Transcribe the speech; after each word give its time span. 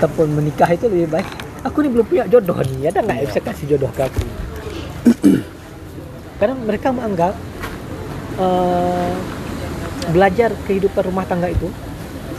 ataupun 0.00 0.32
menikah 0.32 0.72
itu 0.72 0.88
lebih 0.88 1.12
baik. 1.12 1.28
Aku 1.60 1.84
nih 1.84 1.92
belum 1.92 2.06
punya 2.08 2.24
jodoh 2.24 2.56
nih 2.56 2.88
ada 2.88 3.04
nggak 3.04 3.16
yang 3.20 3.28
bisa 3.28 3.40
kasih 3.44 3.66
jodoh 3.68 3.92
ke 3.92 4.00
aku? 4.00 4.20
Karena 6.40 6.56
mereka 6.56 6.88
menganggap 6.88 7.36
eh, 8.40 9.12
belajar 10.08 10.56
kehidupan 10.64 11.02
rumah 11.04 11.28
tangga 11.28 11.52
itu 11.52 11.68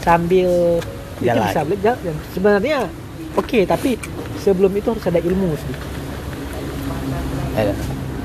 sambil 0.02 0.82
Jalan. 1.21 1.46
bisa 1.46 1.60
belajar 1.62 1.96
dan 2.02 2.16
sebenarnya 2.34 2.78
oke 3.38 3.60
tapi 3.64 3.93
sebelum 4.41 4.73
itu 4.73 4.89
harus 4.89 5.05
ada 5.05 5.21
ilmu 5.21 5.54
sih 5.54 5.75
Eh, 7.52 7.68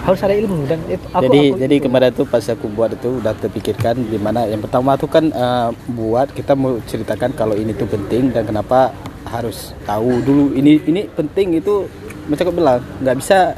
harus 0.00 0.21
ada 0.23 0.32
ilmu 0.32 0.64
dan 0.64 0.80
itu 0.87 1.03
aku, 1.11 1.23
jadi 1.29 1.41
aku- 1.45 1.59
jadi 1.61 1.77
kemarin 1.82 2.11
tuh 2.14 2.25
pas 2.25 2.41
aku 2.41 2.66
buat 2.71 2.95
itu 2.95 3.21
udah 3.21 3.34
terpikirkan 3.37 4.00
gimana 4.07 4.48
yang 4.48 4.64
pertama 4.64 4.96
tuh 4.96 5.11
kan 5.11 5.29
eh, 5.29 5.68
buat 5.93 6.32
kita 6.32 6.57
mau 6.57 6.80
ceritakan 6.80 7.37
kalau 7.37 7.53
ini 7.53 7.77
tuh 7.77 7.84
penting 7.84 8.32
dan 8.32 8.48
kenapa 8.48 8.96
harus 9.27 9.74
tahu 9.82 10.21
dulu 10.21 10.44
ini 10.53 10.79
ini 10.82 11.07
penting 11.08 11.54
itu 11.54 11.86
aku 12.29 12.50
bilang 12.50 12.79
nggak 12.98 13.17
bisa 13.17 13.54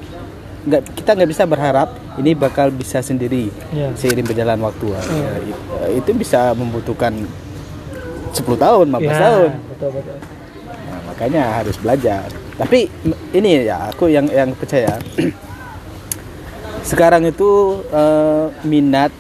nggak 0.65 0.83
kita 0.95 1.11
nggak 1.15 1.31
bisa 1.31 1.45
berharap 1.45 1.89
ini 2.17 2.33
bakal 2.33 2.69
bisa 2.69 2.99
sendiri 2.99 3.49
Ya. 3.71 3.89
seiring 3.95 4.25
berjalan 4.25 4.59
waktu 4.59 4.87
Ya. 4.91 5.01
Ya, 5.07 5.31
it- 5.43 5.65
itu 5.99 6.11
bisa 6.15 6.53
membutuhkan 6.53 7.15
10 8.31 8.57
tahun 8.57 8.87
15 8.91 9.09
Ya, 9.09 9.21
tahun 9.23 9.51
betul 9.69 9.91
betul 9.95 10.17
Nah, 10.89 11.01
makanya 11.05 11.43
harus 11.55 11.77
belajar. 11.77 12.25
Tapi 12.55 12.89
ini 13.31 13.63
ya 13.63 13.89
aku 13.89 14.09
yang 14.09 14.25
yang 14.27 14.53
percaya 14.53 14.97
sekarang 16.83 17.25
itu 17.25 17.51
eh, 17.91 18.47
minat 18.63 19.13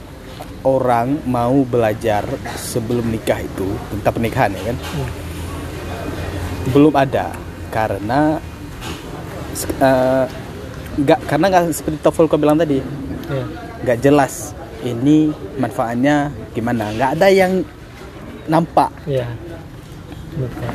orang 0.60 1.22
mau 1.24 1.62
belajar 1.62 2.24
sebelum 2.54 3.06
nikah 3.06 3.38
itu 3.38 3.68
tentang 3.90 4.12
pernikahan 4.12 4.52
ya 4.52 4.62
kan 4.66 4.76
Hmm. 4.90 5.08
Belum 6.72 6.94
ada. 6.94 7.32
Karena 7.68 8.40
eh, 9.82 10.24
nggak 10.98 11.20
karena 11.28 11.46
nggak 11.50 11.64
seperti 11.74 11.96
TOEFL 12.02 12.26
kau 12.26 12.40
bilang 12.40 12.58
tadi 12.58 12.82
ya. 13.30 13.44
nggak 13.86 13.98
jelas 14.02 14.56
ini 14.82 15.32
manfaatnya 15.58 16.32
gimana. 16.52 16.94
Nggak 16.94 17.10
ada 17.18 17.26
yang 17.28 17.52
nampak. 18.48 18.90
Ya 19.04 19.28
betul. 20.38 20.70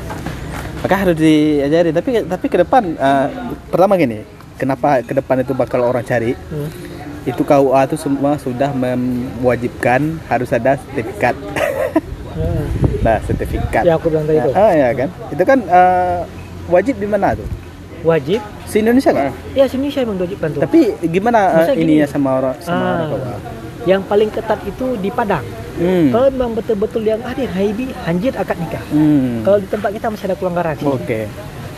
Maka 0.83 0.95
harus 0.99 1.15
diajari. 1.15 1.89
Tapi 1.95 2.09
tapi 2.27 2.45
ke 2.51 2.57
depan 2.61 2.83
eh, 2.93 3.27
pertama 3.71 3.95
gini 3.95 4.43
kenapa 4.57 5.01
ke 5.01 5.13
depan 5.17 5.41
itu 5.41 5.51
bakal 5.51 5.83
orang 5.83 6.05
cari? 6.05 6.33
Hmm. 6.49 6.69
itu 7.23 7.39
KUA 7.39 7.87
itu 7.87 7.95
semua 7.95 8.35
sudah 8.35 8.75
mewajibkan 8.75 10.19
harus 10.27 10.51
ada 10.51 10.75
sertifikat. 10.75 11.31
Hmm. 12.35 12.92
Nah 13.03 13.19
sertifikat. 13.21 13.83
Ya 13.83 13.93
aku 13.93 14.07
bilang 14.07 14.23
tadi 14.23 14.39
itu 14.39 14.51
ah 14.53 14.71
ya 14.71 14.89
kan? 14.91 15.09
Itu 15.29 15.43
kan 15.43 15.59
eh, 15.61 16.19
wajib 16.67 16.95
di 16.97 17.05
mana 17.05 17.35
tuh? 17.35 17.47
Wajib? 18.01 18.39
Si 18.63 18.79
Indonesia 18.79 19.11
kan? 19.11 19.31
Ya 19.51 19.67
sini 19.67 19.87
saya 19.87 20.03
memang 20.03 20.23
wajibkan 20.23 20.49
tuh 20.49 20.61
tapi 20.61 20.79
gimana 21.05 21.39
eh, 21.39 21.55
Masa 21.59 21.71
gini? 21.73 21.83
ininya 21.99 22.07
sama 22.07 22.29
orang 22.37 22.55
sama 22.59 22.79
Ah. 22.79 23.11
orang 23.11 23.39
yang 23.83 24.01
paling 24.01 24.31
ketat 24.31 24.59
itu 24.63 24.95
di 24.97 25.11
Padang. 25.11 25.43
Hmm. 25.73 26.13
kalau 26.13 26.29
memang 26.29 26.53
betul-betul 26.53 27.01
yang 27.01 27.17
hadir 27.19 27.49
Haibi 27.49 27.89
hanjir 28.05 28.29
akad 28.33 28.55
nikah. 28.55 28.79
Hmm. 28.93 29.41
kalau 29.41 29.57
di 29.57 29.65
tempat 29.65 29.89
kita 29.89 30.07
masih 30.07 30.25
ada 30.29 30.37
kelonggaran 30.37 30.77
oke. 30.79 31.19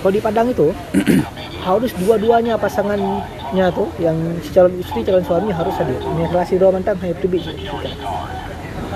Kalau 0.03 0.13
di 0.13 0.21
Padang 0.21 0.47
itu 0.51 0.67
harus 1.65 1.89
dua-duanya 1.97 2.61
pasangannya 2.61 3.65
tuh 3.73 3.89
yang 3.97 4.13
si 4.43 4.53
calon 4.53 4.77
istri 4.77 5.01
calon 5.01 5.25
suami 5.25 5.49
harus 5.49 5.73
hadir. 5.79 5.97
Ini 5.97 6.29
relasi 6.29 6.61
dua 6.61 6.69
mantan 6.69 6.93
to 6.99 7.25
be 7.25 7.41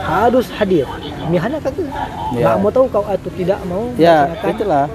harus 0.03 0.47
hadir. 0.55 0.88
Mihana 1.30 1.61
kata. 1.61 1.81
Ya. 2.33 2.53
nggak 2.53 2.55
mau 2.61 2.72
tahu 2.73 2.86
kau 2.89 3.05
atau 3.05 3.31
tidak 3.33 3.59
mau 3.66 3.89
ya 3.97 4.30
itulah. 4.45 4.86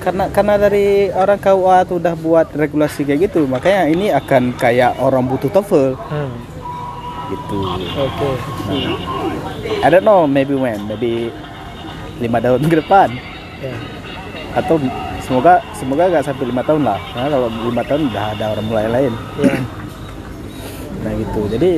Karena 0.00 0.30
karena 0.30 0.54
dari 0.54 1.10
orang 1.10 1.38
KUA 1.40 1.78
tuh 1.88 1.96
udah 1.98 2.14
buat 2.14 2.46
regulasi 2.54 3.02
kayak 3.02 3.30
gitu 3.30 3.44
makanya 3.50 3.90
ini 3.90 4.06
akan 4.14 4.54
kayak 4.54 4.94
orang 5.02 5.26
butuh 5.26 5.50
TOEFL. 5.50 5.98
Hmm, 5.98 6.32
gitu. 7.32 7.58
Oke 7.98 8.30
I 9.82 9.88
don't 9.90 10.06
know 10.06 10.24
maybe 10.30 10.54
when 10.54 10.78
maybe 10.86 11.34
lima 12.22 12.38
tahun 12.40 12.64
ke 12.70 12.76
depan. 12.86 13.08
Ya. 13.56 13.72
atau 14.56 14.80
semoga 15.20 15.60
semoga 15.76 16.08
nggak 16.08 16.24
sampai 16.24 16.44
lima 16.48 16.62
tahun 16.64 16.82
lah. 16.84 17.00
Karena 17.12 17.28
kalau 17.28 17.48
lima 17.52 17.82
tahun 17.84 18.02
udah 18.08 18.24
ada 18.36 18.44
orang 18.56 18.66
mulai 18.68 18.86
lain. 18.88 19.12
Ya. 19.42 19.56
Nah 21.04 21.12
gitu. 21.20 21.40
Jadi 21.52 21.70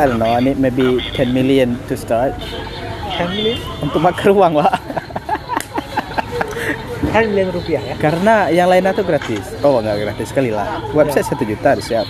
I 0.00 0.08
don't 0.08 0.16
know 0.16 0.32
I 0.32 0.40
need 0.40 0.56
maybe 0.56 1.04
10 1.12 1.36
million 1.36 1.76
to 1.88 1.96
start. 2.00 2.32
Hamilin 3.12 3.60
untuk 3.84 4.00
makan 4.00 4.32
uang 4.32 4.52
pak 4.64 4.72
Hamilin 7.12 7.52
rupiah 7.52 7.82
ya? 7.84 7.94
Karena 8.00 8.48
yang 8.48 8.72
lainnya 8.72 8.96
tuh 8.96 9.04
gratis. 9.04 9.52
Oh 9.60 9.84
nggak 9.84 10.00
gratis 10.00 10.32
sekali 10.32 10.48
lah. 10.48 10.80
Website 10.96 11.28
satu 11.28 11.44
juta 11.44 11.76
harus 11.76 11.84
siap. 11.84 12.08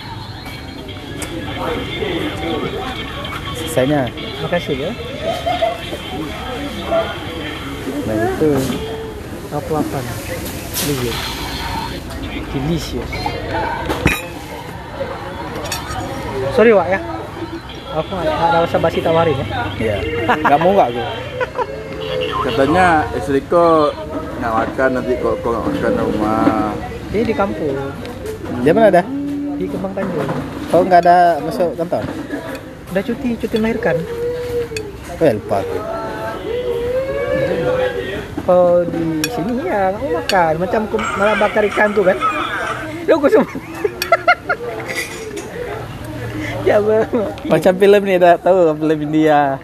Sisanya. 3.59 4.07
Makasih 4.47 4.79
ya. 4.79 4.91
Nah 8.07 8.15
itu. 8.15 8.51
88 9.51 10.87
million 10.87 11.17
delicious. 12.55 13.11
Sorry 16.55 16.71
Wak 16.71 16.87
ya 16.87 17.22
aku 17.93 18.11
nggak 18.17 18.49
ada 18.49 18.57
usah 18.65 18.79
basi 18.81 18.99
tawarin 18.99 19.37
ya. 19.37 19.45
Ya 19.77 19.97
nggak 20.25 20.59
mau 20.59 20.73
nggak 20.73 20.89
gue 20.97 21.07
Katanya 22.43 23.07
istriku 23.15 23.93
nggak 24.41 24.53
makan 24.53 24.89
nanti 24.99 25.13
kok 25.21 25.35
kok 25.39 25.49
nggak 25.53 25.65
makan 25.69 25.91
di 25.93 26.03
rumah. 26.03 26.71
ini 27.13 27.23
di 27.29 27.35
kampung. 27.37 27.77
Dia 28.65 28.73
mana 28.73 28.87
ada? 28.89 29.03
Di 29.55 29.65
Kembang 29.69 29.93
Tanjung. 29.93 30.29
Oh 30.73 30.81
nggak 30.83 31.01
ada 31.05 31.39
masuk 31.39 31.77
kantor? 31.77 32.03
Udah 32.91 33.03
cuti 33.05 33.29
cuti 33.37 33.55
melahirkan. 33.61 33.95
Oh 35.21 35.23
ya 35.23 35.33
lupa 35.37 35.61
aku. 35.61 35.77
Kalau 38.43 38.83
di 38.91 39.03
sini 39.31 39.53
ya 39.63 39.93
nggak 39.93 40.01
mau 40.01 40.11
makan. 40.19 40.53
Macam 40.59 40.81
malah 41.15 41.35
bakar 41.39 41.63
ikan 41.69 41.95
tuh 41.95 42.03
kan? 42.03 42.17
Aku 43.07 43.27
semua 43.29 43.72
ya 46.63 46.77
bang 46.79 47.07
macam 47.47 47.73
film 47.75 48.01
nih 48.03 48.17
dah 48.17 48.33
tahu 48.37 48.57
film 48.73 48.99
India 49.03 49.59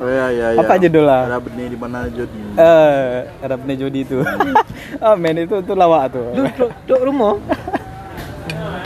Oh 0.00 0.08
ya 0.08 0.32
ya 0.32 0.56
ya. 0.56 0.64
Apa 0.64 0.80
judulnya? 0.80 1.28
Ada 1.28 1.36
benih 1.36 1.66
di 1.68 1.76
mana 1.76 2.08
Jody? 2.08 2.40
eh 2.56 3.28
ada 3.44 3.60
benih 3.60 3.76
jodi 3.76 4.08
itu 4.08 4.24
oh 5.04 5.14
men 5.20 5.36
itu 5.36 5.52
itu 5.60 5.72
lawak 5.76 6.16
tuh 6.16 6.32
Duk, 6.32 6.48
duk, 6.56 6.70
duk 6.88 7.00
rumah. 7.04 7.36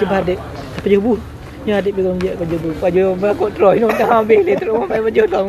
Coba 0.03 0.19
adik, 0.19 0.35
apa 0.43 0.87
jebu? 0.91 1.15
Ya 1.63 1.79
adik 1.79 1.95
pegang 1.95 2.19
dia 2.19 2.35
tu. 2.35 2.75
Pak 2.75 2.91
Jodoh 2.91 3.15
aku 3.31 3.55
Troy 3.55 3.79
ni 3.79 3.87
tak 3.95 4.11
ambil 4.11 4.41
ni 4.43 4.53
terus 4.59 4.73
rumah 4.75 4.91
Pak 4.91 5.13
Jodoh. 5.15 5.43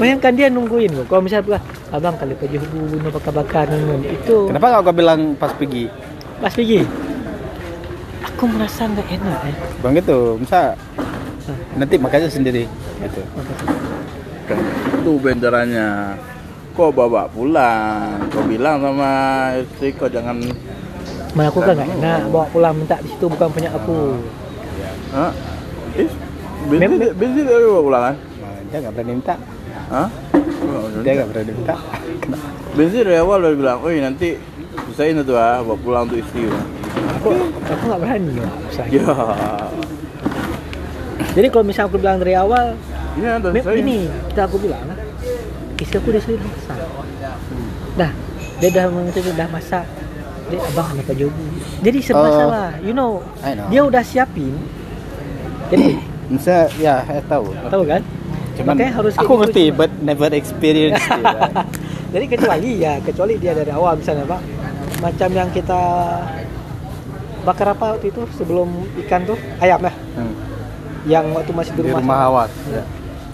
Bayangkan 0.00 0.32
dia 0.32 0.48
nungguin 0.48 0.88
kok. 0.96 1.06
Kalau 1.12 1.20
misalnya 1.20 1.60
abang 1.92 2.16
kali 2.16 2.32
Pak 2.32 2.48
Jodoh 2.48 2.68
bunuh 2.72 3.10
bakar-bakar. 3.12 3.66
Itu 4.08 4.48
kenapa 4.48 4.80
kau 4.80 4.96
bilang 4.96 5.36
pas 5.36 5.52
pergi 5.52 5.92
pas 6.40 6.56
pergi. 6.56 6.88
Aku 8.36 8.44
merasa 8.48 8.88
nggak 8.88 9.08
enak 9.08 9.40
eh. 9.46 9.56
bang 9.84 9.92
gitu 10.00 10.40
masa 10.40 10.74
nanti 11.78 11.94
makanya 11.98 12.28
sendiri 12.30 12.66
gitu 13.02 13.22
itu 15.02 15.18
benderanya. 15.18 16.14
Kok 16.72 16.94
bawa 16.94 17.28
pulang? 17.28 18.16
Kau 18.32 18.46
bilang 18.48 18.80
sama 18.80 19.12
istri 19.60 19.92
kau 19.92 20.08
jangan 20.08 20.40
Mana 21.34 21.48
aku 21.50 21.60
kan 21.64 21.74
nggak 21.76 21.90
enak 22.00 22.20
bawa 22.30 22.46
pulang 22.48 22.72
minta 22.78 22.96
di 23.02 23.08
situ 23.12 23.26
bukan 23.28 23.48
punya 23.50 23.70
aku. 23.74 24.20
Hah? 25.12 25.32
Ih, 25.92 26.08
bensin, 26.72 27.44
dari 27.44 27.66
bawa 27.68 27.82
pulang 27.84 28.02
kan? 28.08 28.16
Dia 28.72 28.78
nggak 28.80 28.94
berani 28.96 29.12
minta 29.20 29.34
Hah? 29.92 30.08
dia 31.04 31.12
nggak 31.20 31.28
berani 31.28 31.52
minta 31.52 31.76
Bensin 32.72 33.04
dari 33.04 33.20
awal 33.20 33.44
udah 33.44 33.52
bilang, 33.52 33.78
oh 33.84 33.92
nanti 33.92 34.40
bisain 34.88 35.12
itu 35.12 35.34
ah, 35.36 35.60
bawa 35.60 35.76
pulang 35.76 36.02
untuk 36.08 36.24
istri. 36.24 36.48
Aku 36.92 37.28
aku 37.62 37.82
nggak 37.84 38.00
berani 38.00 38.34
lah. 38.36 38.52
sayang. 38.68 38.92
Ya, 38.92 39.14
Jadi 41.32 41.46
kalau 41.48 41.64
misalnya 41.64 41.88
aku 41.88 41.96
bilang 41.96 42.18
dari 42.18 42.34
awal, 42.34 42.76
saya. 43.62 43.78
ini 43.78 43.96
kita 44.28 44.42
aku 44.44 44.56
bilang 44.58 44.84
istri 45.78 45.96
aku 45.96 46.08
dia 46.08 46.20
sendiri 46.20 46.40
masak 46.40 46.78
dah 47.92 48.10
dia 48.56 48.68
dah 48.70 48.84
mengatakan 48.86 49.34
dah 49.34 49.48
masak 49.50 49.84
dia 50.46 50.58
abang 50.62 50.86
anak 50.88 51.04
Pak 51.04 51.16
Jobu 51.16 51.42
jadi 51.80 51.98
serba 51.98 52.22
Oh. 52.22 52.32
salah 52.32 52.70
you 52.80 52.94
know 52.94 53.18
know. 53.42 53.66
dia 53.66 53.82
udah 53.82 54.02
siapin 54.02 54.54
jadi 55.68 55.86
Bisa 56.32 56.64
ya 56.78 57.04
saya 57.04 57.20
tahu. 57.22 57.52
tahu 57.68 57.84
kan 57.84 58.00
Cuman 58.52 58.72
Makanya 58.72 58.92
harus 58.94 59.12
aku 59.16 59.32
ngerti 59.38 59.68
semua. 59.68 59.78
but 59.78 59.90
never 60.00 60.28
experience 60.30 60.96
it, 61.02 61.20
right? 61.20 61.56
jadi 62.14 62.24
kecuali 62.26 62.70
ya 62.78 62.94
kecuali 63.00 63.34
dia 63.36 63.52
dari 63.52 63.68
awal 63.68 63.96
misalnya 63.96 64.24
pak 64.24 64.40
macam 65.00 65.28
yang 65.28 65.50
kita 65.50 65.80
bakar 67.42 67.66
apa 67.70 67.96
waktu 67.96 68.08
itu 68.08 68.22
sebelum 68.32 68.68
ikan 69.04 69.22
tuh 69.22 69.38
ayam 69.58 69.80
ya 69.80 69.92
Hmm. 70.12 70.34
yang 71.04 71.26
waktu 71.32 71.50
masih 71.50 71.72
di 71.72 71.82
Di 71.82 71.90
rumah, 71.90 72.00
rumah 72.00 72.18
awak. 72.28 72.48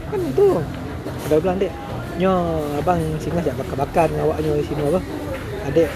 kan 0.09 0.21
itu 0.23 0.47
udah 1.29 1.39
bilang 1.39 1.59
deh 1.61 1.73
nyo 2.17 2.33
abang 2.81 2.99
bakar-bakar 3.55 4.09
dengan 4.09 4.25
awak 4.27 4.39
nyo 4.41 4.53
di 4.57 4.65
sini 4.65 4.81
apa 4.83 5.01
adik 5.69 5.89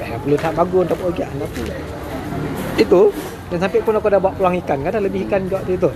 ya 0.00 0.16
perlu 0.16 0.36
tak 0.38 0.52
bagus 0.54 0.80
untuk 0.86 0.98
pergi 1.02 1.22
anak 1.26 1.48
tu 1.50 1.62
itu 2.76 3.00
dan 3.46 3.58
sampai 3.58 3.80
pun 3.82 3.94
aku 3.94 4.06
dah 4.06 4.20
bawa 4.22 4.32
pulang 4.32 4.54
ikan 4.56 4.78
kan 4.80 4.90
dah 4.92 5.02
lebih 5.02 5.26
ikan 5.26 5.44
juga 5.44 5.56
waktu 5.60 5.72
itu 5.74 5.90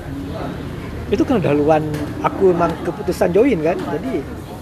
itu 1.11 1.23
kan 1.23 1.39
dah 1.39 1.55
luan 1.55 1.83
aku 2.21 2.51
memang 2.51 2.75
keputusan 2.83 3.31
join 3.31 3.59
kan 3.61 3.79
jadi 3.79 4.15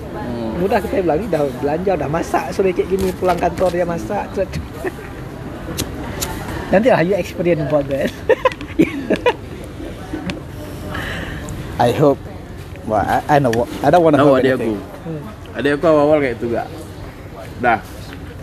Hmm. 0.09 0.57
mudah 0.59 0.81
kita 0.81 1.05
bilang 1.05 1.21
ni 1.21 1.29
dah 1.29 1.45
belanja 1.61 1.93
dah 1.95 2.09
masak 2.09 2.51
sore 2.51 2.73
kayak 2.73 2.89
gini 2.89 3.13
pulang 3.13 3.37
kantor 3.37 3.71
dia 3.71 3.85
masak. 3.85 4.25
nanti 6.69 6.89
lah 6.93 7.01
you 7.01 7.17
experience 7.17 7.63
about 7.65 7.85
that 7.89 8.13
I 11.79 11.95
hope 11.95 12.19
well, 12.89 13.05
I, 13.05 13.23
I 13.29 13.39
know 13.39 13.55
what- 13.55 13.71
I 13.85 13.91
don't 13.93 14.03
want 14.03 14.17
to 14.17 14.23
Tahu 14.25 14.29
hope 14.35 14.41
adik 14.43 14.53
aku. 14.59 14.73
Hmm. 15.07 15.23
Adik 15.55 15.71
aku 15.79 15.85
awal-awal 15.87 16.19
kayak 16.19 16.35
itu 16.41 16.47
gak? 16.51 16.69
Dah. 17.63 17.79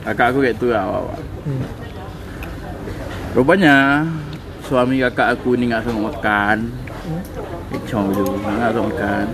Kakak 0.05 0.25
aku 0.31 0.39
kayak 0.45 0.55
itu 0.55 0.65
gak 0.71 0.83
awal-awal. 0.85 1.19
Hmm. 1.43 1.65
Rupanya 3.35 3.75
suami 4.63 5.03
kakak 5.03 5.35
aku 5.35 5.59
ni 5.59 5.67
nggak 5.67 5.83
sanggup 5.83 6.15
makan. 6.15 6.71
Kecong 7.75 8.15
je, 8.15 8.23
nggak 8.23 8.71
sanggup 8.71 8.87
makan. 8.95 9.25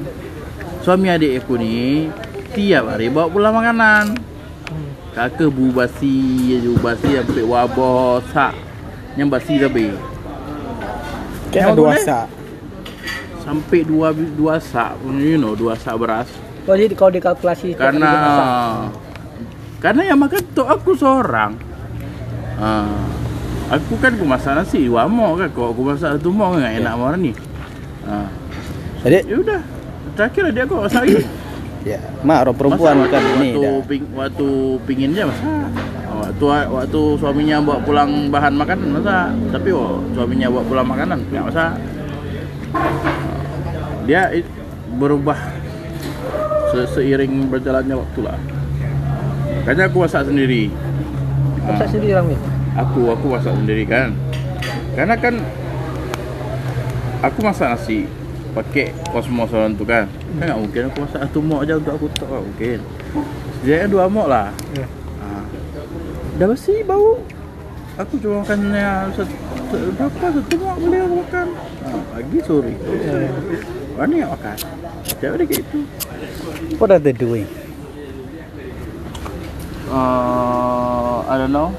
Suami 0.81 1.07
adik 1.13 1.45
aku 1.45 1.53
ni 1.61 2.09
tiap 2.57 2.89
hari 2.89 3.13
bawa 3.13 3.29
pulang 3.29 3.53
makanan. 3.53 4.17
Hmm. 4.65 4.89
Kakak 5.13 5.53
bu 5.53 5.69
basi, 5.69 6.57
bu 6.65 6.73
basi 6.81 7.21
sampai 7.21 7.45
wabah 7.45 8.25
sak. 8.33 8.57
Yang 9.19 9.27
basi 9.31 9.53
tapi 9.59 9.91
Yang 11.51 11.69
dua 11.75 11.95
sak. 11.99 12.25
sampai 13.41 13.79
dua 13.83 14.13
dua 14.13 14.55
sak, 14.61 15.01
you 15.03 15.35
know, 15.35 15.57
dua 15.57 15.75
sak 15.75 15.97
beras. 15.97 16.29
Oh, 16.69 16.77
jadi 16.77 16.93
kalau 16.93 17.11
dikalkulasi 17.11 17.73
Karena 17.73 18.11
karena 19.81 20.13
yang 20.13 20.19
makan 20.21 20.45
tu 20.53 20.61
aku 20.61 20.93
seorang. 20.93 21.57
Ha. 22.61 22.85
Aku 23.73 23.97
kan 23.97 24.13
aku 24.13 24.25
masak 24.29 24.53
nasi 24.53 24.85
dua 24.85 25.09
mok 25.09 25.41
kan. 25.41 25.49
Kalau 25.57 25.73
aku 25.73 25.81
masak 25.89 26.21
satu 26.21 26.29
mok 26.29 26.61
kan 26.61 26.69
enak 26.69 26.93
yeah. 26.93 27.17
ni. 27.17 27.31
Ha. 28.05 28.15
Jadi 29.01 29.19
Ya 29.25 29.35
udah. 29.41 29.61
Terakhir 30.13 30.43
dia 30.53 30.63
aku 30.69 30.75
masak 30.85 31.01
lagi. 31.07 31.25
ya, 31.81 31.97
mak 32.21 32.45
orang 32.45 32.57
perempuan 32.61 32.93
Masak 32.93 33.05
bukan 33.09 33.21
waktu, 33.25 33.33
ini 33.33 33.49
waktu, 33.49 33.63
dah. 33.65 33.81
ping, 33.89 34.03
waktu 34.13 34.47
pingin 34.85 35.09
je 35.17 35.23
masak. 35.25 35.49
Waktu 36.21 36.45
waktu 36.69 37.01
suaminya 37.17 37.57
bawa 37.65 37.79
pulang 37.81 38.29
bahan 38.29 38.53
makanan 38.53 38.87
masak. 38.93 39.27
Tapi 39.49 39.69
oh, 39.73 39.97
suaminya 40.13 40.47
bawa 40.53 40.63
pulang 40.69 40.87
makanan 40.87 41.17
enggak 41.25 41.45
masak. 41.49 41.73
Dia 44.05 44.29
berubah 45.01 45.37
se 46.69 46.85
seiring 46.93 47.49
berjalannya 47.49 47.97
waktu 47.97 48.19
lah. 48.21 48.37
Makanya 49.61 49.89
aku 49.89 50.05
masak 50.05 50.29
sendiri. 50.29 50.69
masak 51.61 51.87
Ha, 51.89 51.91
sendiri 51.93 52.17
ni 52.29 52.37
aku 52.77 53.11
aku 53.11 53.25
masak 53.35 53.53
sendiri 53.57 53.83
kan. 53.83 54.15
Karena 54.95 55.15
kan 55.17 55.35
aku 57.23 57.39
masak 57.43 57.75
nasi 57.75 58.07
pakai 58.51 58.91
kosmos 59.11 59.51
orang 59.51 59.75
tu 59.75 59.83
kan. 59.83 60.07
Kan 60.39 60.45
tak 60.47 60.59
mungkin 60.59 60.81
aku 60.91 60.97
masak 61.03 61.19
satu 61.27 61.39
mok 61.43 61.63
aja 61.65 61.73
untuk 61.79 61.93
aku 61.97 62.05
tak 62.15 62.29
mungkin. 62.29 62.79
Jadi 63.65 63.89
dua 63.91 64.05
mok 64.07 64.27
lah. 64.29 64.49
Ya. 64.75 64.85
Ha. 66.31 66.37
Dah 66.39 66.47
bersih 66.47 66.83
bau. 66.87 67.19
Aku 67.99 68.15
cuma 68.17 68.41
makannya 68.41 69.11
satu, 69.11 69.35
berapa 69.93 70.25
satu 70.31 70.53
mok 70.57 70.75
boleh 70.79 70.99
aku 71.03 71.15
makan. 71.27 71.47
Ha, 71.83 71.97
pagi 72.15 72.37
sore. 72.41 72.71
Eh, 72.71 73.29
Mana 73.99 74.13
yang 74.15 74.31
makan? 74.31 74.55
Siapa 75.03 75.35
dia 75.35 75.45
kayak 75.45 75.63
itu? 75.67 75.79
What 76.79 76.95
are 76.95 77.03
they 77.03 77.11
doing? 77.11 77.45
Uh, 79.91 81.19
I 81.27 81.35
don't 81.35 81.51
know. 81.51 81.75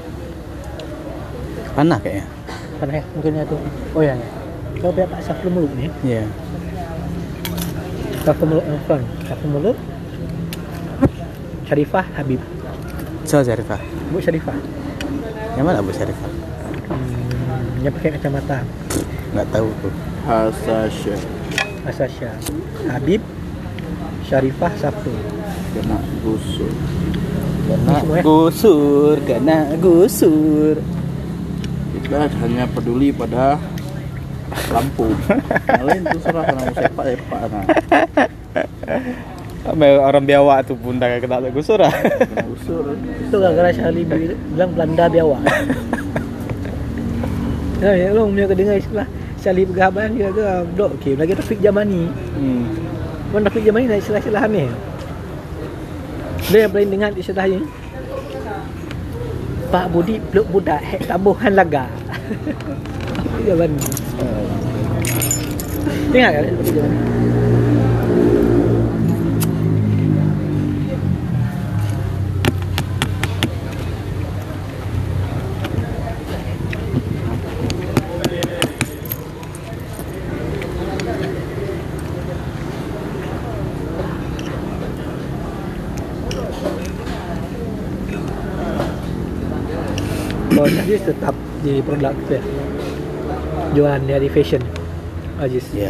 Panah 1.73 1.97
kayaknya. 1.97 2.29
Panas 2.77 2.99
ya 2.99 3.03
mungkin 3.15 3.31
ya 3.39 3.43
tu 3.47 3.55
oh 3.95 4.01
ya 4.03 4.11
ya. 4.11 4.27
kau 4.83 4.91
pihak 4.91 5.07
Pak 5.07 5.23
Safrul 5.23 5.55
Muluk 5.55 5.71
ni 5.79 5.87
Ya. 6.03 6.27
Safrul 8.27 8.49
Muluk 8.51 8.65
yang 8.67 8.81
front 8.83 9.05
Safrul 9.23 9.51
Muluk 9.55 9.77
Syarifah 11.63 12.03
Habib 12.19 12.43
So 13.23 13.39
Syarifah. 13.39 13.79
Bu 14.11 14.19
Syarifah 14.19 14.57
Yang 15.55 15.65
mana 15.65 15.79
Bu 15.79 15.91
Syarifah? 15.95 16.31
hmm, 16.91 17.83
yang 17.83 17.93
pakai 17.95 18.09
kacamata 18.19 18.57
Enggak 19.33 19.47
tahu 19.49 19.69
tuh. 19.81 19.93
Hasasha. 20.27 21.15
Asasya 21.87 22.31
Habib 22.91 23.21
Syarifah 24.27 24.71
Safrul 24.79 25.19
Kena 25.73 25.97
gusur. 26.21 26.69
Kena 27.65 27.97
ya? 28.13 28.21
gusur, 28.21 29.15
kena 29.25 29.73
gusur. 29.81 30.77
Kita 31.97 32.29
hanya 32.29 32.69
peduli 32.69 33.09
pada 33.09 33.57
lampu. 34.69 35.09
Yang 35.65 35.83
lain 35.89 36.01
tu 36.13 36.17
serah 36.21 36.45
nak 36.45 36.67
sepak-sepak 36.77 37.41
nah. 37.49 37.65
Sampai 39.63 39.95
orang 39.95 40.27
biawak 40.27 40.67
tu 40.67 40.75
pun 40.75 40.99
dah 40.99 41.07
kena 41.23 41.39
gusur 41.47 41.79
lah. 41.79 41.95
Kena 41.95 42.43
gusur. 42.51 42.83
itu 42.99 43.35
gara-gara 43.39 43.71
Syahli 43.71 44.03
bilang 44.03 44.71
Belanda 44.75 45.07
biawak. 45.07 45.43
Ya, 47.83 47.91
ya, 47.99 48.15
lo 48.15 48.31
punya 48.31 48.47
kedengar 48.47 48.79
istilah 48.79 49.03
Syahli 49.43 49.67
bergahaban 49.67 50.15
dia 50.15 50.31
ke 50.31 50.63
Dok, 50.79 50.95
okey, 50.95 51.19
lagi 51.19 51.35
Taufik 51.35 51.59
Jamani 51.59 52.07
hmm. 52.07 52.63
Mana 53.35 53.51
Taufik 53.51 53.67
Jamani 53.67 53.91
nak 53.91 53.99
istilah-istilah 53.99 54.47
aneh 54.47 54.71
Dia 56.47 56.63
yang 56.63 56.71
paling 56.71 56.87
dengar 56.95 57.11
istilahnya 57.11 57.59
Pak 59.67 59.91
Budi 59.91 60.23
peluk 60.31 60.47
budak 60.47 60.79
hek 60.79 61.11
tabuhan 61.11 61.59
laga. 61.59 61.91
Taufik 63.19 63.43
Jamani 63.51 63.79
Dengar 66.15 66.29
kan 66.39 66.43
Taufik 66.55 66.71
Jamani 66.79 67.22
Oh, 90.53 90.69
Aziz 90.69 91.01
tetap 91.01 91.33
di 91.65 91.81
produk 91.81 92.13
ya 92.29 92.41
Jualan 93.73 94.05
dari 94.05 94.29
fashion 94.29 94.61
Aziz 95.41 95.65
Ya. 95.73 95.89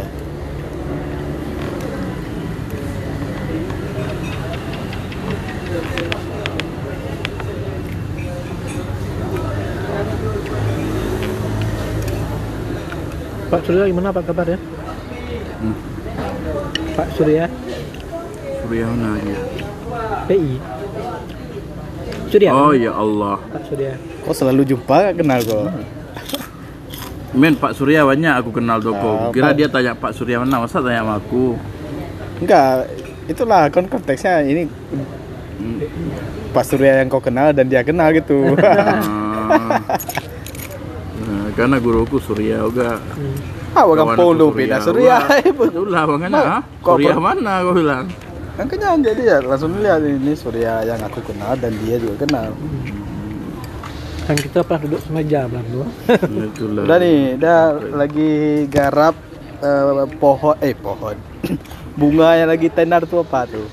Pak 13.52 13.60
Surya 13.68 13.84
gimana 13.84 14.08
apa 14.10 14.24
kabar 14.24 14.48
ya? 14.48 14.56
Hmm. 15.60 15.76
Pak 16.96 17.08
Surya 17.20 17.52
Surya 18.64 18.84
mana 18.88 19.20
dia? 19.20 19.40
PI 20.24 20.56
Surya 22.32 22.50
Oh 22.56 22.72
ya 22.72 22.96
Allah. 22.96 23.36
Pak 23.52 23.62
Surya 23.68 23.92
Kok 24.24 24.34
selalu 24.34 24.62
jumpa 24.64 25.12
kenal 25.12 25.40
kok? 25.40 25.68
Men 27.34 27.58
Pak 27.58 27.74
Surya 27.74 28.06
banyak 28.06 28.34
aku 28.40 28.50
kenal 28.54 28.78
Doko. 28.78 29.30
Kira 29.30 29.50
Pak- 29.50 29.56
dia 29.58 29.66
tanya 29.68 29.92
Pak 29.92 30.12
Surya 30.14 30.38
mana, 30.38 30.62
masa 30.62 30.78
tanya 30.78 31.02
sama 31.02 31.18
aku? 31.18 31.58
Enggak, 32.38 32.88
itulah 33.26 33.68
kon 33.68 33.86
konteksnya 33.86 34.42
ini 34.42 34.66
Hmm. 35.54 35.78
Pak 36.50 36.66
Surya 36.66 36.98
yang 36.98 37.06
kau 37.06 37.22
kenal 37.22 37.54
dan 37.54 37.70
dia 37.70 37.86
kenal 37.86 38.10
gitu. 38.10 38.58
Ah. 38.58 39.78
Nah, 41.24 41.48
karena 41.56 41.80
guruku 41.80 42.20
Surya 42.20 42.60
juga. 42.60 43.00
hmm. 43.00 43.72
ah, 43.72 43.86
aku 43.86 44.34
lu 44.34 44.52
beda 44.52 44.76
Surya. 44.82 45.24
Betul 45.56 45.88
lah 45.88 46.04
bangana. 46.04 46.36
Mak, 46.36 46.44
ha? 46.44 46.58
kok 46.84 46.96
Surya 46.98 47.16
mana 47.16 47.64
kau 47.64 47.72
bilang? 47.72 48.04
Makanya 48.54 48.88
jadi 49.00 49.22
ya 49.24 49.36
langsung 49.40 49.72
lihat 49.80 50.04
ini 50.04 50.36
Surya 50.36 50.84
yang 50.84 51.00
aku 51.00 51.24
kenal 51.24 51.56
dan 51.56 51.72
dia 51.80 51.96
juga 51.96 52.26
kenal. 52.26 52.52
Kan 54.24 54.36
kita 54.40 54.64
pernah 54.64 54.80
duduk 54.88 55.00
semeja 55.04 55.44
belah 55.44 55.64
dua 55.68 55.86
Itulah. 56.48 56.82
Udah 56.88 56.96
nih, 56.96 57.36
udah 57.36 57.60
lagi 57.92 58.32
garap 58.72 59.12
eh, 59.60 60.08
pohon 60.16 60.56
eh 60.64 60.72
pohon. 60.72 61.16
bunga 62.00 62.40
yang 62.40 62.48
lagi 62.48 62.72
tenar 62.72 63.04
tuh 63.04 63.20
apa 63.20 63.44
tuh? 63.44 63.68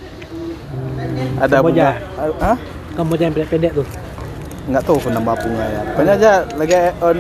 Ada 1.40 1.64
bunga. 1.64 1.96
Kamboja. 1.96 2.36
Hah? 2.44 2.58
Kamu 2.92 3.16
jangan 3.16 3.34
pendek-pendek 3.40 3.72
tuh 3.72 3.88
Enggak 4.68 4.84
tahu 4.84 5.00
nama 5.08 5.34
bunga 5.40 5.66
ya. 5.66 5.82
Pokoknya 5.96 6.14
aja 6.20 6.32
lagi 6.60 6.76
on 7.00 7.20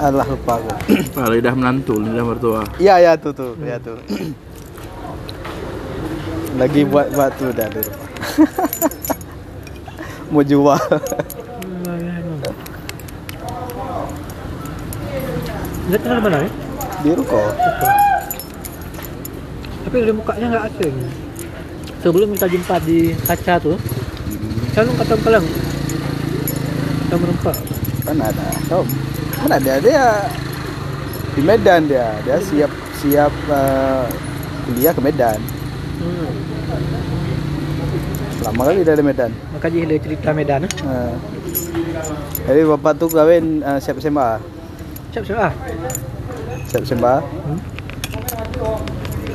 Alah 0.00 0.24
lupa 0.24 0.56
aku. 0.56 0.72
Ah, 1.20 1.28
lidah 1.28 1.52
menantu, 1.52 2.00
lidah 2.00 2.24
mertua. 2.24 2.64
Iya 2.80 2.96
ya 3.00 3.12
tuh 3.20 3.32
tuh, 3.36 3.52
ya 3.60 3.76
tuh. 3.76 4.00
lagi 6.60 6.88
buat 6.88 7.12
batu 7.12 7.52
dah 7.52 7.68
di 7.68 7.80
rumah. 7.84 8.08
Mau 10.30 10.46
jual. 10.46 10.78
Tinggal 15.90 16.16
di 16.16 16.22
mana 16.22 16.38
ya? 16.46 16.50
Di 17.02 17.10
ruko. 17.18 17.40
Tapi 19.82 19.96
dari 20.06 20.14
mukanya 20.14 20.46
nggak 20.54 20.64
asing. 20.70 20.94
Sebelum 22.00 22.28
kita 22.38 22.46
jumpa 22.46 22.76
di 22.86 23.12
kaca 23.26 23.58
tuh, 23.58 23.76
selalu 24.70 24.90
kata 25.02 25.14
kalian 25.18 25.44
kita 27.02 27.14
merempak. 27.18 27.56
Kan 28.06 28.16
ada. 28.22 28.46
Oh, 28.70 28.86
kan 29.34 29.50
ada 29.50 29.72
dia 29.82 30.30
di 31.34 31.42
Medan 31.42 31.90
dia. 31.90 32.14
Dia 32.22 32.38
siap 32.38 32.70
siap 33.02 33.34
eh, 33.50 34.06
kuliah 34.70 34.94
ke 34.94 35.02
Medan. 35.02 35.42
Hmm. 35.98 36.30
Lama 38.46 38.62
kali 38.70 38.86
dia 38.86 38.94
di 38.94 39.04
Medan. 39.04 39.34
Makanya 39.60 39.92
dia 39.92 40.00
cerita 40.00 40.32
Medan. 40.32 40.64
eh. 40.64 40.72
Eh. 40.72 41.12
Jadi 42.48 42.60
bapak 42.64 42.96
tuh 42.96 43.12
kawin 43.12 43.60
eh, 43.60 43.76
siap 43.76 44.00
SMA. 44.00 44.40
Siap 45.12 45.20
siap 45.28 45.36
ah. 45.36 45.52
Siap 46.72 46.82
SMA. 46.88 47.20
Hmm. 47.20 47.60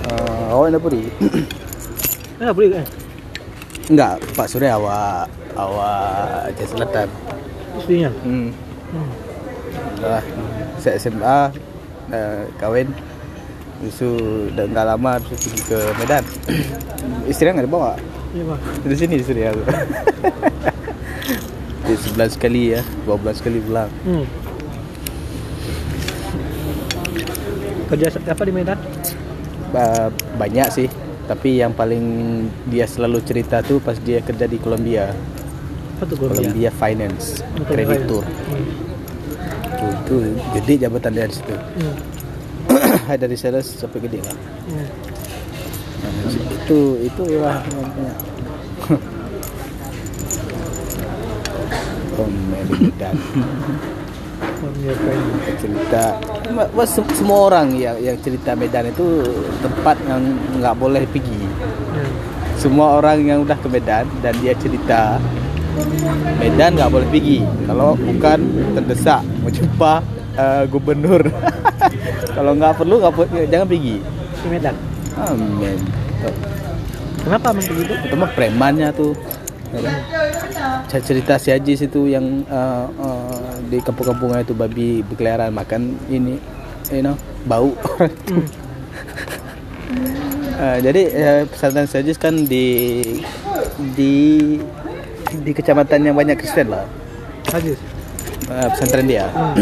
Uh, 0.09 0.45
awak 0.49 0.73
nak 0.73 0.81
pergi? 0.81 1.13
Ah 2.41 2.49
boleh 2.49 2.73
kan? 2.73 2.85
Enggak, 3.85 4.13
Pak 4.33 4.49
Surya 4.49 4.81
awak 4.81 5.29
awak 5.53 6.49
Aceh 6.49 6.73
Selatan. 6.73 7.07
Istrinya. 7.77 8.09
Hmm. 8.25 8.49
Hmm. 8.89 9.09
Dah 10.01 10.25
saya 10.81 10.97
SMA 10.97 11.53
uh, 12.09 12.41
kahwin. 12.57 12.89
Isu 13.85 14.09
dah 14.57 14.65
enggak 14.65 14.89
lama 14.89 15.21
terus 15.21 15.37
pergi 15.37 15.61
ke 15.69 15.79
Medan. 16.01 16.23
Istri 17.29 17.53
enggak 17.53 17.69
dibawa. 17.69 17.93
Iya. 18.35 18.55
Di 18.83 18.95
sini 18.99 19.13
istri 19.15 19.47
aku. 19.47 19.63
Di 21.87 21.93
11 21.95 22.35
kali 22.35 22.75
ya, 22.75 22.81
12 23.07 23.39
kali 23.39 23.63
pulang. 23.63 23.87
Hmm. 24.03 24.25
Kerja 27.87 28.11
apa 28.11 28.43
di 28.43 28.51
Medan? 28.51 28.79
Ba- 29.71 30.11
banyak 30.35 30.67
sih, 30.73 30.87
tapi 31.29 31.63
yang 31.63 31.71
paling 31.71 32.03
dia 32.67 32.83
selalu 32.89 33.23
cerita 33.23 33.63
tuh 33.63 33.79
pas 33.79 33.95
dia 34.01 34.19
kerja 34.19 34.49
di 34.49 34.59
Columbia. 34.59 35.15
Apa 35.95 36.03
tuh 36.09 36.17
Columbia? 36.19 36.41
Columbia 36.43 36.69
Finance, 36.75 37.39
kreditur. 37.71 38.25
Hmm. 38.25 38.67
Tuh, 39.75 39.91
tuh 40.09 40.19
gede 40.59 40.83
jabatan 40.83 41.11
dia 41.15 41.29
di 41.29 41.35
situ. 41.39 41.55
Hmm. 41.55 41.95
Dari 43.21 43.37
sales 43.39 43.69
sampai 43.69 44.03
gede 44.03 44.19
lah. 44.25 44.35
Hmm. 44.67 45.14
Itu 46.51 46.79
itu 47.01 47.23
lah 47.37 47.61
namanya. 47.69 48.13
Medan 52.15 53.15
Columbia 54.55 54.93
Finance. 54.95 55.59
cerita 55.59 56.03
Ma- 56.51 56.69
ma- 56.71 56.87
sem- 56.87 57.11
semua 57.11 57.39
orang 57.49 57.75
yang 57.75 57.97
yang 57.99 58.17
cerita 58.19 58.55
Medan 58.55 58.87
itu 58.87 59.23
tempat 59.59 59.99
yang 60.05 60.21
nggak 60.59 60.75
boleh 60.75 61.03
pergi 61.05 61.41
Hmm. 61.95 62.11
semua 62.55 62.99
orang 62.99 63.23
yang 63.23 63.39
udah 63.43 63.55
ke 63.55 63.67
Medan 63.67 64.07
dan 64.19 64.33
dia 64.39 64.55
cerita 64.55 65.19
Medan 66.39 66.75
nggak 66.75 66.91
boleh 66.91 67.07
pergi 67.07 67.39
kalau 67.67 67.95
bukan 67.95 68.39
terdesak 68.75 69.21
mau 69.39 69.51
jumpa 69.51 69.93
eh, 70.35 70.63
gubernur 70.67 71.23
kalau 72.35 72.51
nggak 72.53 72.75
perlu 72.75 72.95
nggak 72.99 73.13
jangan 73.47 73.67
pergi 73.67 73.95
Di 74.35 74.47
Medan. 74.47 74.94
Amin 75.17 75.79
Kenapa 77.17 77.47
memang 77.49 77.65
begitu? 77.71 77.93
itu 78.03 78.15
mah 78.15 78.31
premannya 78.31 78.89
tuh 78.91 79.13
ya 79.71 79.79
kan? 79.81 79.95
saya 80.85 81.01
cerita 81.01 81.33
si 81.35 81.49
Ajis 81.49 81.81
itu 81.81 82.05
yang 82.05 82.21
eh, 82.43 82.85
eh, 82.87 83.39
di 83.65 83.77
kampung-kampungnya 83.79 84.41
itu 84.41 84.53
babi 84.53 85.01
berkeliaran 85.01 85.49
makan 85.49 85.81
ini 86.07 86.37
you 86.89 87.01
know 87.01 87.15
bau 87.43 87.73
Hmm. 88.25 88.45
Eh, 90.55 90.77
jadi 90.81 91.01
eh, 91.11 91.41
pesantren 91.45 91.83
si 91.83 91.95
Ajis 91.95 92.15
kan 92.15 92.31
di 92.41 92.65
di 93.91 94.15
di 95.35 95.51
kecamatan 95.51 95.99
yang 96.01 96.15
banyak 96.15 96.33
Kristen 96.35 96.71
lah 96.71 96.87
Hadis. 97.45 97.75
eh, 98.47 98.67
pesantren 98.69 99.05
dia 99.05 99.27
Hmm. 99.29 99.53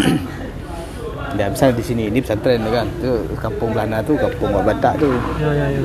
Dia 1.34 1.48
misalnya 1.50 1.75
di 1.78 1.86
sini 1.86 2.04
ini 2.10 2.20
pesantren 2.22 2.62
kan. 2.70 2.88
Itu 3.00 3.12
kampung 3.38 3.74
Belana 3.74 4.00
tuh 4.06 4.16
kampung 4.18 4.54
orang 4.54 4.66
Batak 4.74 5.02
tuh 5.02 5.13
Ya 5.42 5.50
ya 5.54 5.66
ya. 5.74 5.82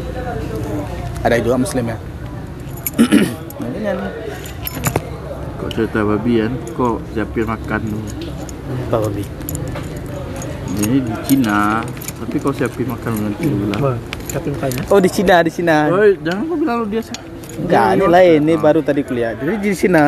ada 1.24 1.36
juga 1.40 1.56
Muslim 1.58 1.84
ya. 1.88 1.98
Nih, 3.58 3.94
Kok 5.58 5.70
cerita 5.74 6.00
babi 6.02 6.32
kan? 6.42 6.52
Kok 6.74 6.94
siapin 7.14 7.44
makan 7.46 7.80
tu. 7.88 7.98
Apa 8.88 8.96
babi. 9.08 9.24
Ini 10.78 10.96
di 11.02 11.14
Cina 11.26 11.82
Tapi 12.20 12.36
kau 12.38 12.52
siapin 12.52 12.86
makan 12.86 13.10
dengan 13.16 13.32
tu 13.34 13.48
tapi 14.28 14.52
mukanya. 14.52 14.80
oh 14.92 15.00
di 15.00 15.08
Cina 15.08 15.40
di 15.40 15.48
Cina. 15.48 15.88
Oh, 15.88 16.04
jangan 16.20 16.42
kau 16.44 16.56
bilang 16.60 16.76
lu 16.84 16.86
dia 16.92 17.00
Enggak, 17.58 17.88
ini 17.96 18.06
lain. 18.06 18.38
Ini 18.44 18.54
baru 18.60 18.80
tadi 18.84 19.00
kuliah. 19.02 19.34
Jadi 19.34 19.56
di 19.58 19.72
sini 19.74 20.04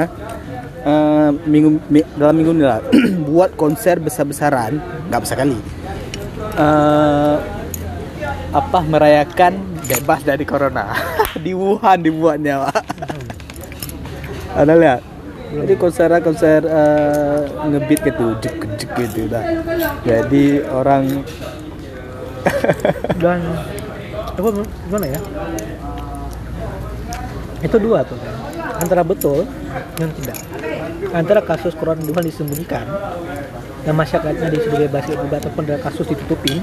eh, 0.82 1.30
minggu 1.44 1.80
mi- 1.88 2.08
dalam 2.16 2.34
minggu 2.36 2.52
ini 2.56 2.64
lah 2.64 2.80
buat 3.28 3.54
konser 3.54 4.00
besar-besaran, 4.00 4.80
nggak 5.08 5.20
besar 5.20 5.36
kali. 5.40 5.58
Eh, 6.56 7.36
apa 8.50 8.78
merayakan 8.82 9.62
bebas 9.86 10.26
dari 10.26 10.42
corona 10.42 10.90
di 11.44 11.54
Wuhan 11.54 12.02
dibuatnya, 12.02 12.66
Pak. 12.66 12.82
Ada 14.58 14.74
lihat? 14.74 15.00
Jadi 15.50 15.74
konser 15.74 16.10
konser 16.22 16.62
eh, 16.62 17.40
ngebeat 17.66 18.00
gitu, 18.06 18.26
juk 18.38 18.54
juk 18.78 18.90
gitu 18.98 19.26
dah. 19.26 19.42
Jadi 20.06 20.62
orang 20.66 21.26
Dan 23.22 23.40
apa 24.40 24.48
gimana 24.88 25.06
ya? 25.10 25.20
Itu 27.60 27.76
dua 27.76 28.00
tuh. 28.06 28.16
Antara 28.80 29.04
betul 29.04 29.44
dan 30.00 30.08
tidak. 30.16 30.38
Antara 31.12 31.40
kasus 31.44 31.76
di 31.76 32.08
Wuhan 32.08 32.24
disembunyikan 32.24 32.84
dan 33.84 33.94
masyarakatnya 33.96 34.48
disuruh 34.52 34.80
bebas 34.88 35.04
ataupun 35.12 35.62
ada 35.68 35.80
kasus 35.80 36.08
ditutupin 36.08 36.60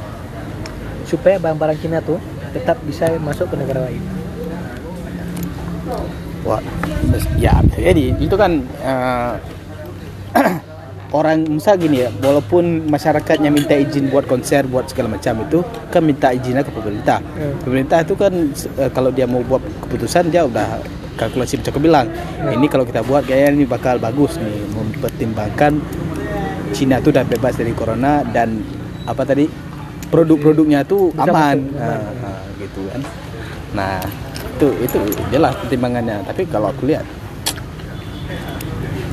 supaya 1.06 1.40
barang-barang 1.40 1.78
Cina 1.80 2.02
tuh 2.04 2.20
tetap 2.52 2.78
bisa 2.84 3.10
masuk 3.22 3.54
ke 3.54 3.56
negara 3.58 3.88
lain. 3.88 4.02
Wah, 6.46 6.64
ya 7.40 7.60
jadi 7.76 8.16
itu 8.20 8.36
kan 8.40 8.64
eh, 8.64 9.34
orang 11.18 11.44
misal 11.48 11.80
gini 11.80 12.04
ya, 12.04 12.10
walaupun 12.20 12.88
masyarakatnya 12.88 13.52
minta 13.52 13.76
izin 13.76 14.12
buat 14.12 14.28
konser, 14.28 14.68
buat 14.68 14.92
segala 14.92 15.16
macam 15.16 15.44
itu 15.48 15.60
kan 15.92 16.04
minta 16.04 16.32
izinnya 16.32 16.64
ke 16.64 16.72
pemerintah. 16.72 17.20
Hmm. 17.20 17.56
Pemerintah 17.64 18.04
itu 18.04 18.14
kan 18.16 18.34
eh, 18.80 18.92
kalau 18.92 19.10
dia 19.12 19.28
mau 19.28 19.44
buat 19.44 19.64
keputusan 19.88 20.32
dia 20.32 20.44
udah 20.48 20.80
kalkulasi 21.18 21.60
aku 21.66 21.82
bilang. 21.82 22.08
Ini 22.46 22.66
kalau 22.70 22.86
kita 22.86 23.02
buat 23.02 23.26
kayaknya 23.26 23.58
ini 23.58 23.66
bakal 23.66 23.98
bagus 23.98 24.38
nih, 24.38 24.62
mempertimbangkan 24.72 25.82
Cina 26.72 27.02
tuh 27.02 27.16
udah 27.16 27.26
bebas 27.26 27.58
dari 27.58 27.74
corona 27.74 28.22
dan 28.22 28.62
apa 29.08 29.24
tadi 29.26 29.50
produk-produknya 30.14 30.86
tuh 30.86 31.10
Bisa 31.12 31.28
aman, 31.28 31.58
Nah, 31.74 32.00
nah, 32.22 32.42
gitu 32.62 32.86
kan. 32.94 33.02
Nah, 33.74 33.98
itu 34.56 34.68
itu 34.86 35.00
jelas 35.34 35.58
pertimbangannya. 35.58 36.22
Tapi 36.28 36.46
kalau 36.46 36.70
aku 36.70 36.86
lihat 36.86 37.04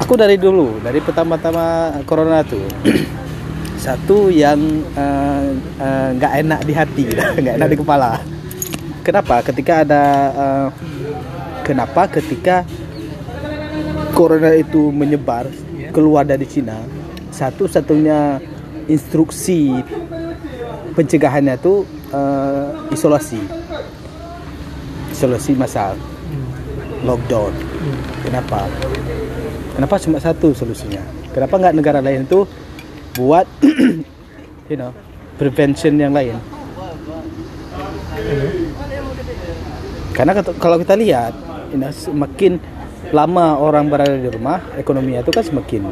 aku 0.04 0.14
dari 0.18 0.36
dulu 0.36 0.82
dari 0.82 0.98
pertama-tama 0.98 1.96
corona 2.04 2.42
tuh 2.42 2.66
satu 3.84 4.28
yang 4.28 4.58
eh, 4.96 5.44
eh, 5.80 6.08
nggak 6.18 6.32
enak 6.44 6.60
di 6.66 6.72
hati 6.74 7.04
nggak 7.42 7.54
enak 7.56 7.68
di 7.72 7.78
kepala 7.78 8.20
kenapa 9.00 9.40
ketika 9.40 9.80
ada 9.86 10.04
eh, 10.34 10.66
kenapa 11.64 12.06
ketika 12.08 12.62
corona 14.12 14.54
itu 14.54 14.92
menyebar 14.92 15.48
Ya. 15.74 15.90
keluar 15.90 16.22
dari 16.22 16.44
Cina 16.44 16.78
satu-satunya 17.28 18.38
instruksi 18.86 19.82
pencegahannya 20.92 21.58
tuh 21.58 21.82
eh, 22.08 22.66
isolasi 22.92 23.40
isolasi 25.10 25.52
massal 25.54 25.96
Hmm. 25.96 26.46
lockdown 27.02 27.50
Hmm. 27.50 27.98
Kenapa? 28.22 28.60
Kenapa 29.74 29.94
cuma 29.98 30.16
satu 30.16 30.54
solusinya? 30.54 31.02
Kenapa 31.30 31.58
nggak 31.58 31.74
negara 31.74 31.98
lain 31.98 32.22
itu 32.22 32.46
buat 33.12 33.44
you 34.70 34.78
know 34.78 34.94
prevention 35.36 35.98
yang 35.98 36.14
lain? 36.14 36.38
Karena 40.14 40.32
ket- 40.32 40.56
kalau 40.56 40.78
kita 40.78 40.94
lihat, 40.94 41.34
semakin 41.90 42.60
lama 43.10 43.58
orang 43.58 43.90
berada 43.90 44.16
di 44.16 44.30
rumah, 44.30 44.62
ekonominya 44.78 45.20
itu 45.22 45.32
kan 45.34 45.44
semakin 45.44 45.82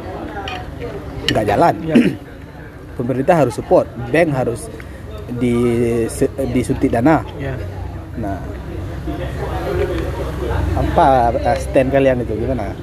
nggak 1.31 1.47
jalan. 1.47 1.75
Ya. 1.85 1.97
Pemerintah 2.99 3.35
harus 3.47 3.57
support, 3.57 3.89
bank 4.13 4.31
harus 4.37 4.69
di 5.41 5.55
disuntik 6.53 6.93
dana. 6.93 7.25
Ya. 7.41 7.57
Nah, 8.21 8.37
apa 10.77 11.33
uh, 11.33 11.57
stand 11.59 11.89
kalian 11.91 12.23
itu 12.23 12.37
gimana? 12.37 12.77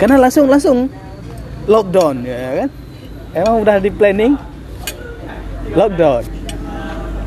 Karena 0.00 0.16
langsung 0.16 0.48
langsung 0.48 0.88
lockdown 1.68 2.24
ya 2.24 2.64
kan? 2.64 2.70
Emang 3.36 3.56
udah 3.62 3.76
di 3.78 3.90
planning 3.92 4.34
lockdown. 5.76 6.39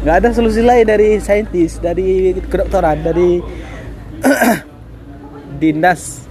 Nggak 0.03 0.15
ada 0.19 0.29
solusi 0.36 0.60
lain 0.60 0.83
dari 0.83 1.15
saintis, 1.24 1.79
dari 1.79 2.36
kedokteran, 2.36 3.00
dari 3.00 3.39
dinas 5.63 6.27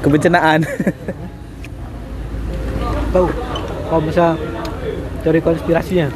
kebencanaan. 0.00 0.62
tahu 3.16 3.26
kalau 3.88 4.02
misal 4.04 4.30
teori 5.24 5.40
konspirasinya 5.40 6.12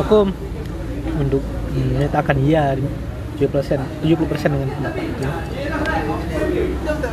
aku 0.00 0.32
menduk 1.20 1.44
menyatakan 1.76 2.36
iya 2.40 2.72
70 3.36 3.52
persen 3.52 3.78
70 4.00 4.30
persen 4.32 4.48
dengan 4.56 4.68
pendapat 4.72 5.04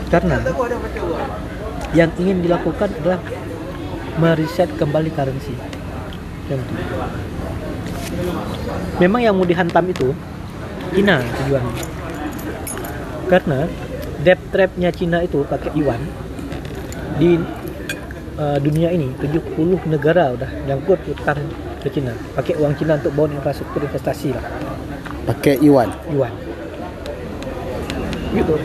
karena 0.08 0.38
yang 1.94 2.10
ingin 2.16 2.38
dilakukan 2.42 2.90
adalah 3.04 3.20
meriset 4.18 4.70
kembali 4.78 5.10
currency. 5.14 5.54
Memang 9.00 9.22
yang 9.24 9.34
mau 9.36 9.48
dihantam 9.48 9.86
itu 9.90 10.12
Cina 10.94 11.24
tujuannya 11.24 11.74
karena 13.32 13.60
debt 14.22 14.40
trapnya 14.52 14.90
Cina 14.94 15.24
itu 15.24 15.42
pakai 15.48 15.72
yuan 15.74 16.00
di 17.18 17.40
uh, 18.38 18.58
dunia 18.60 18.92
ini 18.92 19.10
70 19.18 19.88
negara 19.90 20.36
udah 20.36 20.52
nyangkut 20.66 21.00
utang 21.08 21.40
ke 21.84 21.92
Cina. 21.92 22.16
Pakai 22.34 22.56
uang 22.58 22.74
Cina 22.80 22.96
untuk 22.96 23.12
bangun 23.14 23.38
infrastruktur 23.38 23.84
investasi 23.86 24.34
lah. 24.34 24.46
Pakai 25.28 25.60
yuan. 25.60 25.92
yuan. 26.10 26.32
Gitu. 28.34 28.56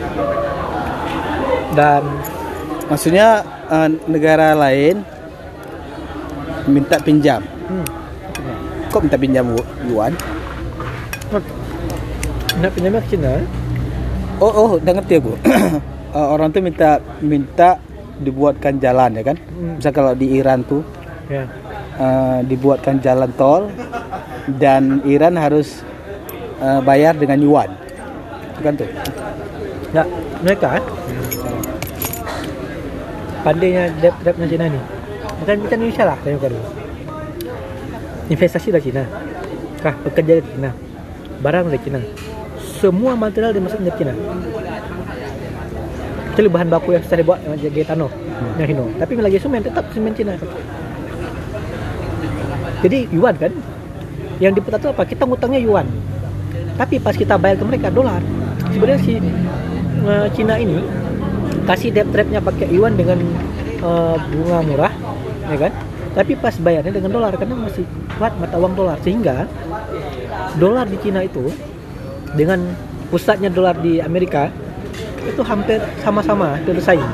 Dan 1.77 2.03
Maksudnya 2.89 3.45
uh, 3.69 3.89
negara 4.09 4.57
lain 4.57 5.05
minta 6.65 6.97
pinjam. 6.97 7.45
Kok 8.89 9.01
minta 9.05 9.19
pinjam 9.21 9.47
yu- 9.53 9.71
yuan? 9.93 10.13
nak 12.59 12.71
pinjamnya 12.75 13.01
ke 13.05 13.15
Cina 13.15 13.33
Oh, 14.39 14.51
oh, 14.55 14.71
udah 14.79 14.93
ngerti 14.99 15.15
aku. 15.19 15.35
Uh, 16.09 16.25
orang 16.33 16.49
tuh 16.49 16.65
minta 16.65 17.05
minta 17.21 17.77
dibuatkan 18.17 18.81
jalan 18.81 19.13
ya 19.13 19.29
kan? 19.29 19.37
Hmm. 19.37 19.77
Misal 19.77 19.93
kalau 19.93 20.17
di 20.17 20.41
Iran 20.41 20.65
tuh 20.65 20.81
ya 21.29 21.45
uh, 22.01 22.41
dibuatkan 22.49 22.97
jalan 23.05 23.29
tol 23.37 23.69
dan 24.57 25.05
Iran 25.05 25.37
harus 25.37 25.85
uh, 26.65 26.81
bayar 26.81 27.13
dengan 27.13 27.45
yuan. 27.45 27.69
Kan 28.65 28.81
tuh. 28.81 28.89
Nah, 29.93 30.09
mereka 30.41 30.81
pandainya 33.45 33.93
debt 34.01 34.17
trapnya 34.25 34.47
Cina 34.49 34.65
nih. 34.65 34.83
Bukan 35.45 35.57
kita 35.69 35.75
Indonesia 35.77 36.05
lah 36.09 36.17
kayak 36.25 36.41
dulu. 36.41 36.78
Investasi 38.29 38.69
dari 38.69 38.85
Cina. 38.93 39.03
Kah, 39.81 39.95
pekerja 40.05 40.41
dari 40.41 40.49
Cina. 40.53 40.71
Barang 41.41 41.73
dari 41.73 41.81
Cina. 41.81 42.01
Semua 42.79 43.17
material 43.17 43.57
dimasuk 43.57 43.81
dari 43.81 43.97
Cina. 43.97 44.13
Kecuali 46.39 46.55
bahan 46.55 46.69
baku 46.71 46.95
yang 46.95 47.03
sudah 47.03 47.19
dibuat 47.19 47.43
yang 47.43 47.59
tanah, 47.83 48.11
yang 48.63 48.69
Hino. 48.71 48.85
Tapi 48.95 49.19
lagi 49.19 49.43
semen 49.43 49.59
tetap 49.59 49.91
semen 49.91 50.15
Cina. 50.15 50.39
Jadi 52.79 53.11
yuan 53.11 53.35
kan? 53.35 53.51
Yang 54.39 54.63
diputar 54.63 54.79
itu 54.79 54.89
apa? 54.95 55.03
Kita 55.03 55.27
ngutangnya 55.27 55.59
yuan. 55.59 55.91
Tapi 56.79 57.03
pas 57.03 57.19
kita 57.19 57.35
bayar 57.35 57.59
ke 57.59 57.65
mereka 57.67 57.91
dolar. 57.91 58.23
Sebenarnya 58.71 59.03
si 59.03 59.19
uh, 60.07 60.31
Cina 60.31 60.63
ini 60.63 60.79
kasih 61.67 61.91
debt 61.91 62.07
trapnya 62.15 62.39
pakai 62.39 62.71
yuan 62.71 62.95
dengan 62.95 63.19
uh, 63.83 64.15
bunga 64.31 64.59
murah, 64.63 64.93
ya 65.51 65.59
kan? 65.59 65.73
Tapi 66.19 66.35
pas 66.35 66.51
bayarnya 66.59 66.91
dengan 66.91 67.15
dolar 67.15 67.31
karena 67.39 67.55
masih 67.55 67.87
kuat 68.19 68.35
mata 68.43 68.59
uang 68.59 68.75
dolar 68.75 68.99
sehingga 69.07 69.47
dolar 70.59 70.91
di 70.91 70.99
Cina 70.99 71.23
itu 71.23 71.47
dengan 72.35 72.59
pusatnya 73.07 73.47
dolar 73.47 73.79
di 73.79 74.03
Amerika 74.03 74.51
itu 75.23 75.39
hampir 75.47 75.79
sama-sama 76.03 76.59
bersaing. 76.67 77.07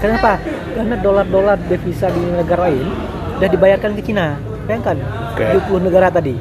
Kenapa? 0.00 0.40
Karena 0.72 0.96
dolar-dolar 1.04 1.60
devisa 1.68 2.08
di 2.08 2.22
negara 2.32 2.72
lain 2.72 2.88
udah 3.36 3.48
dibayarkan 3.52 3.92
ke 4.00 4.02
Cina. 4.08 4.40
Bayangkan, 4.64 4.96
Oke. 5.36 5.44
20 5.68 5.86
negara 5.92 6.08
tadi. 6.08 6.32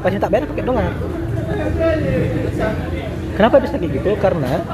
Pasnya 0.00 0.16
tak 0.16 0.32
bayar 0.32 0.48
pakai 0.48 0.64
dolar. 0.64 0.90
Kenapa 3.36 3.56
bisa 3.60 3.76
kayak 3.76 3.92
gitu? 4.00 4.10
Karena 4.16 4.64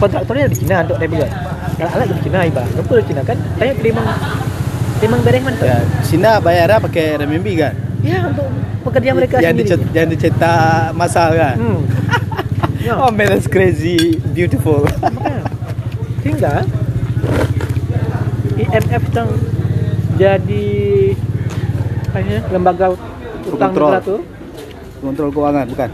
kontraktornya 0.00 0.48
di 0.48 0.56
Cina 0.56 0.80
untuk 0.80 0.96
rebuild. 0.96 1.28
Kalau 1.76 1.90
alat 1.92 2.08
di 2.08 2.20
Cina 2.24 2.38
iba, 2.48 2.64
ngumpul 2.72 3.02
di 3.02 3.06
Cina 3.12 3.20
kan, 3.20 3.36
saya 3.60 3.72
terima 3.76 4.02
terima 4.98 5.16
beres 5.20 5.42
mantap. 5.42 5.64
Ya, 5.64 5.78
Cina 6.02 6.38
bayarnya 6.38 6.78
pakai 6.78 7.18
renminbi 7.18 7.52
kan? 7.56 7.74
Ya 8.00 8.28
untuk 8.28 8.46
pekerja 8.84 9.10
mereka 9.12 9.40
yang, 9.40 9.56
sendiri. 9.56 9.68
dicet, 9.68 9.80
yang 9.92 10.08
dicetak 10.08 10.92
masal 10.94 11.34
kan? 11.34 11.56
Hmm. 11.58 11.80
Ya. 12.84 13.00
Oh 13.00 13.08
man, 13.08 13.32
that's 13.32 13.48
crazy, 13.48 14.20
beautiful. 14.36 14.84
Sehingga 16.20 16.68
IMF 18.54 19.02
sedang 19.08 19.32
jadi 20.14 20.68
apa 22.04 22.18
ya, 22.20 22.38
lembaga 22.52 22.92
utang 23.48 23.72
Kontrol. 23.72 23.88
negara 23.88 24.04
tuh 24.04 24.20
Kontrol 25.00 25.30
keuangan 25.32 25.64
bukan? 25.72 25.90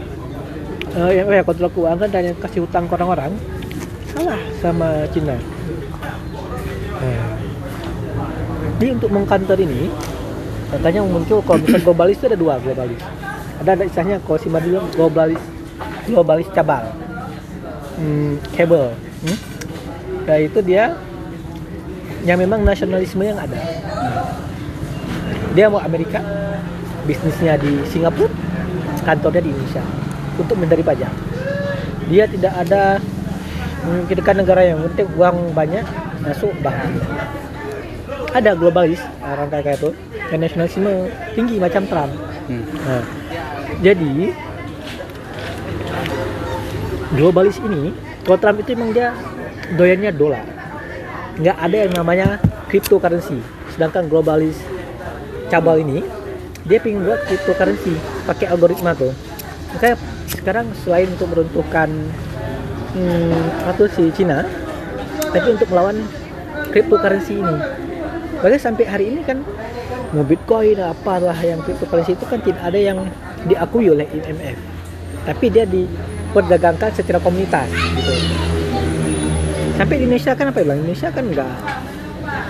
eh, 0.91 1.11
yang 1.15 1.31
ya, 1.31 1.41
kontrol 1.41 1.71
keuangan 1.71 2.11
dan 2.11 2.21
yang 2.27 2.37
kasih 2.43 2.67
utang 2.67 2.83
ke 2.83 2.93
orang-orang 2.99 3.31
salah 4.11 4.39
sama 4.59 5.07
Cina. 5.15 5.39
Nah, 6.99 7.30
Jadi 8.81 8.97
untuk 8.97 9.13
mengkantor 9.13 9.61
ini 9.61 9.93
katanya 10.73 11.05
muncul 11.05 11.37
kalau 11.45 11.61
misalnya 11.61 11.85
globalis 11.85 12.17
itu 12.17 12.25
ada 12.33 12.39
dua 12.41 12.57
globalis. 12.57 12.97
Ada 13.61 13.69
ada 13.77 13.83
istilahnya 13.85 14.17
kalau 14.25 14.41
si 14.41 14.49
bilang 14.49 14.89
globalis 14.97 15.41
globalis 16.09 16.49
cabal. 16.49 16.89
Hmm, 18.01 18.41
kabel. 18.57 18.89
Hmm? 18.97 19.37
Nah, 20.25 20.37
itu 20.41 20.59
dia 20.65 20.97
yang 22.25 22.41
memang 22.41 22.65
nasionalisme 22.65 23.21
yang 23.21 23.37
ada. 23.37 23.61
Dia 25.53 25.69
mau 25.69 25.77
Amerika, 25.77 26.17
bisnisnya 27.05 27.61
di 27.61 27.85
Singapura, 27.85 28.33
kantornya 29.05 29.45
di 29.45 29.53
Indonesia 29.53 29.85
untuk 30.41 30.57
menghindari 30.57 30.81
pajak. 30.81 31.13
Dia 32.09 32.25
tidak 32.25 32.57
ada 32.65 32.97
memikirkan 33.85 34.41
negara 34.41 34.65
yang 34.65 34.81
penting 34.89 35.05
uang 35.13 35.53
banyak 35.53 35.85
masuk 36.25 36.49
bahan. 36.65 36.97
Ada 38.31 38.55
globalis 38.55 39.03
orang 39.19 39.51
kayak 39.51 39.83
itu, 39.83 39.91
yang 40.31 40.39
nasionalisme 40.39 40.93
tinggi 41.35 41.55
macam 41.59 41.83
Trump. 41.83 42.11
Hmm. 42.47 42.63
Nah, 42.63 43.03
jadi 43.83 44.31
globalis 47.11 47.59
ini, 47.59 47.91
kalau 48.23 48.37
Trump 48.39 48.57
itu 48.63 48.71
emang 48.71 48.95
dia 48.95 49.11
doyannya 49.75 50.11
dolar. 50.15 50.43
Nggak 51.39 51.57
ada 51.59 51.77
yang 51.87 51.93
namanya 51.95 52.27
cryptocurrency. 52.71 53.39
Sedangkan 53.75 54.07
globalis 54.07 54.55
cabal 55.51 55.83
ini, 55.83 55.99
dia 56.63 56.79
pengen 56.79 57.03
buat 57.03 57.19
cryptocurrency 57.27 57.99
pakai 58.23 58.47
algoritma 58.47 58.95
tuh. 58.95 59.11
Makanya 59.75 59.95
sekarang 60.31 60.71
selain 60.87 61.11
untuk 61.11 61.35
meruntuhkan 61.35 61.91
hmm, 62.95 63.67
apa 63.67 63.75
tuh 63.75 63.91
si 63.91 64.07
Cina, 64.15 64.47
tapi 65.35 65.47
untuk 65.51 65.67
melawan 65.67 65.99
cryptocurrency 66.71 67.43
ini. 67.43 67.57
Padahal 68.41 68.57
sampai 68.57 68.85
hari 68.89 69.05
ini 69.13 69.21
kan 69.21 69.45
mau 70.17 70.25
Bitcoin 70.25 70.81
apalah 70.81 71.37
yang 71.45 71.61
cryptocurrency 71.61 72.17
itu 72.17 72.25
kan 72.25 72.41
tidak 72.41 72.61
ada 72.65 72.79
yang 72.81 73.05
diakui 73.45 73.85
oleh 73.93 74.09
IMF. 74.09 74.57
Tapi 75.29 75.45
dia 75.53 75.69
diperdagangkan 75.69 76.89
secara 76.97 77.21
komunitas 77.21 77.69
gitu. 77.69 78.13
Sampai 79.77 80.01
di 80.01 80.09
Indonesia 80.09 80.33
kan 80.33 80.49
apa 80.49 80.57
ya 80.57 80.65
bilang? 80.65 80.79
Indonesia 80.81 81.09
kan 81.13 81.23
nggak 81.29 81.53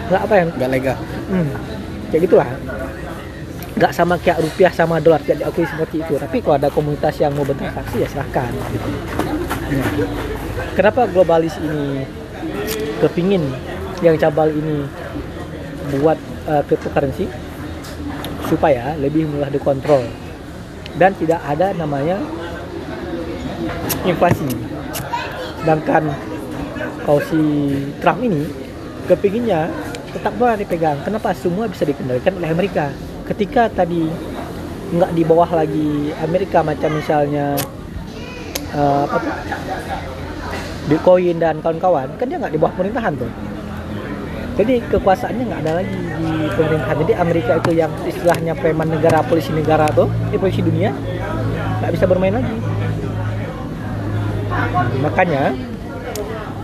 nggak 0.08 0.22
apa 0.24 0.34
ya? 0.34 0.44
Gak 0.56 0.72
legal. 0.72 0.98
Hmm, 1.28 1.52
kayak 2.08 2.22
gitulah. 2.28 2.50
Nggak 3.76 3.92
sama 3.92 4.16
kayak 4.16 4.40
rupiah 4.40 4.72
sama 4.72 4.96
dolar 5.04 5.20
tidak 5.28 5.44
diakui 5.44 5.68
seperti 5.68 6.08
itu. 6.08 6.14
Tapi 6.16 6.38
kalau 6.40 6.56
ada 6.56 6.72
komunitas 6.72 7.20
yang 7.20 7.36
mau 7.36 7.44
bertransaksi 7.44 8.00
ya 8.00 8.08
silahkan. 8.08 8.52
Gitu. 8.72 8.90
Nah, 9.72 9.88
kenapa 10.76 11.08
globalis 11.12 11.56
ini 11.60 12.08
kepingin 13.04 13.44
yang 14.00 14.16
cabal 14.16 14.48
ini 14.52 14.88
buat 15.90 16.18
uh, 16.46 16.62
cryptocurrency 16.70 17.26
supaya 18.46 18.94
lebih 19.00 19.26
mudah 19.32 19.50
dikontrol 19.50 20.04
dan 21.00 21.16
tidak 21.16 21.40
ada 21.48 21.72
namanya 21.72 22.20
inflasi. 24.04 24.50
Sedangkan 25.62 26.12
kalau 27.06 27.22
si 27.26 27.42
Trump 28.04 28.20
ini 28.22 28.46
kepinginnya 29.08 29.72
tetap 30.12 30.36
dolar 30.36 30.60
dipegang. 30.60 31.00
Kenapa? 31.08 31.32
Semua 31.32 31.72
bisa 31.72 31.88
dikendalikan 31.88 32.36
oleh 32.38 32.50
Amerika. 32.52 32.92
Ketika 33.24 33.72
tadi 33.72 34.12
nggak 34.92 35.12
di 35.16 35.24
bawah 35.24 35.48
lagi 35.56 36.12
Amerika 36.20 36.60
macam 36.60 36.92
misalnya 36.92 37.56
eh, 38.76 39.02
apa 39.08 39.16
tuh 39.24 39.34
Bitcoin 40.92 41.40
dan 41.40 41.64
kawan-kawan 41.64 42.12
kan 42.20 42.28
dia 42.28 42.36
nggak 42.36 42.52
di 42.52 42.60
bawah 42.60 42.76
pemerintahan 42.76 43.16
tuh 43.16 43.32
jadi 44.60 44.84
kekuasaannya 44.92 45.44
nggak 45.48 45.62
ada 45.64 45.74
lagi 45.80 45.96
di 45.96 46.48
pemerintahan. 46.52 46.98
Jadi 47.08 47.14
Amerika 47.16 47.52
itu 47.64 47.72
yang 47.72 47.92
istilahnya 48.04 48.54
preman 48.54 48.92
negara 48.92 49.24
polisi 49.24 49.56
negara 49.56 49.88
tuh 49.96 50.12
eh, 50.36 50.40
polisi 50.40 50.60
dunia 50.60 50.92
nggak 51.80 51.92
bisa 51.96 52.06
bermain 52.06 52.36
lagi. 52.36 52.56
Makanya 55.00 55.56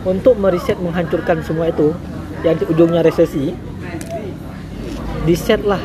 untuk 0.04 0.36
meriset 0.36 0.78
menghancurkan 0.84 1.40
semua 1.44 1.72
itu 1.72 1.96
yang 2.44 2.60
di 2.60 2.68
ujungnya 2.68 3.02
resesi 3.02 3.56
disetlah 5.24 5.82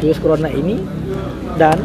virus 0.00 0.18
corona 0.20 0.48
ini 0.50 0.80
dan 1.60 1.78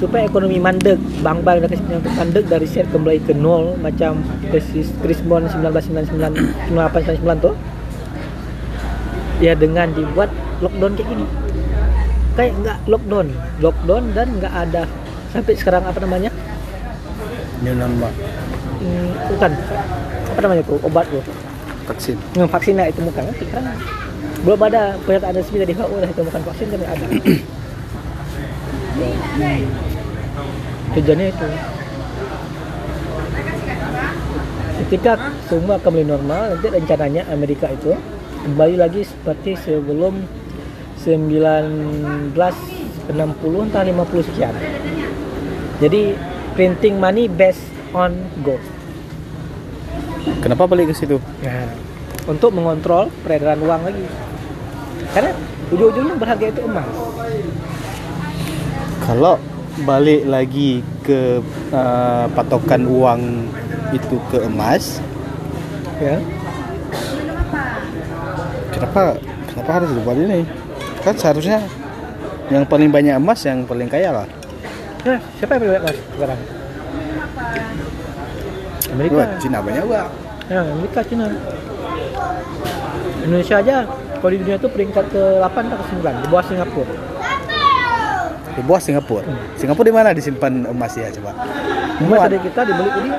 supaya 0.00 0.24
ekonomi 0.24 0.56
mandek 0.56 0.96
bank-bank 1.20 1.68
dan 1.68 2.00
mandek 2.16 2.48
dari 2.48 2.64
set 2.64 2.88
kembali 2.88 3.20
ke 3.20 3.36
nol 3.36 3.76
macam 3.76 4.24
krisis 4.48 4.88
Krismon 5.04 5.44
1999 5.52 6.72
1999 6.72 7.44
tuh 7.44 7.54
ya 9.40 9.56
dengan 9.56 9.88
dibuat 9.96 10.28
lockdown 10.60 10.92
kayak 10.94 11.08
gini. 11.08 11.26
Kayak 12.36 12.52
nggak 12.60 12.78
lockdown. 12.86 13.26
Lockdown 13.64 14.04
dan 14.12 14.28
nggak 14.36 14.54
ada 14.54 14.84
sampai 15.32 15.56
sekarang 15.56 15.82
apa 15.88 15.98
namanya? 16.04 16.30
New 17.64 17.74
normal. 17.74 18.12
Hmm, 18.80 19.10
bukan. 19.32 19.52
Apa 20.36 20.40
namanya 20.44 20.62
tuh? 20.64 20.78
Obat 20.84 21.08
tuh. 21.08 21.24
Vaksin. 21.88 22.16
Yang 22.36 22.48
vaksinnya 22.52 22.84
itu 22.92 23.00
bukan. 23.02 23.24
Kan 23.24 23.34
sekarang 23.34 23.76
belum 24.44 24.60
ada. 24.68 24.94
Pernyataan 25.04 25.34
resmi 25.36 25.56
dari 25.58 25.72
WHO 25.74 25.96
lah 25.96 26.08
itu 26.12 26.22
bukan 26.22 26.42
vaksin 26.44 26.66
tapi 26.68 26.84
ada. 26.84 27.06
Tujuannya 30.94 31.26
itu. 31.32 31.46
Ketika 34.80 35.12
semua 35.46 35.76
kembali 35.78 36.04
normal 36.08 36.56
nanti 36.56 36.66
rencananya 36.66 37.22
Amerika 37.30 37.70
itu 37.70 37.94
kembali 38.44 38.76
lagi 38.80 39.04
seperti 39.04 39.56
sebelum 39.60 40.24
1960 41.00 42.36
entah 43.66 43.84
50 43.84 44.28
sekian 44.32 44.54
jadi 45.80 46.14
printing 46.56 46.96
money 47.00 47.28
based 47.28 47.68
on 47.96 48.16
gold 48.44 48.62
kenapa 50.40 50.64
balik 50.68 50.92
ke 50.92 50.94
situ 50.96 51.16
Nah, 51.40 51.90
untuk 52.28 52.52
mengontrol 52.52 53.08
peredaran 53.24 53.58
uang 53.64 53.82
lagi. 53.90 54.04
Karena 55.10 55.32
ujung-ujungnya 55.74 56.14
berharga 56.14 56.46
itu 56.46 56.60
emas. 56.62 56.90
kalau 59.00 59.34
balik 59.82 60.22
lagi 60.28 60.84
ke 61.02 61.40
uh, 61.72 62.26
patokan 62.36 62.84
uang 62.86 63.48
itu 63.90 64.16
ke 64.30 64.44
emas 64.44 65.02
Ya. 66.00 66.16
Kenapa 68.80 69.02
kenapa 69.52 69.70
harus 69.76 69.90
dibuat 69.92 70.16
ini 70.16 70.40
kan 71.04 71.14
seharusnya 71.14 71.60
yang 72.48 72.64
paling 72.64 72.88
banyak 72.88 73.14
emas 73.14 73.44
yang 73.44 73.62
paling 73.62 73.86
kaya 73.86 74.10
lah 74.10 74.26
Nah, 75.00 75.16
siapa 75.40 75.56
yang 75.56 75.60
paling 75.60 75.72
banyak 75.72 75.84
emas 75.84 75.96
sekarang? 76.12 76.40
Amerika. 78.90 79.16
Wah, 79.16 79.28
Cina 79.40 79.58
banyak 79.62 79.84
gak 79.86 80.08
Ya, 80.50 80.60
Amerika, 80.60 81.00
Cina. 81.06 81.24
Indonesia 83.22 83.56
aja 83.62 83.76
kalau 84.18 84.30
di 84.34 84.38
dunia 84.42 84.56
itu 84.58 84.68
peringkat 84.68 85.04
ke-8 85.08 85.56
atau 85.56 85.78
ke-9 85.78 86.04
di 86.04 86.26
bawah 86.28 86.44
Singapura. 86.44 86.94
di 88.50 88.62
bawah 88.66 88.82
Singapura 88.82 89.24
Singapura 89.56 89.86
di 89.86 89.94
mana 89.94 90.08
disimpan 90.10 90.52
emas 90.68 90.92
ya 90.92 91.08
coba 91.14 91.32
Emas 91.32 92.10
Muat. 92.10 92.28
ada 92.28 92.36
kita 92.40 92.60
dibeli 92.66 92.90
ini. 92.98 93.10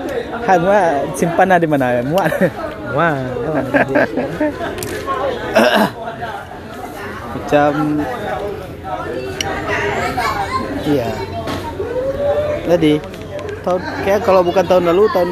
Ha, 0.42 0.52
muat 0.58 0.94
simpannya 1.16 1.58
di 1.58 1.70
mana 1.70 1.86
muat 2.04 2.30
jadi. 3.72 3.94
macam 7.32 7.72
iya. 10.88 11.10
Tadi 12.62 12.94
tahun 13.62 13.82
kayak 14.06 14.22
kalau 14.24 14.42
bukan 14.46 14.66
tahun 14.66 14.84
lalu 14.94 15.04
tahun 15.12 15.30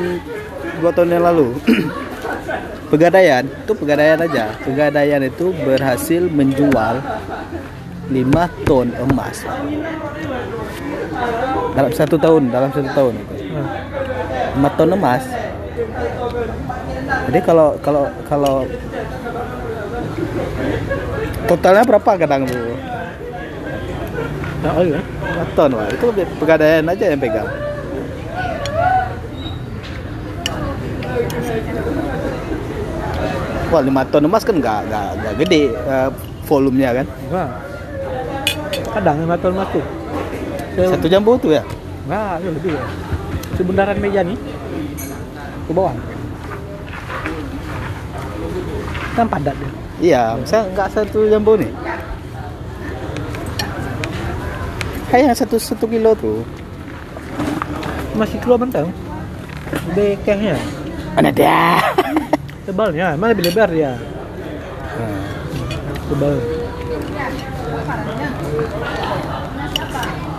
dua 0.81 0.91
tahun 0.93 1.09
yang 1.15 1.25
lalu. 1.25 1.47
Pegadaian 2.89 3.45
itu 3.45 3.73
pegadaian 3.77 4.17
aja. 4.17 4.49
Pegadaian 4.65 5.21
itu 5.21 5.53
berhasil 5.61 6.25
menjual 6.25 6.97
5 8.09 8.65
ton 8.65 8.89
emas. 8.97 9.45
Dalam 11.77 11.93
satu 11.93 12.17
tahun 12.17 12.49
dalam 12.49 12.73
satu 12.73 12.89
tahun. 12.97 13.13
Itu 13.13 13.37
Nah, 13.49 13.69
5 14.57 14.77
ton 14.77 14.89
emas. 14.89 15.23
Jadi 17.29 17.39
kalau 17.45 17.77
kalau 17.85 18.09
kalau 18.25 18.65
totalnya 21.49 21.83
berapa 21.83 22.11
kadang 22.15 22.45
bu 22.45 22.57
Nah, 24.59 24.75
oh 24.75 24.83
iya. 24.83 24.99
5 24.99 25.55
ton 25.55 25.71
wah 25.71 25.87
itu 25.87 26.05
pegadaian 26.35 26.83
aja 26.83 27.15
yang 27.15 27.21
pegang 27.23 27.47
Wah 33.69 33.81
5 33.85 34.11
ton 34.11 34.25
emas 34.25 34.43
kan 34.43 34.55
nggak 34.57 34.79
nggak 34.89 35.07
nggak 35.21 35.33
gede 35.45 35.61
eh, 35.71 36.09
volumenya 36.43 36.91
kan 37.01 37.05
Wah. 37.31 37.49
Kadang 38.89 39.21
yang 39.21 39.37
tahun 39.37 39.53
emas 39.53 39.69
tuh. 39.69 39.85
Se- 40.73 40.89
satu 40.97 41.07
jambu 41.07 41.37
tuh 41.37 41.53
ya 41.53 41.63
Nah, 42.09 42.41
itu 42.41 42.49
lebih 42.49 42.73
ya. 42.73 42.83
Sebundaran 43.53 43.95
meja 44.01 44.25
nih 44.25 44.33
ke 45.69 45.71
bawah. 45.71 45.93
Kan 49.13 49.29
padat 49.29 49.53
dia. 49.53 49.88
Iya 49.99 50.35
saya 50.47 50.67
nggak 50.71 50.89
satu 50.95 51.27
jambu 51.27 51.59
nih 51.59 51.71
kayak 55.11 55.23
yang 55.31 55.37
satu 55.37 55.55
satu 55.59 55.85
kilo 55.87 56.15
tuh 56.15 56.41
Masih 58.19 58.35
keluar 58.43 58.59
bentang. 58.59 58.91
Bekehnya, 59.95 60.59
mana 61.15 61.31
dia 61.31 61.79
tebalnya, 62.67 63.15
mana 63.15 63.31
lebih 63.31 63.47
lebar 63.47 63.71
dia. 63.71 63.95
Nah, 63.95 65.23
Tebal. 66.11 66.35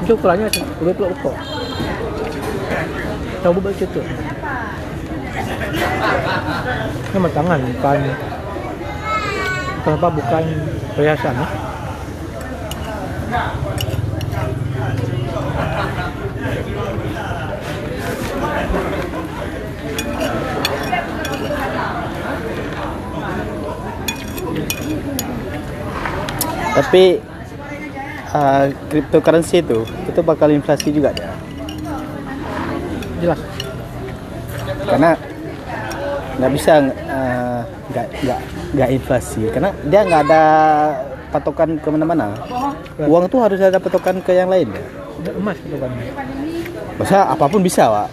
Itu 0.04 0.12
ukurannya 0.12 0.52
udah 0.52 0.92
peluk 0.92 1.12
kok. 1.24 1.36
Coba 3.40 3.58
buat 3.64 3.80
itu. 3.80 4.00
Nama 7.16 7.28
tangan 7.32 7.58
bukan 7.64 7.98
kenapa 9.80 10.08
bukan 10.12 10.44
perhiasan 10.94 11.34
ya? 11.36 11.48
tapi 26.70 27.20
uh, 28.32 28.64
cryptocurrency 28.88 29.60
itu 29.60 29.84
itu 29.84 30.20
bakal 30.22 30.48
inflasi 30.48 30.88
juga 30.94 31.12
dia 31.12 31.30
Jelas. 33.20 33.40
karena 34.88 35.12
nggak 36.40 36.52
bisa 36.56 36.72
uh, 36.88 37.60
nggak 37.92 38.40
nggak 38.70 38.90
inflasi 38.94 39.50
karena 39.50 39.70
dia 39.86 40.00
nggak 40.06 40.22
ada 40.30 40.44
patokan 41.30 41.78
ke 41.78 41.88
mana-mana 41.90 42.34
uang 43.02 43.26
tuh 43.30 43.40
harus 43.42 43.58
ada 43.58 43.78
patokan 43.82 44.22
ke 44.22 44.34
yang 44.34 44.50
lain 44.50 44.70
ya 44.70 44.84
emas 45.28 45.58
kan. 45.60 45.92
Masa 46.96 47.28
apa 47.32 47.44
pun 47.48 47.60
bisa, 47.60 47.88
Pak. 47.88 48.08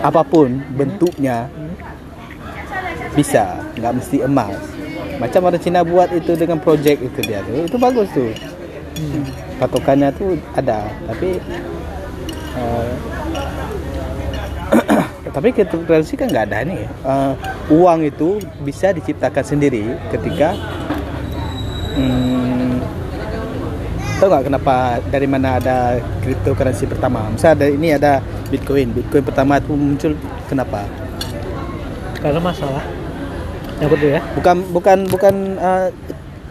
Apa 0.00 0.24
pun 0.24 0.60
bentuknya 0.76 1.44
bisa, 3.12 3.60
nggak 3.76 3.92
mesti 4.00 4.16
emas. 4.24 4.56
Macam 5.20 5.52
orang 5.52 5.60
Cina 5.60 5.84
buat 5.84 6.08
itu 6.16 6.32
dengan 6.40 6.56
project 6.56 7.04
itu 7.04 7.20
dia 7.20 7.44
tuh, 7.44 7.68
itu 7.68 7.76
bagus 7.76 8.08
tuh. 8.16 8.32
Patokannya 9.60 10.08
tuh 10.16 10.40
ada, 10.56 10.88
tapi 11.04 11.36
eh, 12.56 12.90
tapi 15.30 15.54
cryptocurrency 15.54 16.14
kan 16.18 16.28
nggak 16.28 16.44
ada 16.50 16.58
nih. 16.66 16.84
Eh, 16.86 17.32
uang 17.72 18.06
itu 18.06 18.42
bisa 18.62 18.90
diciptakan 18.90 19.44
sendiri 19.46 19.96
ketika 20.10 20.54
hmm, 21.96 22.82
tahu 24.18 24.28
nggak 24.28 24.44
kenapa 24.52 24.74
dari 25.08 25.26
mana 25.30 25.56
ada 25.62 25.98
cryptocurrency 26.20 26.84
pertama? 26.84 27.30
Misalnya 27.32 27.54
ada, 27.56 27.66
ini 27.70 27.88
ada 27.94 28.12
Bitcoin. 28.50 28.92
Bitcoin 28.92 29.24
pertama 29.24 29.62
itu 29.62 29.72
muncul 29.72 30.12
kenapa? 30.50 30.84
Karena 32.20 32.40
masalah. 32.42 32.84
Yang 33.80 33.90
kedua 33.96 34.10
ya. 34.18 34.22
Bukan 34.36 34.56
bukan 34.76 34.98
bukan 35.08 35.34
uh, 35.56 35.88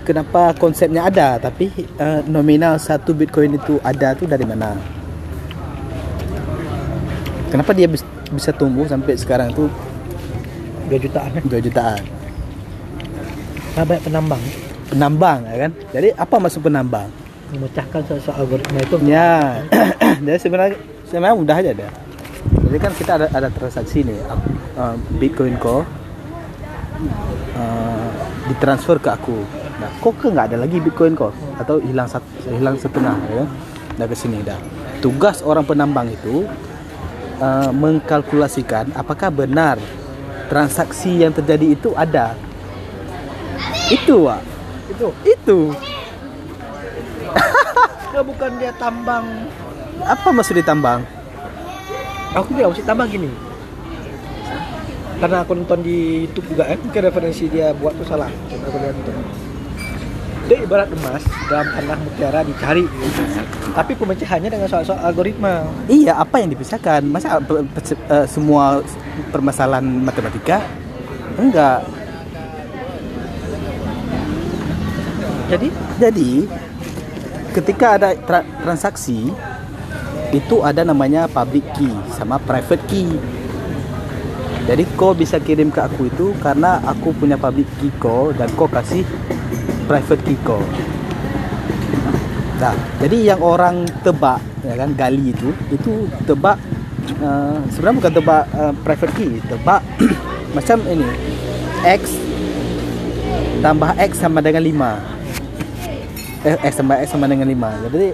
kenapa 0.09 0.57
konsepnya 0.57 1.05
ada 1.05 1.37
tapi 1.37 1.69
uh, 2.01 2.25
nominal 2.25 2.81
satu 2.81 3.13
bitcoin 3.13 3.61
itu 3.61 3.77
ada 3.85 4.17
tuh 4.17 4.25
dari 4.25 4.41
mana 4.41 4.73
kenapa 7.53 7.77
dia 7.77 7.85
bisa 8.33 8.53
tumbuh 8.53 8.85
sampai 8.85 9.17
sekarang 9.17 9.53
tuh 9.53 9.69
2 10.89 10.97
jutaan 10.97 11.29
ya. 11.37 11.41
2 11.45 11.65
jutaan. 11.69 12.01
Banyak 13.77 14.01
penambang. 14.05 14.43
Penambang 14.89 15.39
ya 15.45 15.57
kan? 15.67 15.71
Jadi 15.93 16.09
apa 16.17 16.35
maksud 16.41 16.61
penambang? 16.65 17.09
Memecahkan 17.53 18.01
soal 18.21 18.45
algoritma 18.45 18.79
itu. 18.81 18.97
Ya 19.05 19.63
jadi 20.25 20.37
sebenarnya 20.37 20.77
sebenarnya 21.09 21.37
mudah 21.37 21.57
aja 21.57 21.71
deh 21.73 22.09
jadi 22.69 22.77
kan 22.85 22.93
kita 22.93 23.11
ada 23.17 23.27
ada 23.33 23.49
transaksi 23.49 24.05
nih 24.05 24.21
uh, 24.77 24.93
bitcoin 25.17 25.57
ko 25.57 25.81
uh, 27.57 28.09
ditransfer 28.45 29.01
ke 29.01 29.09
aku. 29.09 29.41
Nah 29.81 29.89
kok 29.97 30.13
ke 30.21 30.29
nggak 30.29 30.53
ada 30.53 30.57
lagi 30.61 30.77
bitcoin 30.77 31.17
ko? 31.17 31.33
Atau 31.57 31.81
hilang 31.81 32.05
satu 32.05 32.29
hilang 32.53 32.77
setengah 32.77 33.17
ya 33.33 33.43
dah 33.97 34.05
ke 34.05 34.13
sini 34.13 34.45
dah. 34.45 34.61
Tugas 35.01 35.41
orang 35.41 35.65
penambang 35.65 36.13
itu 36.13 36.45
uh, 37.39 37.71
mengkalkulasikan 37.73 38.93
apakah 38.93 39.33
benar 39.33 39.79
transaksi 40.47 41.23
yang 41.23 41.33
terjadi 41.33 41.73
itu 41.73 41.89
ada. 41.97 42.35
Itu 43.89 44.29
Wak. 44.29 44.41
itu. 44.91 45.07
Itu. 45.25 45.59
Dia 48.09 48.21
bukan 48.25 48.51
dia 48.57 48.73
tambang. 48.73 49.25
Apa 50.01 50.33
maksud 50.33 50.57
ditambang 50.57 51.05
aku 52.33 52.49
bilang 52.53 52.71
mesti 52.73 52.85
tambang 52.85 53.09
gini. 53.09 53.29
Karena 55.19 55.43
aku 55.43 55.51
nonton 55.51 55.83
di 55.83 56.23
YouTube 56.23 56.55
juga 56.55 56.71
kan 56.71 56.79
mungkin 56.79 57.01
referensi 57.03 57.51
dia 57.51 57.75
buat 57.75 57.91
tuh 57.99 58.07
salah. 58.07 58.31
Aku 58.31 58.77
lihat 58.79 58.95
itu 58.95 59.11
dia 60.49 60.65
ibarat 60.65 60.89
emas 60.89 61.21
dalam 61.45 61.67
tanah 61.69 61.97
mutiara 62.01 62.41
dicari 62.41 62.89
tapi 63.69 63.93
pemecahannya 63.93 64.49
dengan 64.49 64.65
soal-soal 64.65 64.97
algoritma 65.05 65.61
Iya, 65.85 66.17
apa 66.17 66.41
yang 66.41 66.49
dipisahkan? 66.49 67.05
Masa 67.05 67.37
eh, 67.37 68.25
semua 68.25 68.81
permasalahan 69.29 69.85
matematika? 69.85 70.65
Enggak. 71.37 71.85
jadi 75.49 75.67
Jadi 76.01 76.29
ketika 77.53 77.97
ada 77.97 78.09
tra- 78.17 78.45
transaksi 78.61 79.29
itu 80.29 80.55
ada 80.61 80.85
namanya 80.85 81.25
public 81.25 81.65
key 81.73 81.89
sama 82.13 82.37
private 82.37 82.81
key. 82.85 83.09
Jadi 84.69 84.85
kau 84.93 85.17
bisa 85.17 85.41
kirim 85.41 85.73
ke 85.73 85.81
aku 85.81 86.05
itu 86.05 86.37
karena 86.45 86.77
aku 86.85 87.09
punya 87.17 87.33
public 87.41 87.65
key 87.81 87.89
kau 87.97 88.29
dan 88.29 88.45
kau 88.53 88.69
kasih 88.69 89.01
private 89.89 90.21
kau. 90.45 90.61
Nah, 92.61 92.75
jadi 93.01 93.33
yang 93.33 93.41
orang 93.41 93.89
tebak 94.05 94.37
ya 94.61 94.75
kan 94.77 94.93
gali 94.93 95.33
itu 95.33 95.49
itu 95.73 96.05
tebak 96.29 96.61
eh, 97.17 97.57
sebenarnya 97.73 97.97
bukan 97.97 98.13
tebak 98.21 98.43
eh, 98.53 98.73
private 98.85 99.13
key, 99.17 99.31
tebak 99.49 99.81
macam 100.55 100.77
ini 100.85 101.09
x 101.81 102.13
tambah 103.65 103.91
x 103.97 104.11
sama 104.21 104.45
dengan 104.45 104.61
5 104.61 105.19
eh, 106.45 106.57
X 106.63 106.79
tambah 106.79 106.95
X 107.03 107.07
sama 107.11 107.25
dengan 107.27 107.47
5 107.47 107.85
Jadi 107.89 108.07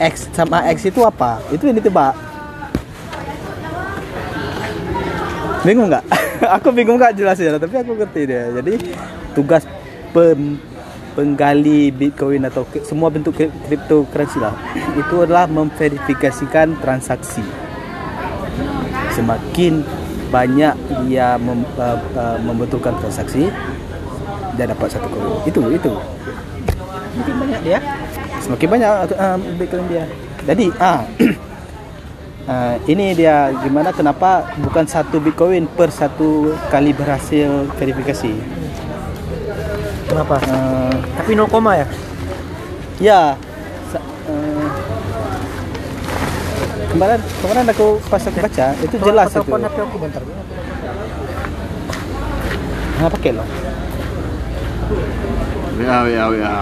X 0.00 0.14
sama 0.32 0.64
X 0.72 0.88
itu 0.88 1.00
apa? 1.04 1.40
Itu 1.52 1.68
yang 1.68 1.76
ditebak 1.76 2.14
Bingung 5.60 5.92
nggak? 5.92 6.04
aku 6.56 6.72
bingung 6.72 6.96
nggak 6.96 7.16
jelasnya 7.16 7.60
Tapi 7.60 7.74
aku 7.84 7.92
ngerti 7.96 8.20
deh 8.28 8.44
Jadi 8.60 8.72
tugas 9.36 9.64
pem, 10.12 10.58
penggali 11.12 11.90
Bitcoin 11.90 12.46
atau 12.46 12.64
ke- 12.66 12.82
semua 12.86 13.10
bentuk 13.10 13.34
cryptocurrency 13.36 14.38
lah. 14.38 14.54
Itu 14.96 15.26
adalah 15.26 15.50
memverifikasikan 15.50 16.78
transaksi. 16.80 17.42
Semakin 19.14 19.82
banyak 20.30 20.74
dia 21.04 21.34
mem, 21.36 21.66
uh, 21.74 21.98
uh, 22.14 22.38
membetulkan 22.38 22.94
transaksi 23.02 23.50
dia 24.54 24.66
dapat 24.70 24.88
satu 24.94 25.06
koin 25.10 25.26
itu 25.46 25.60
itu. 25.74 25.92
Mungkin 27.18 27.34
banyak 27.42 27.60
dia? 27.66 27.78
Semakin 28.38 28.68
banyak 28.70 28.90
uh, 29.18 29.36
bitcoin 29.58 29.86
dia. 29.90 30.04
Jadi 30.46 30.70
ah 30.78 31.02
uh, 32.46 32.76
ini 32.92 33.12
dia 33.18 33.50
gimana 33.60 33.90
kenapa 33.90 34.54
bukan 34.62 34.86
satu 34.86 35.18
bitcoin 35.18 35.66
per 35.66 35.90
satu 35.90 36.54
kali 36.70 36.94
berhasil 36.94 37.66
verifikasi 37.76 38.59
kenapa? 40.10 40.36
Uh, 40.50 40.90
tapi 41.22 41.32
0, 41.38 41.46
ya? 41.78 41.86
Ya. 42.98 43.20
Sa- 43.94 44.02
uh, 44.02 44.68
kemarin 46.90 47.20
kemarin 47.22 47.64
aku 47.70 48.02
pas 48.10 48.22
aku 48.26 48.38
baca 48.42 48.66
itu 48.82 48.96
jelas 48.98 49.26
itu 49.30 49.34
telepon 49.38 49.62
HP 49.62 49.76
aku 49.78 49.96
bentar. 50.02 50.22
Nggak 53.00 53.12
pakai 53.16 53.32
loh. 53.38 53.48
Ya, 55.80 56.04
ya, 56.10 56.24
ya. 56.34 56.52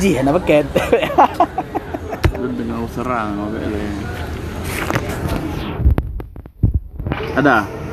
ji 0.00 0.16
nggak 0.16 0.36
pakai. 0.40 0.58
Lu 2.40 2.48
dengar 2.54 2.86
serang 2.94 3.30
oke. 3.50 3.60
Ada. 7.36 7.85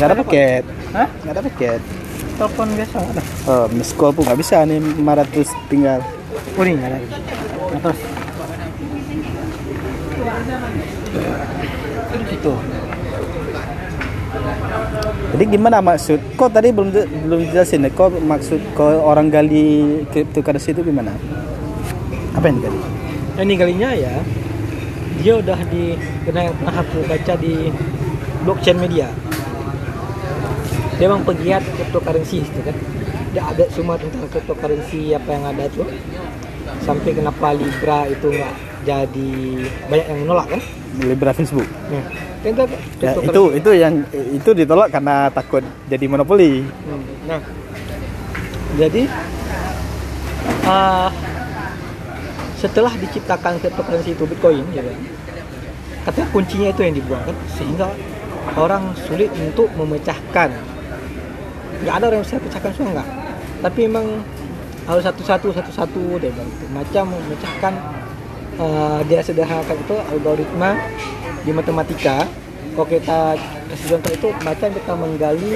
Nggak 0.00 0.16
ada 0.16 0.16
paket 0.24 0.64
Hah? 0.96 1.08
nggak 1.12 1.34
ada 1.36 1.42
paket 1.44 1.80
telepon 2.40 2.68
biasa 2.72 2.96
ada 3.04 3.22
oh 3.52 3.66
miss 3.76 3.92
call 3.92 4.16
pun 4.16 4.24
nggak 4.24 4.40
bisa 4.40 4.64
nih 4.64 4.80
500 4.80 5.68
tinggal 5.68 6.00
oh 6.56 6.62
ini 6.64 6.72
nggak 6.80 6.88
ada 6.88 6.98
terus 7.84 8.00
gitu 12.30 12.54
Jadi 15.30 15.44
gimana 15.46 15.78
maksud? 15.78 16.18
Kok 16.34 16.50
tadi 16.50 16.74
belum 16.74 16.90
belum 17.26 17.40
jelasin 17.54 17.86
ya? 17.86 17.90
Kok 17.94 18.18
maksud 18.18 18.58
kok 18.74 18.98
orang 18.98 19.30
gali 19.30 20.02
cryptocurrency 20.10 20.74
itu 20.74 20.82
gimana? 20.82 21.14
Apa 22.34 22.50
yang 22.50 22.58
digali? 22.58 22.78
Yang 23.38 23.44
ini 23.46 23.54
kalinya 23.54 23.90
ya 23.94 24.14
dia 25.22 25.32
udah 25.38 25.58
di 25.70 25.94
pernah 26.26 26.50
pernah 26.50 26.74
aku 26.82 26.98
baca 27.06 27.34
di 27.38 27.54
blockchain 28.42 28.78
media 28.80 29.06
dia 31.00 31.08
memang 31.08 31.24
pegiat 31.24 31.64
cryptocurrency 31.64 32.44
gitu 32.44 32.60
kan 32.60 32.76
dia 33.30 33.42
update 33.46 33.72
semua 33.72 33.96
tentang 33.96 34.28
cryptocurrency 34.28 35.16
apa 35.16 35.28
yang 35.32 35.44
ada 35.48 35.64
tuh 35.72 35.88
sampai 36.84 37.10
kenapa 37.16 37.56
Libra 37.56 38.04
itu 38.04 38.28
nggak 38.28 38.54
jadi 38.80 39.32
banyak 39.88 40.06
yang 40.06 40.20
menolak 40.24 40.46
kan 40.48 40.60
Libra 41.00 41.32
Facebook. 41.32 41.64
kan 42.42 42.52
itu 42.52 42.62
Ya, 43.00 43.16
cryptocurrency. 43.16 43.28
itu 43.28 43.42
itu 43.56 43.70
yang 43.72 43.94
itu 44.12 44.50
ditolak 44.52 44.88
karena 44.90 45.28
takut 45.30 45.60
jadi 45.86 46.04
monopoli. 46.04 46.64
Hmm, 46.64 47.04
Nah, 47.24 47.40
jadi 48.74 49.02
uh, 50.64 51.08
setelah 52.56 52.92
diciptakan 52.92 53.56
cryptocurrency 53.56 54.12
itu 54.12 54.24
Bitcoin, 54.24 54.64
ya 54.72 54.82
kan, 54.82 54.96
katanya 56.04 56.28
kuncinya 56.32 56.68
itu 56.68 56.80
yang 56.82 56.94
dibuang 56.96 57.22
kan, 57.22 57.36
sehingga 57.54 57.88
orang 58.56 58.92
sulit 59.06 59.30
untuk 59.36 59.68
memecahkan. 59.76 60.79
Nggak 61.80 61.94
ada 61.96 62.04
orang 62.08 62.18
yang 62.20 62.26
bisa 62.26 62.36
pecahkan 62.40 62.72
semua 62.76 62.90
nggak. 63.00 63.08
Tapi 63.60 63.78
memang 63.88 64.06
harus 64.88 65.04
satu-satu 65.04 65.46
satu-satu 65.52 66.02
deh 66.20 66.32
bang. 66.32 66.50
Macam 66.72 67.04
memecahkan 67.12 67.72
uh, 68.60 69.00
dia 69.06 69.20
sederhanakan 69.20 69.76
itu 69.76 69.96
algoritma 70.12 70.70
di 71.44 71.50
matematika. 71.52 72.24
Kalau 72.70 72.86
kita 72.86 73.34
kasih 73.70 73.86
contoh 73.98 74.12
itu 74.14 74.28
macam 74.46 74.68
kita 74.72 74.92
menggali 74.94 75.52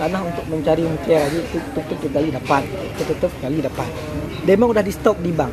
tanah 0.00 0.20
untuk 0.24 0.44
mencari 0.48 0.82
mutiara 0.88 1.28
jadi 1.28 1.46
tutup 1.52 1.62
tutup 1.76 1.84
tutup 2.00 2.10
gali 2.16 2.28
dapat 2.32 2.62
tutup 2.96 3.16
tutup 3.20 3.32
gali 3.44 3.60
dapat 3.60 3.86
dia 4.42 4.54
memang 4.56 4.72
udah 4.72 4.82
di 4.82 4.90
stok 4.90 5.20
di 5.20 5.30
bank 5.30 5.52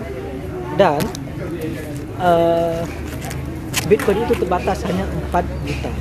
dan 0.80 0.98
uh, 2.18 2.82
Bitcoin 3.86 4.26
itu 4.26 4.34
terbatas 4.38 4.80
hanya 4.88 5.06
4 5.34 5.44
juta 5.68 5.92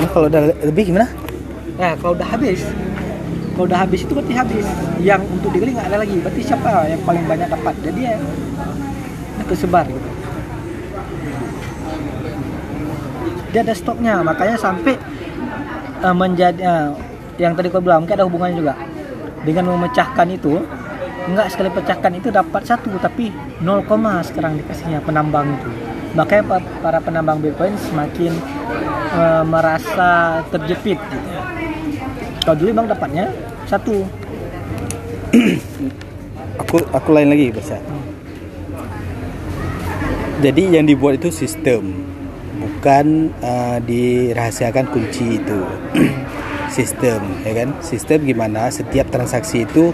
Nah, 0.00 0.08
kalau 0.08 0.26
udah 0.32 0.42
lebih 0.64 0.92
gimana? 0.92 1.06
Nah, 1.76 1.92
kalau 2.00 2.16
udah 2.16 2.28
habis, 2.28 2.64
kalau 3.54 3.66
udah 3.66 3.78
habis 3.82 4.00
itu 4.06 4.12
berarti 4.14 4.34
habis. 4.34 4.66
Yang 5.00 5.22
untuk 5.30 5.50
digali 5.52 5.74
nggak 5.74 5.88
ada 5.90 5.98
lagi. 6.00 6.16
Berarti 6.20 6.40
siapa 6.44 6.86
yang 6.86 7.02
paling 7.04 7.24
banyak 7.26 7.48
dapat? 7.50 7.74
Jadi 7.82 8.00
ya 8.04 8.16
tersebar 9.50 9.84
gitu. 9.90 10.10
Dia 13.50 13.60
ada 13.66 13.74
stoknya, 13.74 14.22
makanya 14.22 14.54
sampai 14.54 14.94
eh, 16.06 16.14
menjadi 16.14 16.60
eh, 16.62 16.88
yang 17.42 17.58
tadi 17.58 17.66
kau 17.66 17.82
bilang 17.82 18.06
mungkin 18.06 18.14
ada 18.14 18.26
hubungannya 18.30 18.56
juga 18.62 18.74
dengan 19.42 19.74
memecahkan 19.74 20.28
itu. 20.30 20.62
Enggak 21.20 21.52
sekali 21.52 21.68
pecahkan 21.68 22.16
itu 22.16 22.32
dapat 22.32 22.62
satu, 22.64 22.90
tapi 22.96 23.28
0, 23.60 23.84
sekarang 24.24 24.56
dikasihnya 24.56 25.04
penambang 25.04 25.52
itu. 25.52 25.70
Makanya 26.16 26.42
pa- 26.46 26.70
para 26.80 26.98
penambang 27.02 27.42
Bitcoin 27.42 27.74
semakin 27.74 28.32
eh, 29.18 29.44
merasa 29.44 30.40
terjepit 30.54 30.98
gitu. 31.10 31.39
Kalau 32.44 32.56
dulu 32.56 32.68
memang 32.72 32.88
dapatnya 32.90 33.30
satu. 33.68 34.04
Aku 36.60 36.76
aku 36.92 37.08
lain 37.14 37.32
lagi 37.32 37.54
bahasa 37.54 37.80
jadi 40.40 40.80
yang 40.80 40.88
dibuat 40.88 41.20
itu 41.20 41.28
sistem. 41.28 41.92
Bukan 42.60 43.32
uh, 43.44 43.76
dirahasiakan 43.84 44.88
kunci 44.88 45.36
itu. 45.36 45.60
Sistem 46.76 47.20
ya 47.44 47.52
kan? 47.52 47.68
Sistem 47.84 48.24
gimana 48.24 48.72
setiap 48.72 49.12
transaksi 49.12 49.68
itu 49.68 49.92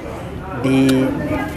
di 0.62 1.06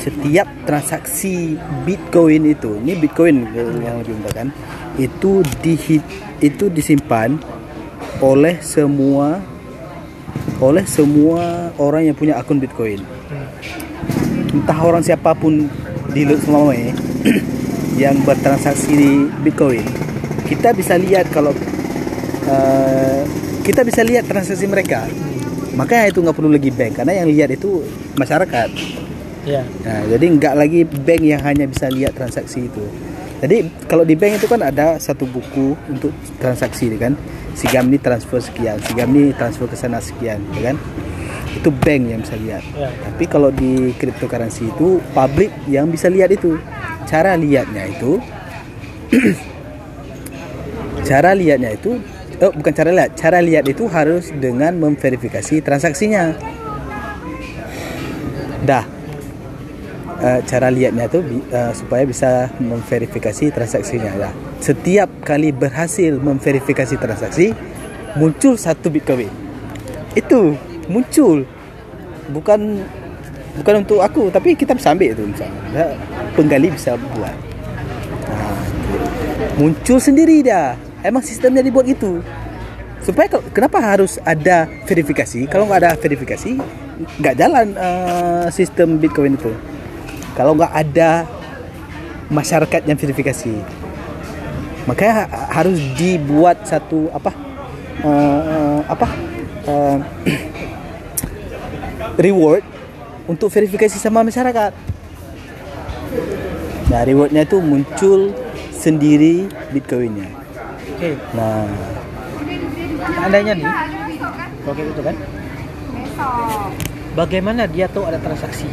setiap 0.02 0.50
transaksi 0.66 1.54
bitcoin 1.86 2.50
itu 2.50 2.78
ini 2.82 2.98
bitcoin 2.98 3.46
yang 3.84 4.02
lebih 4.02 4.16
mudah 4.22 4.34
kan? 4.34 4.50
Itu 4.98 5.46
di 5.62 5.78
itu 6.42 6.66
disimpan 6.72 7.38
oleh 8.24 8.58
semua 8.64 9.44
oleh 10.60 10.84
semua 10.88 11.72
orang 11.80 12.12
yang 12.12 12.16
punya 12.16 12.36
akun 12.40 12.60
bitcoin 12.60 13.02
entah 14.54 14.80
orang 14.82 15.06
siapa 15.06 15.38
pun 15.38 15.70
di 16.10 16.26
selama 16.26 16.74
ini 16.74 16.92
yang 18.02 18.16
bertransaksi 18.26 18.92
di 18.96 19.12
Bitcoin, 19.46 19.84
kita 20.48 20.74
bisa 20.74 20.98
lihat 20.98 21.30
kalau 21.30 21.54
uh, 22.50 23.22
kita 23.62 23.86
bisa 23.86 24.02
lihat 24.02 24.26
transaksi 24.26 24.66
mereka. 24.66 25.06
Makanya 25.78 26.10
itu 26.10 26.20
nggak 26.24 26.36
perlu 26.36 26.50
lagi 26.50 26.72
bank 26.74 27.04
karena 27.04 27.14
yang 27.22 27.28
lihat 27.30 27.50
itu 27.54 27.86
masyarakat. 28.18 28.70
ya 29.48 29.64
Nah, 29.86 30.02
jadi 30.10 30.26
nggak 30.26 30.54
lagi 30.58 30.82
bank 30.84 31.22
yang 31.24 31.42
hanya 31.46 31.66
bisa 31.70 31.88
lihat 31.92 32.18
transaksi 32.18 32.68
itu. 32.68 32.84
Jadi 33.40 33.88
kalau 33.88 34.04
di 34.04 34.20
bank 34.20 34.42
itu 34.44 34.48
kan 34.52 34.60
ada 34.60 35.00
satu 35.00 35.24
buku 35.30 35.78
untuk 35.88 36.12
transaksi 36.42 36.92
kan. 36.98 37.16
Sigam 37.60 37.92
ini 37.92 38.00
transfer 38.00 38.40
sekian, 38.40 38.80
Sigam 38.88 39.12
ini 39.12 39.36
transfer 39.36 39.68
ke 39.68 39.76
sana 39.76 40.00
sekian, 40.00 40.40
ya 40.56 40.72
kan? 40.72 40.80
Itu 41.52 41.76
bank 41.76 42.02
yang 42.08 42.24
bisa 42.24 42.40
lihat. 42.40 42.64
Ya. 42.72 42.88
Tapi 42.88 43.28
kalau 43.28 43.52
di 43.52 43.92
cryptocurrency 44.00 44.72
itu 44.72 45.04
publik 45.12 45.52
yang 45.68 45.92
bisa 45.92 46.08
lihat 46.08 46.32
itu. 46.32 46.56
Cara 47.04 47.36
lihatnya 47.36 47.90
itu 47.90 48.22
cara 51.10 51.34
lihatnya 51.34 51.74
itu 51.74 52.00
oh, 52.40 52.52
bukan 52.56 52.72
cara 52.72 52.96
lihat, 52.96 53.12
cara 53.20 53.44
lihat 53.44 53.68
itu 53.68 53.92
harus 53.92 54.32
dengan 54.32 54.80
memverifikasi 54.80 55.60
transaksinya. 55.60 56.32
Dah. 58.64 58.88
Eh, 60.20 60.40
cara 60.48 60.72
lihatnya 60.72 61.12
itu 61.12 61.44
eh, 61.52 61.74
supaya 61.76 62.08
bisa 62.08 62.48
memverifikasi 62.64 63.52
transaksinya 63.52 64.16
ya. 64.16 64.32
Setiap 64.60 65.08
kali 65.24 65.56
berhasil 65.56 66.20
memverifikasi 66.20 67.00
transaksi 67.00 67.56
muncul 68.20 68.60
satu 68.60 68.92
Bitcoin. 68.92 69.32
Itu 70.14 70.60
muncul. 70.92 71.48
Bukan 72.30 72.84
bukan 73.60 73.76
untuk 73.82 74.00
aku 74.04 74.30
tapi 74.30 74.54
kita 74.54 74.78
bisa 74.78 74.94
ambil 74.94 75.12
itu 75.12 75.26
misalnya 75.26 75.58
Ya, 75.74 75.88
penggali 76.36 76.70
bisa 76.70 77.00
buat. 77.16 77.34
Nah, 78.30 78.62
muncul 79.56 79.98
sendiri 79.98 80.44
dia. 80.44 80.76
Emang 81.00 81.24
sistemnya 81.24 81.64
dibuat 81.64 81.88
gitu 81.88 82.20
supaya 83.00 83.32
kenapa 83.56 83.80
harus 83.80 84.20
ada 84.28 84.68
verifikasi? 84.84 85.48
Kalau 85.48 85.66
nggak 85.66 85.80
ada 85.88 85.92
verifikasi 85.96 86.60
nggak 87.24 87.36
jalan 87.40 87.68
eh, 87.80 88.46
sistem 88.52 89.00
bitcoin 89.00 89.40
itu. 89.40 89.52
Kalau 90.36 90.56
nggak 90.56 90.74
ada 90.76 91.24
masyarakat 92.30 92.86
yang 92.86 93.00
verifikasi 93.00 93.52
makanya 94.90 95.30
ha- 95.30 95.62
harus 95.62 95.78
dibuat 95.94 96.66
satu 96.66 97.14
apa? 97.14 97.30
Eh, 98.02 98.42
eh, 98.42 98.80
apa? 98.90 99.08
Eh, 99.70 99.98
reward 102.26 102.66
untuk 103.30 103.54
verifikasi 103.54 104.02
sama 104.02 104.26
masyarakat. 104.26 104.74
Nah, 106.90 107.02
rewardnya 107.06 107.46
itu 107.46 107.62
muncul 107.62 108.34
sendiri 108.74 109.46
Bitcoinnya. 109.70 110.26
oke. 110.98 111.10
Nah, 111.38 111.70
seandainya 112.98 113.54
nih. 113.54 113.66
Kalau 114.60 114.74
kayak 114.74 114.88
gitu 114.90 115.02
kan? 115.06 115.16
Bagaimana 117.14 117.62
dia 117.70 117.86
tahu 117.86 118.10
ada 118.10 118.18
transaksi? 118.18 118.66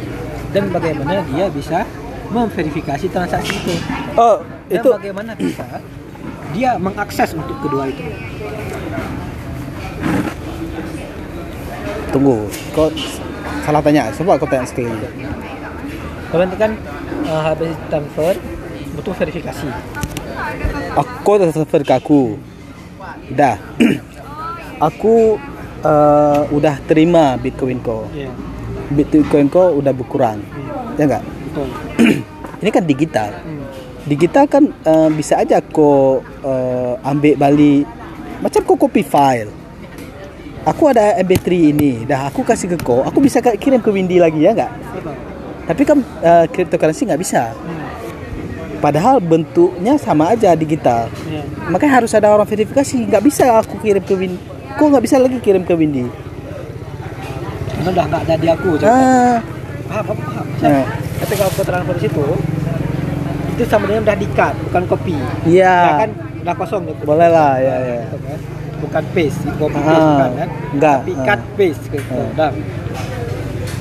Dan 0.49 0.73
bagaimana 0.73 1.21
dia 1.29 1.45
bisa 1.53 1.85
memverifikasi 2.33 3.05
transaksi 3.07 3.53
itu? 3.53 3.75
Oh 4.17 4.41
dan 4.67 4.83
itu 4.83 4.89
bagaimana 4.91 5.31
bisa 5.35 5.65
dia 6.57 6.73
mengakses 6.81 7.37
untuk 7.37 7.53
kedua 7.61 7.85
itu 7.85 8.01
tunggu. 12.09 12.49
Kau 12.73 12.89
salah 13.61 13.85
tanya. 13.85 14.09
Coba 14.17 14.41
kau 14.41 14.49
tanya 14.49 14.65
sekali 14.65 14.89
nanti 16.27 16.57
kan 16.59 16.75
uh, 17.29 17.41
habis 17.53 17.71
transfer 17.87 18.35
butuh 18.97 19.13
verifikasi 19.15 19.69
Aku 20.97 21.31
transfer 21.37 21.81
ke 21.85 21.93
aku. 21.93 22.41
Dah. 23.37 23.61
aku 24.87 25.37
uh, 25.85 26.41
udah 26.49 26.81
terima 26.89 27.37
Bitcoin 27.37 27.77
kau. 27.85 28.09
Iya 28.17 28.33
Bitcoin 28.91 29.51
kau 29.51 29.77
udah 29.77 29.93
berkurang. 29.93 30.41
Ya 30.97 31.05
enggak? 31.05 31.23
betul 31.23 31.67
Ini 32.65 32.69
kan 32.73 32.83
digital. 32.89 33.29
hmm. 33.45 33.56
Digital 34.07 34.47
kan 34.47 34.63
uh, 34.87 35.11
bisa 35.11 35.37
aja 35.37 35.59
kau 35.59 36.23
uh, 36.41 36.93
ambil 37.03 37.35
balik 37.35 37.83
macam 38.39 38.61
kau 38.63 38.79
copy 38.79 39.03
file. 39.03 39.51
Aku 40.67 40.91
ada 40.91 41.15
MP3 41.23 41.71
ini 41.71 42.03
dah 42.03 42.27
aku 42.27 42.43
kasih 42.43 42.75
ke 42.75 42.77
kau 42.79 43.03
aku 43.03 43.23
bisa 43.23 43.39
kirim 43.39 43.79
ke 43.79 43.87
Windy 43.87 44.19
lagi 44.19 44.43
ya 44.43 44.51
nggak 44.51 44.71
tapi 45.67 45.83
kan 45.83 45.99
uh, 46.23 46.47
cryptocurrency 46.47 47.03
nggak 47.03 47.21
bisa. 47.21 47.51
Hmm. 47.51 47.85
padahal 48.77 49.17
bentuknya 49.17 49.97
sama 49.99 50.31
aja 50.31 50.53
digital. 50.53 51.09
Iya. 51.27 51.43
makanya 51.67 51.93
harus 52.03 52.11
ada 52.15 52.29
orang 52.29 52.47
verifikasi 52.47 52.93
nggak 53.09 53.23
bisa 53.25 53.47
aku 53.59 53.79
kirim 53.83 54.03
ke 54.03 54.15
Windy. 54.15 54.39
Kok 54.77 54.85
nggak 54.93 55.03
bisa 55.03 55.15
lagi 55.19 55.37
kirim 55.43 55.65
ke 55.65 55.73
Windy. 55.75 56.07
Karena 57.73 57.89
udah 57.89 58.05
nggak 58.05 58.21
ada 58.27 58.35
di 58.37 58.47
aku 58.47 58.69
coba 58.77 58.91
ah. 58.91 59.37
Paham 59.87 60.03
paham 60.03 60.17
paham 60.19 60.45
nah, 60.59 60.85
ketika 61.23 61.43
aku 61.47 61.61
transfer 61.63 61.95
di 61.95 62.01
situ 62.05 62.25
itu 63.57 63.65
sama 63.65 63.83
dengan 63.85 64.05
udah 64.05 64.15
di 64.15 64.27
cut 64.31 64.53
bukan 64.63 64.83
copy 64.85 65.15
iya. 65.43 65.75
Ya 65.81 65.93
kan 65.99 66.09
udah 66.39 66.55
kosong 66.55 66.81
gitu. 66.85 67.01
Boleh 67.03 67.27
lah 67.27 67.57
ya 67.57 67.75
ya 67.81 67.99
bukan 68.77 69.03
paste 69.11 69.41
copy 69.51 69.73
Ah, 69.75 69.83
paste 69.83 70.05
bukan 70.07 70.31
kan. 70.31 70.49
enggak, 70.71 70.97
tapi 70.99 71.11
ah. 71.11 71.25
cut 71.25 71.41
paste 71.55 71.83
gitu. 71.89 72.13
Ah. 72.13 72.29
dah 72.37 72.51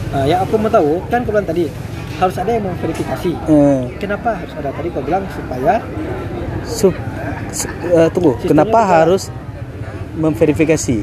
Nah, 0.07 0.25
yang 0.25 0.41
aku 0.41 0.57
mau 0.57 0.71
tahu 0.71 1.03
kan 1.07 1.21
kau 1.21 1.31
bilang 1.31 1.45
tadi 1.45 1.69
harus 2.17 2.35
ada 2.35 2.49
yang 2.49 2.65
memverifikasi. 2.65 3.33
Eh, 3.45 3.81
kenapa 3.99 4.33
harus 4.35 4.55
ada? 4.55 4.73
Tadi 4.73 4.89
kau 4.89 5.05
bilang 5.05 5.29
supaya 5.29 5.77
Sup, 6.65 6.95
su- 7.53 7.69
eh, 7.87 8.09
tunggu, 8.09 8.33
Sistemnya 8.35 8.49
kenapa 8.65 8.79
juga- 8.79 8.91
harus 8.97 9.23
memverifikasi? 10.17 10.97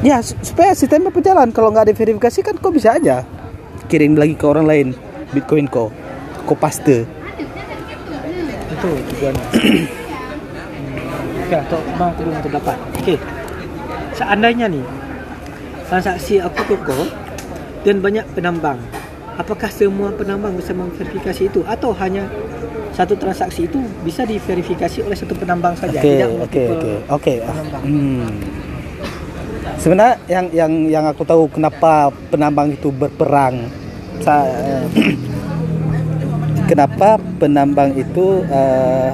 Ya, 0.00 0.18
su- 0.20 0.38
supaya 0.40 0.72
sistemnya 0.72 1.08
berjalan. 1.08 1.50
Kalau 1.50 1.70
nggak 1.70 1.86
ada 1.86 1.94
verifikasi 1.94 2.38
kan 2.40 2.54
kau 2.56 2.70
bisa 2.70 2.94
aja. 2.94 3.22
Kirim 3.86 4.14
lagi 4.14 4.34
ke 4.34 4.44
orang 4.44 4.64
lain 4.64 4.86
Bitcoin 5.30 5.66
kau, 5.66 5.88
kau 6.48 6.56
paste. 6.56 7.04
itu 8.68 8.88
tujuannya 9.12 9.46
Oke, 11.48 11.56
atau 11.56 11.80
mau 11.96 12.12
aku 12.12 12.20
belum 12.24 12.40
terdapat 12.44 12.76
seandainya 14.12 14.66
nih 14.68 14.84
transaksi 15.88 16.42
aku 16.42 16.60
kau 16.84 17.04
dan 17.86 18.02
banyak 18.02 18.26
penambang 18.34 18.76
apakah 19.38 19.70
semua 19.70 20.10
penambang 20.12 20.58
bisa 20.58 20.74
memverifikasi 20.74 21.48
itu 21.48 21.62
atau 21.64 21.94
hanya 21.96 22.26
satu 22.92 23.14
transaksi 23.14 23.70
itu 23.70 23.78
bisa 24.02 24.26
diverifikasi 24.26 25.06
oleh 25.06 25.14
satu 25.14 25.38
penambang 25.38 25.78
saja 25.78 26.02
Oke, 26.02 26.10
tidak 26.10 26.30
oke. 26.34 27.32
ah, 27.46 27.54
penambang. 27.54 27.82
Hmm. 27.86 28.26
Sebenarnya 29.78 30.14
yang 30.26 30.46
yang 30.50 30.72
yang 30.90 31.04
aku 31.06 31.22
tahu 31.22 31.46
kenapa 31.46 32.10
penambang 32.34 32.74
itu 32.74 32.90
berperang. 32.90 33.70
Sa- 34.18 34.42
eh, 34.42 34.82
kenapa 36.68 37.16
penambang 37.40 37.96
itu 37.96 38.44
eh, 38.46 39.10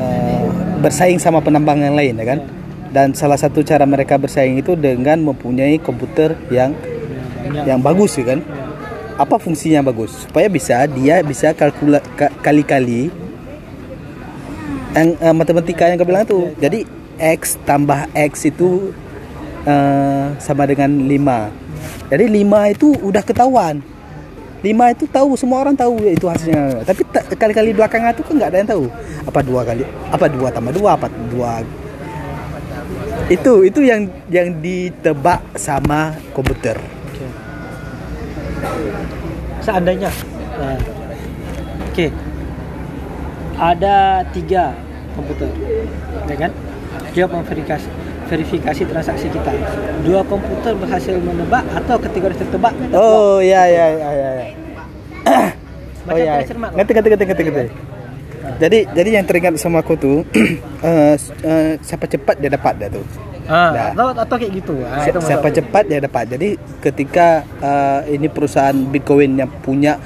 eh, 0.00 0.44
bersaing 0.80 1.20
sama 1.20 1.44
penambang 1.44 1.78
yang 1.84 1.94
lain, 1.94 2.16
ya 2.16 2.26
kan? 2.26 2.40
Dan 2.88 3.12
salah 3.12 3.36
satu 3.36 3.60
cara 3.60 3.84
mereka 3.84 4.16
bersaing 4.16 4.56
itu 4.56 4.72
dengan 4.72 5.20
mempunyai 5.20 5.76
komputer 5.78 6.32
yang 6.48 6.72
Ya. 7.48 7.64
yang 7.74 7.80
bagus, 7.80 8.12
ya 8.20 8.36
kan? 8.36 8.44
Apa 9.16 9.40
fungsinya 9.40 9.80
bagus? 9.80 10.28
Supaya 10.28 10.52
bisa 10.52 10.84
dia 10.84 11.24
bisa 11.24 11.56
kalkula 11.56 11.96
ka- 12.12 12.28
kali-kali 12.44 13.08
yang 14.92 15.16
eh, 15.16 15.34
matematika 15.34 15.88
yang 15.88 15.96
kau 15.96 16.04
bilang 16.04 16.28
itu. 16.28 16.52
Jadi 16.60 16.84
x 17.16 17.56
tambah 17.64 18.04
x 18.12 18.52
itu 18.52 18.92
eh, 19.64 20.26
sama 20.36 20.68
dengan 20.68 20.92
5. 20.92 22.12
Jadi 22.12 22.24
5 22.28 22.74
itu 22.74 22.88
udah 23.00 23.22
ketahuan. 23.24 23.80
5 24.58 24.94
itu 24.94 25.04
tahu 25.06 25.38
semua 25.38 25.62
orang 25.62 25.78
tahu 25.78 26.02
ya 26.02 26.12
itu 26.18 26.26
hasilnya. 26.26 26.82
Tapi 26.82 27.02
ta- 27.14 27.22
kali-kali 27.22 27.70
belakangan 27.70 28.10
itu 28.10 28.22
kan 28.26 28.34
nggak 28.34 28.50
ada 28.50 28.58
yang 28.58 28.70
tahu. 28.70 28.84
Apa 29.22 29.40
dua 29.46 29.60
kali 29.62 29.86
apa 30.10 30.26
dua 30.26 30.48
tambah 30.50 30.72
dua 30.74 30.90
apa 30.98 31.06
dua 31.30 31.62
Itu 33.30 33.62
itu 33.62 33.84
yang 33.84 34.08
yang 34.32 34.58
ditebak 34.58 35.44
sama 35.54 36.16
komputer. 36.34 36.74
Oke. 36.80 37.26
Seandainya, 39.62 40.08
nah, 40.56 40.80
oke, 41.92 42.06
ada 43.60 44.24
tiga 44.32 44.72
komputer, 45.12 45.50
ya 46.24 46.36
kan? 46.40 46.50
Dia 47.12 47.24
memverifikasi 47.28 47.88
verifikasi 48.28 48.82
transaksi 48.84 49.26
kita. 49.26 49.50
Dua 50.04 50.20
komputer 50.22 50.72
berhasil 50.72 51.16
menebak 51.16 51.64
atau 51.72 51.96
ketiga 51.98 52.28
sudah 52.28 52.38
tertebak. 52.38 52.72
Oh 52.92 53.40
ya 53.40 53.64
ya 53.64 53.86
ya 53.90 54.08
ya. 54.10 54.30
ya. 54.36 54.46
Macam 56.06 56.14
oh 56.14 56.18
ya. 56.18 56.34
cermat, 56.44 56.70
Ngerti 56.72 56.90
ngerti 56.92 57.08
ngerti 57.10 57.24
ngerti 57.24 57.42
ngerti. 57.44 57.66
Jadi 58.58 58.78
jadi 58.90 59.10
yang 59.12 59.24
teringat 59.24 59.52
sama 59.56 59.80
aku 59.80 59.94
tuh 59.94 60.18
s- 61.14 61.34
eh, 61.42 61.76
siapa 61.80 62.04
cepat 62.04 62.38
dia 62.38 62.48
dapat 62.48 62.74
dah 62.78 62.88
tuh. 62.90 63.04
Ah, 63.48 63.72
Dah. 63.72 63.88
atau, 63.96 64.12
atau 64.12 64.36
kayak 64.36 64.52
gitu. 64.60 64.74
Ah, 64.84 65.00
Si- 65.00 65.24
siapa 65.24 65.48
cepat 65.48 65.84
dia 65.84 66.00
dapat. 66.00 66.28
Jadi 66.28 66.48
ketika 66.78 67.40
eh, 67.58 68.14
ini 68.14 68.28
perusahaan 68.28 68.76
Bitcoin 68.76 69.36
yang 69.36 69.48
punya 69.60 69.96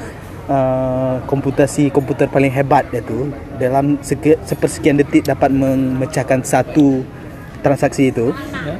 eh, 0.46 1.16
komputasi 1.22 1.90
komputer 1.90 2.26
paling 2.26 2.50
hebat 2.50 2.86
dia 2.90 3.02
tuh 3.02 3.30
dalam 3.58 3.98
seke, 3.98 4.38
sepersekian 4.42 4.94
detik 4.96 5.22
dapat 5.22 5.50
memecahkan 5.50 6.42
satu 6.42 7.02
transaksi 7.62 8.10
itu. 8.10 8.34
Ya. 8.34 8.76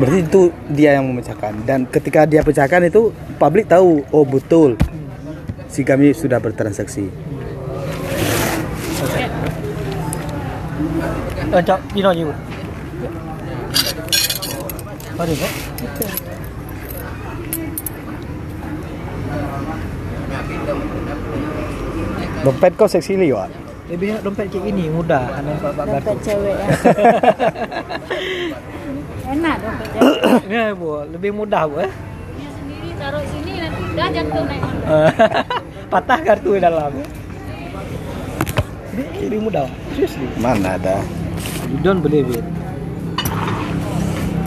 Berarti 0.00 0.18
itu 0.24 0.42
dia 0.72 0.96
yang 0.96 1.04
memecahkan 1.12 1.52
dan 1.68 1.84
ketika 1.84 2.24
dia 2.24 2.40
pecahkan 2.40 2.88
itu 2.88 3.12
publik 3.36 3.68
tahu 3.68 4.00
oh 4.08 4.24
betul 4.24 4.80
si 5.68 5.84
kami 5.84 6.16
sudah 6.16 6.40
bertransaksi. 6.40 7.12
Dino 11.92 12.10
je. 12.16 12.24
Bu. 12.24 12.32
Ada? 15.20 15.48
Dompet 22.42 22.72
kau 22.74 22.88
seksi 22.88 23.20
liwat. 23.20 23.61
Lebih 23.90 24.06
enak 24.14 24.22
dompet 24.22 24.46
kayak 24.46 24.64
gini, 24.70 24.84
mudah. 24.94 25.26
Anda 25.34 25.58
nampak 25.58 25.72
Pak 25.74 25.84
Dompet 25.90 26.18
cewek 26.22 26.54
ya. 26.54 26.66
Enak 29.34 29.56
dompet 29.58 29.88
cewek. 29.90 30.18
Ya, 30.46 30.64
Bu. 30.70 31.02
Lebih 31.10 31.30
mudah, 31.34 31.62
Bu. 31.66 31.82
Eh? 31.82 31.90
Dia 32.38 32.50
sendiri 32.54 32.90
taruh 32.94 33.24
sini 33.26 33.52
nanti 33.58 33.82
dah 33.98 34.08
jatuh 34.14 34.42
naik. 34.46 34.62
Patah 35.92 36.18
kartu 36.22 36.62
dalam. 36.62 36.92
Ini 38.92 39.26
lebih 39.26 39.50
mudah. 39.50 39.66
Seriously. 39.96 40.28
Mana 40.38 40.78
ada? 40.78 41.02
You 41.72 41.80
don't 41.82 42.04
believe 42.04 42.28
it. 42.30 42.44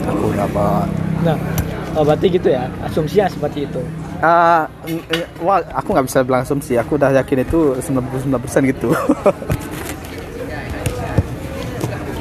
Aku 0.05 0.31
dapat. 0.31 0.87
Nah, 1.25 1.37
oh, 1.97 2.05
berarti 2.05 2.29
gitu 2.29 2.53
ya. 2.53 2.69
Asumsinya 2.85 3.27
seperti 3.27 3.67
itu. 3.67 3.81
Eh, 4.15 4.63
wah, 5.43 5.59
aku 5.75 5.91
nggak 5.91 6.05
bisa 6.07 6.23
bilang 6.23 6.41
asumsi. 6.47 6.79
Aku 6.79 6.95
udah 6.95 7.11
yakin 7.11 7.43
itu 7.43 7.75
99% 7.79 8.71
gitu. 8.71 8.95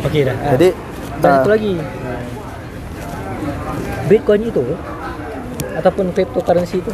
Okey 0.05 0.21
dah. 0.29 0.37
Ah. 0.37 0.53
Jadi 0.55 0.69
Dan 1.19 1.31
ah, 1.33 1.35
satu 1.41 1.51
lagi 1.57 1.73
Bitcoin 4.05 4.43
itu 4.45 4.65
Ataupun 5.81 6.13
cryptocurrency 6.13 6.85
itu 6.85 6.93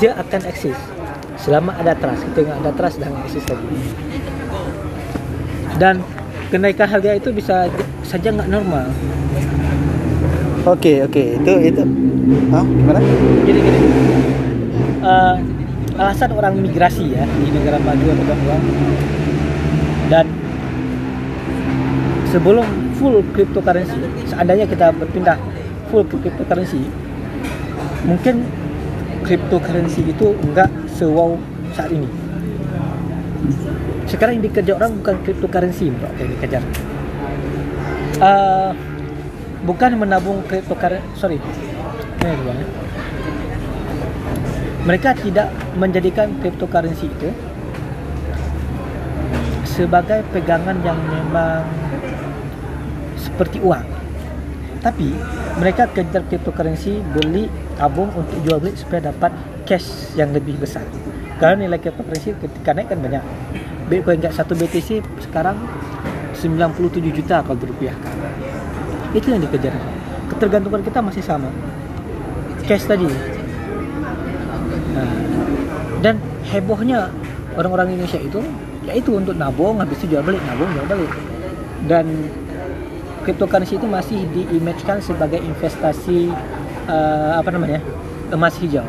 Dia 0.00 0.16
akan 0.16 0.40
eksis 0.48 0.78
Selama 1.36 1.76
ada 1.76 1.92
trust 1.92 2.24
Kita 2.32 2.38
ingat 2.48 2.56
ada 2.64 2.72
trust 2.72 2.96
dan 2.96 3.12
eksis 3.22 3.44
lagi 3.44 3.76
Dan 5.76 6.00
Kenaikan 6.48 6.88
harga 6.88 7.12
itu 7.12 7.28
bisa 7.28 7.68
saja 8.08 8.32
nggak 8.32 8.48
normal 8.48 8.88
Oke, 10.68 11.00
oke. 11.00 11.22
Itu 11.40 11.52
itu. 11.64 11.82
Hah? 12.52 12.60
Gimana? 12.60 13.00
Jadi 13.48 13.60
gini 13.64 13.80
uh, 15.00 15.36
Alasan 15.96 16.30
orang 16.36 16.60
migrasi 16.60 17.16
ya 17.16 17.24
Di 17.24 17.48
negara 17.48 17.80
maju 17.80 18.04
atau 18.04 18.36
uang 18.36 18.62
Dan 20.12 20.26
Sebelum 22.28 22.66
full 23.00 23.24
cryptocurrency 23.32 23.96
Seandainya 24.28 24.68
kita 24.68 24.92
berpindah 24.92 25.40
Full 25.88 26.04
cryptocurrency 26.04 26.84
Mungkin 28.04 28.44
Cryptocurrency 29.24 30.04
itu 30.04 30.36
enggak 30.44 30.68
Sewow 30.92 31.40
saat 31.72 31.88
ini 31.88 32.08
Sekarang 34.04 34.36
yang 34.36 34.44
dikejar 34.52 34.76
orang 34.76 35.00
bukan 35.00 35.16
cryptocurrency 35.24 35.88
bro, 35.96 36.12
yang 36.20 36.28
dikejar 36.36 36.62
uh, 38.20 38.72
Bukan 39.66 39.98
menabung 39.98 40.46
cryptocurrency 40.46 41.18
Sorry 41.18 41.38
Ini 41.38 42.34
dulu 42.38 42.50
ya. 42.50 42.66
Mereka 44.86 45.10
tidak 45.20 45.48
menjadikan 45.76 46.32
cryptocurrency 46.40 47.10
itu 47.10 47.30
sebagai 49.66 50.26
pegangan 50.34 50.74
yang 50.82 50.98
memang 51.06 51.62
seperti 53.14 53.62
uang. 53.62 53.86
Tapi 54.82 55.14
mereka 55.58 55.90
kejar 55.90 56.26
cryptocurrency 56.26 57.02
beli 57.14 57.46
tabung 57.78 58.10
untuk 58.14 58.38
jual 58.42 58.58
beli 58.58 58.74
supaya 58.74 59.14
dapat 59.14 59.30
cash 59.66 60.14
yang 60.18 60.34
lebih 60.34 60.58
besar. 60.58 60.82
Karena 61.38 61.66
nilai 61.66 61.78
cryptocurrency 61.78 62.34
ketika 62.38 62.74
naik 62.74 62.90
kan 62.90 62.98
banyak. 62.98 63.22
Bitcoin 63.86 64.18
satu 64.34 64.58
BTC 64.58 65.04
sekarang 65.30 65.54
97 66.34 67.14
juta 67.14 67.42
kalau 67.46 67.58
dirupiahkan. 67.58 68.17
Itu 69.16 69.26
yang 69.32 69.42
dikejar. 69.44 69.74
Ketergantungan 70.28 70.82
kita 70.84 71.00
masih 71.00 71.24
sama. 71.24 71.48
Cash 72.68 72.84
tadi. 72.84 73.08
Nah, 74.92 75.12
dan 76.04 76.20
hebohnya 76.48 77.10
orang-orang 77.58 77.98
Indonesia 77.98 78.20
itu 78.22 78.40
yaitu 78.86 79.10
untuk 79.12 79.34
nabung 79.36 79.82
habis 79.82 80.00
itu 80.00 80.16
jual 80.16 80.24
beli 80.24 80.40
nabung 80.48 80.70
jual 80.72 80.86
beli 80.88 81.08
dan 81.90 82.06
cryptocurrency 83.26 83.76
itu 83.76 83.84
masih 83.84 84.24
diimagekan 84.32 85.02
sebagai 85.04 85.42
investasi 85.42 86.32
uh, 86.88 87.36
apa 87.36 87.52
namanya 87.52 87.84
emas 88.32 88.56
hijau 88.62 88.86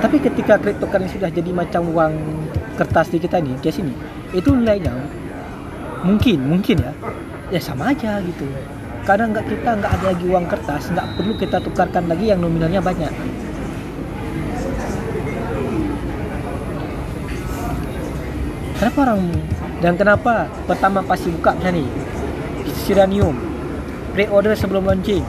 tapi 0.00 0.16
ketika 0.22 0.56
cryptocurrency 0.56 1.20
sudah 1.20 1.28
jadi 1.28 1.50
macam 1.52 1.92
uang 1.92 2.14
kertas 2.80 3.12
di 3.12 3.18
kita 3.20 3.42
nih 3.42 3.58
kayak 3.60 3.76
sini 3.76 3.92
itu 4.32 4.48
nilainya 4.54 4.92
mungkin 6.06 6.38
mungkin 6.46 6.76
ya. 6.78 6.92
Ya 7.50 7.60
sama 7.62 7.90
aja 7.90 8.22
gitu. 8.22 8.46
Kadang 9.02 9.34
nggak 9.34 9.46
kita 9.50 9.70
nggak 9.78 9.92
ada 9.98 10.06
lagi 10.14 10.24
uang 10.26 10.46
kertas 10.46 10.82
nggak 10.94 11.06
perlu 11.18 11.34
kita 11.34 11.58
tukarkan 11.62 12.06
lagi 12.06 12.30
yang 12.30 12.38
nominalnya 12.38 12.78
banyak. 12.78 13.10
Kenapa 18.76 18.98
orang 19.08 19.20
dan 19.80 19.94
kenapa 19.96 20.46
pertama 20.68 21.00
pasti 21.02 21.32
buka 21.34 21.56
macam 21.58 21.74
ni? 21.74 21.84
Siranium 22.86 23.34
pre-order 24.14 24.54
sebelum 24.54 24.86
launching. 24.86 25.24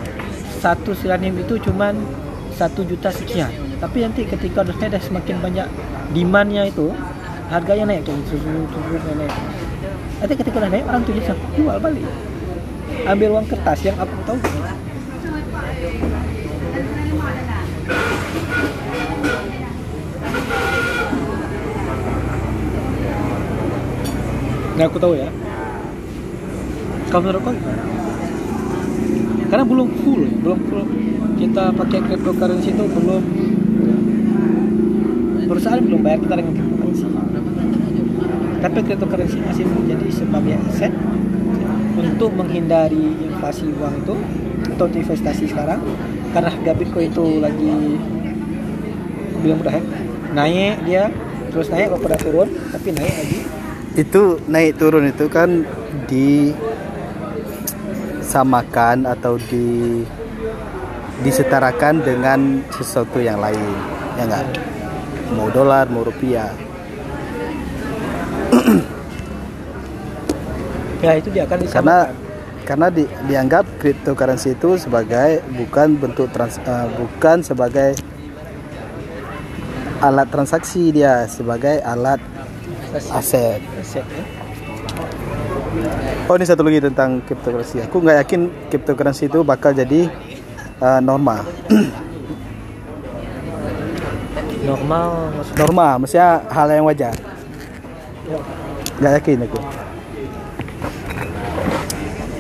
Satu 0.58 0.94
Siranium 0.98 1.38
itu 1.42 1.58
cuman 1.62 1.98
satu 2.58 2.82
juta 2.82 3.14
sekian. 3.14 3.50
Tapi 3.78 4.02
nanti 4.02 4.26
ketika 4.26 4.66
dah 4.66 5.02
semakin 5.02 5.38
banyak 5.38 5.68
demandnya 6.12 6.66
itu 6.66 6.90
harganya 7.48 7.96
naik 7.96 8.04
terus 8.04 8.28
terus 8.28 9.04
naik 9.16 9.32
nanti 10.18 10.34
ketika 10.34 10.58
dah 10.58 10.70
naik 10.70 10.86
orang 10.90 11.04
tulis 11.06 11.26
jual 11.54 11.78
balik 11.78 12.06
ambil 13.06 13.30
uang 13.38 13.46
kertas 13.46 13.80
yang 13.86 13.98
aku 14.02 14.16
tahu 14.26 14.40
Yang 24.78 24.94
aku 24.94 25.00
tahu 25.02 25.18
ya. 25.18 25.26
Kalau 27.10 27.22
menurut 27.26 27.42
kau? 27.42 27.56
Karena 29.50 29.66
belum 29.66 29.90
full, 30.06 30.22
belum 30.46 30.60
full. 30.70 30.86
Kita 31.42 31.74
pakai 31.74 32.00
cryptocurrency 32.06 32.78
itu 32.78 32.86
belum 32.86 33.24
perusahaan 35.50 35.82
belum 35.82 36.02
bayar 36.06 36.22
kita 36.22 36.36
dengan. 36.38 36.77
Tapi 38.58 38.78
cryptocurrency 38.84 39.38
masih 39.44 39.66
menjadi 39.70 40.08
sebagai 40.10 40.56
aset 40.70 40.94
untuk 41.98 42.34
menghindari 42.34 43.18
inflasi 43.26 43.70
uang 43.78 44.06
itu 44.06 44.16
atau 44.74 44.86
investasi 44.90 45.46
sekarang. 45.50 45.82
Karena 46.34 46.50
harga 46.54 46.72
Bitcoin 46.78 47.10
itu 47.10 47.26
lagi 47.42 47.72
bilang 49.42 49.58
mudah 49.62 49.74
ya. 49.78 49.84
Naik 50.34 50.76
dia 50.86 51.04
terus 51.50 51.72
naik 51.72 51.90
kalau 51.94 52.02
pada 52.04 52.18
turun 52.20 52.50
tapi 52.74 52.90
naik 52.94 53.14
lagi. 53.14 53.40
Itu 53.98 54.38
naik 54.46 54.78
turun 54.78 55.10
itu 55.10 55.26
kan 55.30 55.66
di 56.06 56.54
samakan 58.28 59.08
atau 59.08 59.40
di 59.40 60.04
disetarakan 61.24 62.06
dengan 62.06 62.62
sesuatu 62.70 63.18
yang 63.18 63.42
lain 63.42 63.58
ya 64.20 64.24
enggak 64.28 64.46
mau 65.34 65.50
dolar 65.50 65.90
mau 65.90 66.06
rupiah 66.06 66.54
Ya 71.08 71.14
itu 71.16 71.30
dia 71.32 71.44
akan 71.48 71.58
karena 71.64 71.98
disamakan. 72.04 72.12
karena 72.68 72.88
di, 72.92 73.04
dianggap 73.32 73.66
cryptocurrency 73.80 74.60
itu 74.60 74.76
sebagai 74.76 75.40
bukan 75.56 75.96
bentuk 75.96 76.28
trans, 76.36 76.60
eh, 76.60 76.88
bukan 77.00 77.40
sebagai 77.40 77.96
alat 80.04 80.28
transaksi 80.28 80.92
dia 80.92 81.24
sebagai 81.32 81.80
alat 81.80 82.20
aset. 83.16 83.64
Aset, 83.80 84.04
ya. 84.04 84.24
Oh 86.28 86.36
ini 86.36 86.44
satu 86.44 86.60
lagi 86.68 86.84
tentang 86.84 87.24
cryptocurrency. 87.24 87.80
Aku 87.88 88.04
nggak 88.04 88.28
yakin 88.28 88.52
cryptocurrency 88.68 89.32
itu 89.32 89.48
bakal 89.48 89.72
jadi 89.72 90.12
uh, 90.84 91.00
norma. 91.00 91.40
Normal 94.68 95.32
maksudnya. 95.32 95.60
norma, 95.64 95.88
maksudnya 95.96 96.30
hal 96.52 96.68
yang 96.68 96.84
wajar. 96.84 97.16
Nggak 99.00 99.14
yakin 99.24 99.48
aku. 99.48 99.87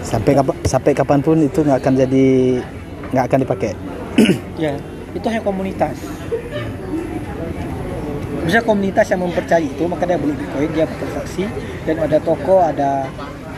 Sampai 0.07 0.31
kapan, 0.39 0.55
sampai 0.63 0.91
kapan 0.95 1.19
pun 1.19 1.35
itu 1.43 1.59
nggak 1.67 1.83
akan 1.83 1.93
jadi 1.99 2.27
nggak 3.11 3.25
akan 3.27 3.39
dipakai. 3.43 3.71
Ya, 4.57 4.73
itu 5.13 5.21
hanya 5.29 5.43
komunitas. 5.45 5.93
Misalnya 8.41 8.65
komunitas 8.65 9.05
yang 9.11 9.21
mempercayai 9.27 9.67
itu, 9.67 9.83
maka 9.85 10.07
dia 10.07 10.15
beli 10.15 10.33
Bitcoin, 10.33 10.71
dia 10.71 10.87
bertransaksi, 10.87 11.45
dan 11.83 11.99
ada 11.99 12.17
toko, 12.23 12.63
ada 12.63 13.05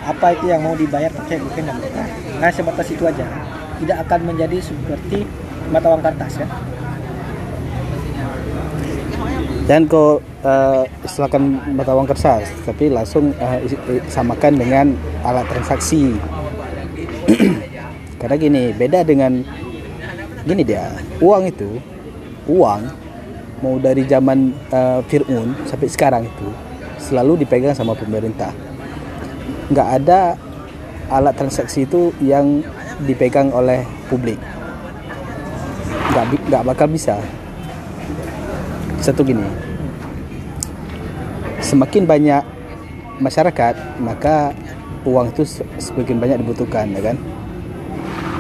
apa 0.02 0.34
itu 0.34 0.50
yang 0.50 0.66
mau 0.66 0.74
dibayar 0.74 1.14
pakai 1.14 1.38
Bitcoin 1.38 1.70
dan 1.70 1.78
mereka. 1.78 2.04
Nah, 2.42 2.50
sebatas 2.50 2.90
itu 2.90 3.06
aja. 3.06 3.24
Tidak 3.80 3.98
akan 4.02 4.20
menjadi 4.34 4.58
seperti 4.60 5.24
mata 5.70 5.94
uang 5.94 6.02
kertas 6.02 6.42
kan? 6.42 6.50
Dan 9.70 9.86
kau 9.86 10.18
uh, 10.42 10.84
istilahkan 11.06 11.42
mata 11.78 11.94
uang 11.94 12.10
kertas, 12.10 12.50
tapi 12.66 12.90
langsung 12.90 13.30
uh, 13.38 13.62
samakan 14.10 14.58
dengan 14.58 14.98
alat 15.22 15.46
transaksi. 15.54 16.18
Karena 18.20 18.36
gini, 18.36 18.64
beda 18.76 19.06
dengan 19.06 19.42
gini 20.44 20.64
dia, 20.66 20.92
uang 21.22 21.44
itu, 21.48 21.80
uang 22.50 22.82
mau 23.60 23.76
dari 23.80 24.08
zaman 24.08 24.56
uh, 24.72 25.04
Fir'aun 25.08 25.56
sampai 25.68 25.88
sekarang 25.92 26.24
itu 26.26 26.48
selalu 27.00 27.44
dipegang 27.44 27.76
sama 27.76 27.96
pemerintah. 27.96 28.52
Nggak 29.70 29.90
ada 30.04 30.40
alat 31.12 31.36
transaksi 31.36 31.84
itu 31.84 32.16
yang 32.24 32.64
dipegang 33.04 33.52
oleh 33.52 33.84
publik. 34.08 34.40
Nggak, 36.10 36.26
nggak 36.50 36.64
bakal 36.66 36.88
bisa 36.90 37.22
satu 39.00 39.24
gini 39.24 39.44
semakin 41.64 42.04
banyak 42.04 42.44
masyarakat 43.22 43.76
maka 44.02 44.52
uang 45.06 45.32
itu 45.32 45.44
se- 45.46 45.68
semakin 45.80 46.20
banyak 46.20 46.38
dibutuhkan 46.44 46.92
ya 46.92 47.02
kan 47.04 47.18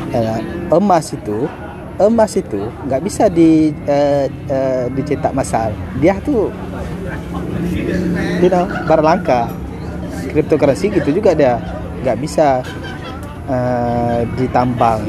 Eh, 0.09 0.39
emas 0.73 1.13
itu 1.13 1.45
emas 1.99 2.31
itu 2.33 2.61
nggak 2.87 3.01
bisa 3.03 3.27
di 3.27 3.75
eh, 3.85 4.25
eh, 4.47 4.85
dicetak 4.95 5.35
massal 5.35 5.75
dia 5.99 6.15
tuh 6.23 6.47
you 8.39 8.47
know 8.47 8.63
barang 8.87 9.03
langka 9.03 9.51
cryptocurrency 10.31 10.89
gitu 10.95 11.19
juga 11.19 11.35
dia 11.35 11.59
nggak 12.01 12.17
bisa 12.17 12.63
eh, 13.49 14.19
ditambang 14.39 15.03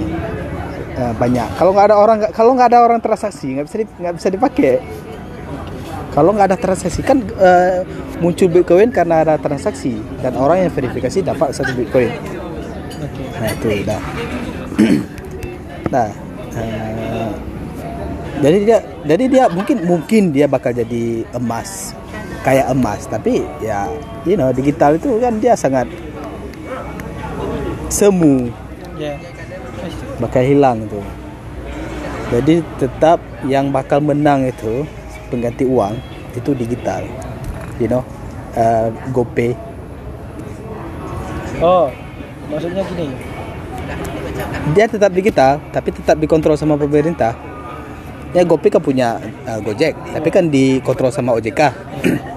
eh, 0.97 1.13
banyak. 1.15 1.49
Kalau 1.55 1.71
nggak 1.77 1.87
ada 1.93 1.97
orang 1.97 2.19
kalau 2.35 2.53
nggak 2.57 2.69
ada 2.75 2.81
orang 2.83 3.01
transaksi 3.01 3.55
nggak 3.55 3.67
bisa 3.69 3.77
nggak 3.87 4.15
bisa 4.19 4.29
dipakai. 4.33 4.75
Kalau 6.11 6.35
nggak 6.35 6.49
ada 6.51 6.59
transaksi 6.59 7.07
kan 7.07 7.23
eh, 7.23 7.87
muncul 8.19 8.51
bitcoin 8.51 8.91
karena 8.91 9.23
ada 9.23 9.39
transaksi. 9.39 9.95
Dan 10.19 10.35
orang 10.35 10.67
yang 10.67 10.73
verifikasi 10.75 11.23
dapat 11.23 11.55
satu 11.55 11.71
bitcoin. 11.79 12.11
Nah 13.41 13.49
itu 13.55 13.69
udah 13.87 14.01
nah 15.95 16.09
eh, 16.57 17.31
jadi 18.41 18.59
dia 18.65 18.79
jadi 19.05 19.25
dia 19.29 19.45
mungkin 19.53 19.77
mungkin 19.85 20.23
dia 20.33 20.47
bakal 20.49 20.73
jadi 20.73 21.29
emas 21.37 21.93
kayak 22.41 22.73
emas 22.73 23.05
tapi 23.05 23.45
ya 23.61 23.85
you 24.25 24.37
know 24.37 24.49
digital 24.55 24.97
itu 24.97 25.21
kan 25.21 25.37
dia 25.39 25.53
sangat 25.53 25.89
semu 27.91 28.49
Ya. 29.01 29.17
bakal 30.21 30.45
hilang 30.45 30.85
itu. 30.85 31.01
Jadi 32.29 32.61
tetap 32.77 33.17
yang 33.49 33.73
bakal 33.73 34.05
menang 34.05 34.45
itu 34.45 34.85
pengganti 35.33 35.65
uang 35.65 35.97
itu 36.37 36.53
digital. 36.53 37.09
You 37.81 37.89
know, 37.89 38.05
uh, 38.61 38.93
GoPay. 39.17 39.57
Oh, 41.65 41.89
maksudnya 42.53 42.85
gini. 42.93 43.09
Dia 44.77 44.87
tetap 44.87 45.11
digital 45.11 45.59
tapi 45.75 45.91
tetap 45.95 46.17
dikontrol 46.19 46.55
sama 46.55 46.79
pemerintah. 46.79 47.35
Ya 48.31 48.47
GoPay 48.47 48.71
kan 48.71 48.79
punya 48.79 49.19
uh, 49.43 49.59
Gojek, 49.59 49.99
tapi 50.15 50.29
kan 50.31 50.47
dikontrol 50.47 51.11
sama 51.11 51.35
OJK. 51.35 51.61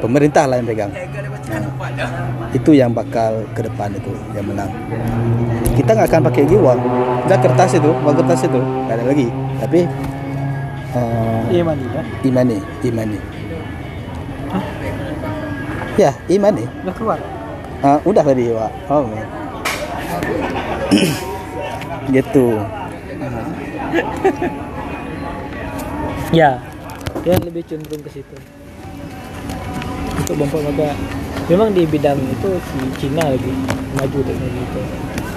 pemerintah 0.00 0.46
lah 0.46 0.60
yang 0.60 0.68
pegang. 0.68 0.92
Nah, 0.92 1.62
itu 2.52 2.70
yang 2.76 2.90
bakal 2.92 3.42
ke 3.56 3.60
depan 3.64 3.90
itu 3.94 4.12
yang 4.36 4.46
menang. 4.46 4.70
Kita 5.74 5.92
nggak 5.92 6.08
akan 6.08 6.22
pakai 6.30 6.40
lagi 6.46 6.56
uang. 6.56 6.80
Udah 7.26 7.38
kertas 7.42 7.70
itu, 7.76 7.90
uang 7.90 8.16
kertas 8.22 8.40
itu 8.46 8.60
nggak 8.60 8.96
ada 8.96 9.04
lagi. 9.04 9.26
Tapi 9.60 9.80
uh, 10.94 11.64
mandi 11.64 11.86
ya. 11.90 12.02
Imani, 12.22 12.58
Imani. 12.86 13.18
Ya, 15.96 16.12
Imani. 16.28 16.64
Udah 16.84 16.94
keluar. 16.94 17.18
Ah, 17.80 17.98
udah 18.04 18.22
tadi, 18.24 18.52
Pak. 18.52 18.72
Oh, 18.88 19.04
man. 19.04 19.26
gitu. 22.16 22.46
Ya, 26.34 26.58
dia 27.22 27.38
lebih 27.38 27.62
cenderung 27.70 28.02
ke 28.02 28.10
situ. 28.10 28.36
Untuk 30.18 30.34
bumper 30.42 30.58
maka 30.66 30.90
memang 31.46 31.70
di 31.70 31.86
bidang 31.86 32.18
itu 32.18 32.50
si 32.66 32.78
Cina 32.98 33.30
lebih 33.30 33.54
maju 33.94 34.18
teknologi 34.26 34.58
itu. 34.58 34.80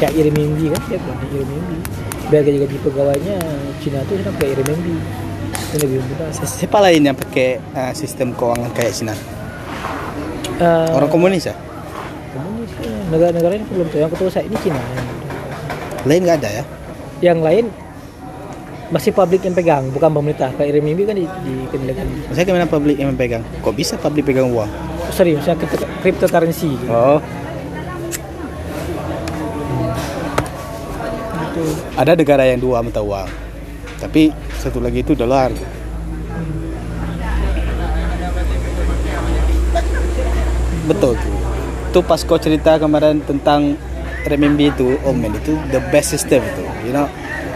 Kayak 0.01 0.13
Irimimbi 0.17 0.65
kan, 0.73 0.81
dia 0.89 0.97
kan 0.97 1.17
Irimimbi. 1.29 1.77
Biar 2.33 2.41
gaji-gaji 2.41 2.77
pegawainya 2.81 3.37
Cina 3.85 4.01
tuh 4.09 4.17
sekarang 4.17 4.37
kayak 4.41 4.51
Irimimbi. 4.57 4.95
Itu 5.53 5.75
lebih 5.77 5.97
mudah. 6.01 6.27
Siapa 6.33 6.77
lain 6.81 7.01
yang 7.05 7.17
pakai 7.17 7.61
ah, 7.77 7.93
sistem 7.93 8.33
keuangan 8.33 8.73
kayak 8.73 8.89
Cina? 8.89 9.13
Eh, 10.57 10.89
Orang 10.89 11.13
komunis 11.13 11.45
ya? 11.47 11.55
komunis 12.33 12.73
ya. 12.81 12.97
negara-negara 13.13 13.61
ini 13.61 13.65
belum 13.69 13.87
tahu. 13.93 13.99
Yang 14.01 14.11
ketua 14.17 14.29
saya 14.33 14.43
ini 14.49 14.57
Cina. 14.57 14.81
Lain 16.07 16.21
nggak 16.23 16.37
ada 16.39 16.49
ya? 16.49 16.63
Yang 17.19 17.39
lain 17.43 17.65
masih 18.89 19.11
publik 19.13 19.45
yang 19.45 19.53
pegang, 19.53 19.83
bukan 19.93 20.09
pemerintah. 20.09 20.49
Kayak 20.57 20.69
Irimimbi 20.73 21.03
kan 21.05 21.15
di, 21.17 21.25
dikendalikan. 21.45 22.05
Saya 22.33 22.43
ke 22.47 22.51
mana 22.55 22.65
publik 22.65 22.97
yang 22.97 23.13
memegang? 23.13 23.43
Kok 23.61 23.75
bisa 23.75 23.93
publik 23.99 24.25
pegang 24.25 24.49
uang? 24.49 24.69
Sorry, 25.13 25.37
misalnya 25.37 25.61
crypto- 25.61 25.91
cryptocurrency. 26.01 26.73
Gitu. 26.73 26.89
Oh. 26.89 27.21
Gitu. 31.37 31.63
Ada 31.99 32.17
negara 32.17 32.43
yang 32.49 32.57
dua 32.57 32.81
mata 32.81 33.03
uang. 33.03 33.29
Tapi 33.99 34.33
satu 34.57 34.79
lagi 34.79 35.03
itu 35.03 35.13
dolar. 35.13 35.51
Betul 40.89 41.13
tuh. 41.13 41.33
Tuh 41.89 42.03
pas 42.05 42.21
kau 42.25 42.41
cerita 42.41 42.81
kemarin 42.81 43.21
tentang 43.21 43.77
renminbi 44.25 44.71
itu, 44.71 44.99
oh 45.05 45.13
man 45.13 45.31
itu 45.31 45.55
the 45.69 45.79
best 45.93 46.11
system 46.11 46.43
itu. 46.43 46.63
You 46.87 46.93
know, 46.95 47.07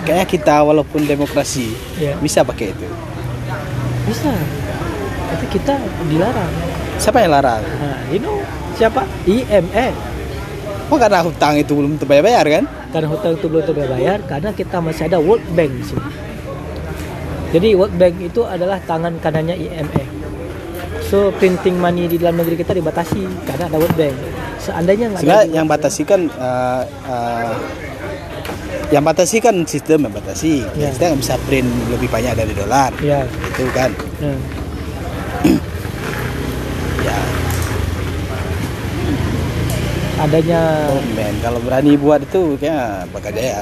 kayaknya 0.03 0.27
kita 0.27 0.55
walaupun 0.61 1.03
demokrasi 1.03 1.73
Ya. 1.97 2.15
bisa 2.19 2.43
pakai 2.43 2.71
itu. 2.71 2.87
Bisa. 4.07 4.31
Tapi 5.33 5.45
kita 5.49 5.73
dilarang. 6.07 6.53
Siapa 6.99 7.23
yang 7.23 7.31
larang? 7.33 7.63
Nah, 7.63 7.99
you 8.13 8.19
know 8.21 8.37
siapa? 8.75 9.03
IMF. 9.25 9.93
Oh 10.91 10.99
karena 10.99 11.25
hutang 11.25 11.57
itu 11.57 11.73
belum 11.73 11.97
terbayar-bayar 11.97 12.45
kan? 12.45 12.63
Karena 12.93 13.07
hutang 13.09 13.33
itu 13.33 13.45
belum 13.49 13.63
terbayar 13.65 14.17
karena 14.29 14.49
kita 14.53 14.77
masih 14.77 15.09
ada 15.09 15.17
World 15.17 15.41
Bank 15.57 15.71
di 15.73 15.83
sini. 15.89 16.09
Jadi 17.49 17.69
World 17.73 17.95
Bank 17.97 18.15
itu 18.21 18.41
adalah 18.45 18.77
tangan 18.83 19.17
kanannya 19.17 19.57
IMF. 19.57 20.07
So 21.09 21.29
printing 21.37 21.77
money 21.77 22.05
di 22.05 22.17
dalam 22.17 22.37
negeri 22.37 22.57
kita 22.57 22.73
dibatasi 22.73 23.25
karena 23.45 23.69
ada 23.69 23.77
World 23.77 23.97
Bank. 23.97 24.15
Seandainya 24.63 25.05
nggak 25.11 25.21
ada 25.27 25.39
yang 25.51 25.67
batasi 25.67 26.01
kan 26.07 26.31
uh, 26.39 26.83
uh, 27.07 27.51
yang 28.95 29.03
batasi 29.03 29.43
kan 29.43 29.67
sistem 29.67 30.07
yang 30.07 30.13
batasi. 30.15 30.63
Ya. 30.79 30.87
Kita 30.95 31.11
nggak 31.11 31.19
bisa 31.19 31.35
print 31.45 31.67
lebih 31.91 32.07
banyak 32.07 32.33
dari 32.37 32.53
dolar. 32.55 32.91
ya, 33.03 33.27
Itu 33.27 33.67
kan. 33.75 33.91
ya. 34.23 34.35
Ya, 37.03 37.19
adanya 40.23 40.87
oh 40.87 41.03
man, 41.19 41.35
kalau 41.43 41.59
berani 41.59 41.99
buat 41.99 42.23
itu 42.23 42.55
kayaknya 42.55 43.03
bakal 43.11 43.35
jaya. 43.35 43.59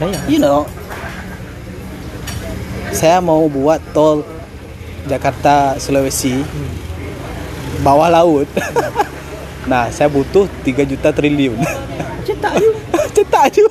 saya 0.00 0.16
You 0.24 0.40
know, 0.40 0.64
saya 2.96 3.20
mau 3.20 3.44
buat 3.52 3.84
tol 3.92 4.24
Jakarta 5.04 5.76
Sulawesi 5.76 6.40
bawah 7.84 8.08
laut. 8.08 8.48
Nah, 9.70 9.86
saya 9.94 10.10
butuh 10.10 10.50
3 10.66 10.82
juta 10.82 11.14
triliun. 11.14 11.54
cetak 12.26 12.58
you 12.58 12.74
Cetak 13.16 13.42
aja. 13.54 13.62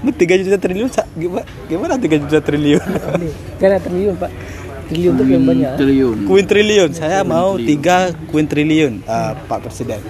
3 0.00 0.44
juta 0.44 0.56
triliun 0.60 0.88
gimana, 1.16 1.44
gimana 1.64 1.94
3 1.96 2.24
juta 2.28 2.40
triliun? 2.44 2.80
Ini, 3.20 3.30
karena 3.56 3.78
triliun 3.80 4.14
pak 4.20 4.30
triliun 4.92 5.12
itu 5.16 5.24
yang 5.32 5.44
banyak 5.48 5.72
Triliun. 5.80 6.16
Kuin 6.28 6.44
triliun. 6.44 6.90
Saya 6.92 7.24
mau 7.24 7.56
triliun. 7.56 7.80
3 8.20 8.28
kuin 8.28 8.44
triliun. 8.44 8.92
Ah, 9.08 9.32
Pak 9.32 9.64
Presiden. 9.64 10.00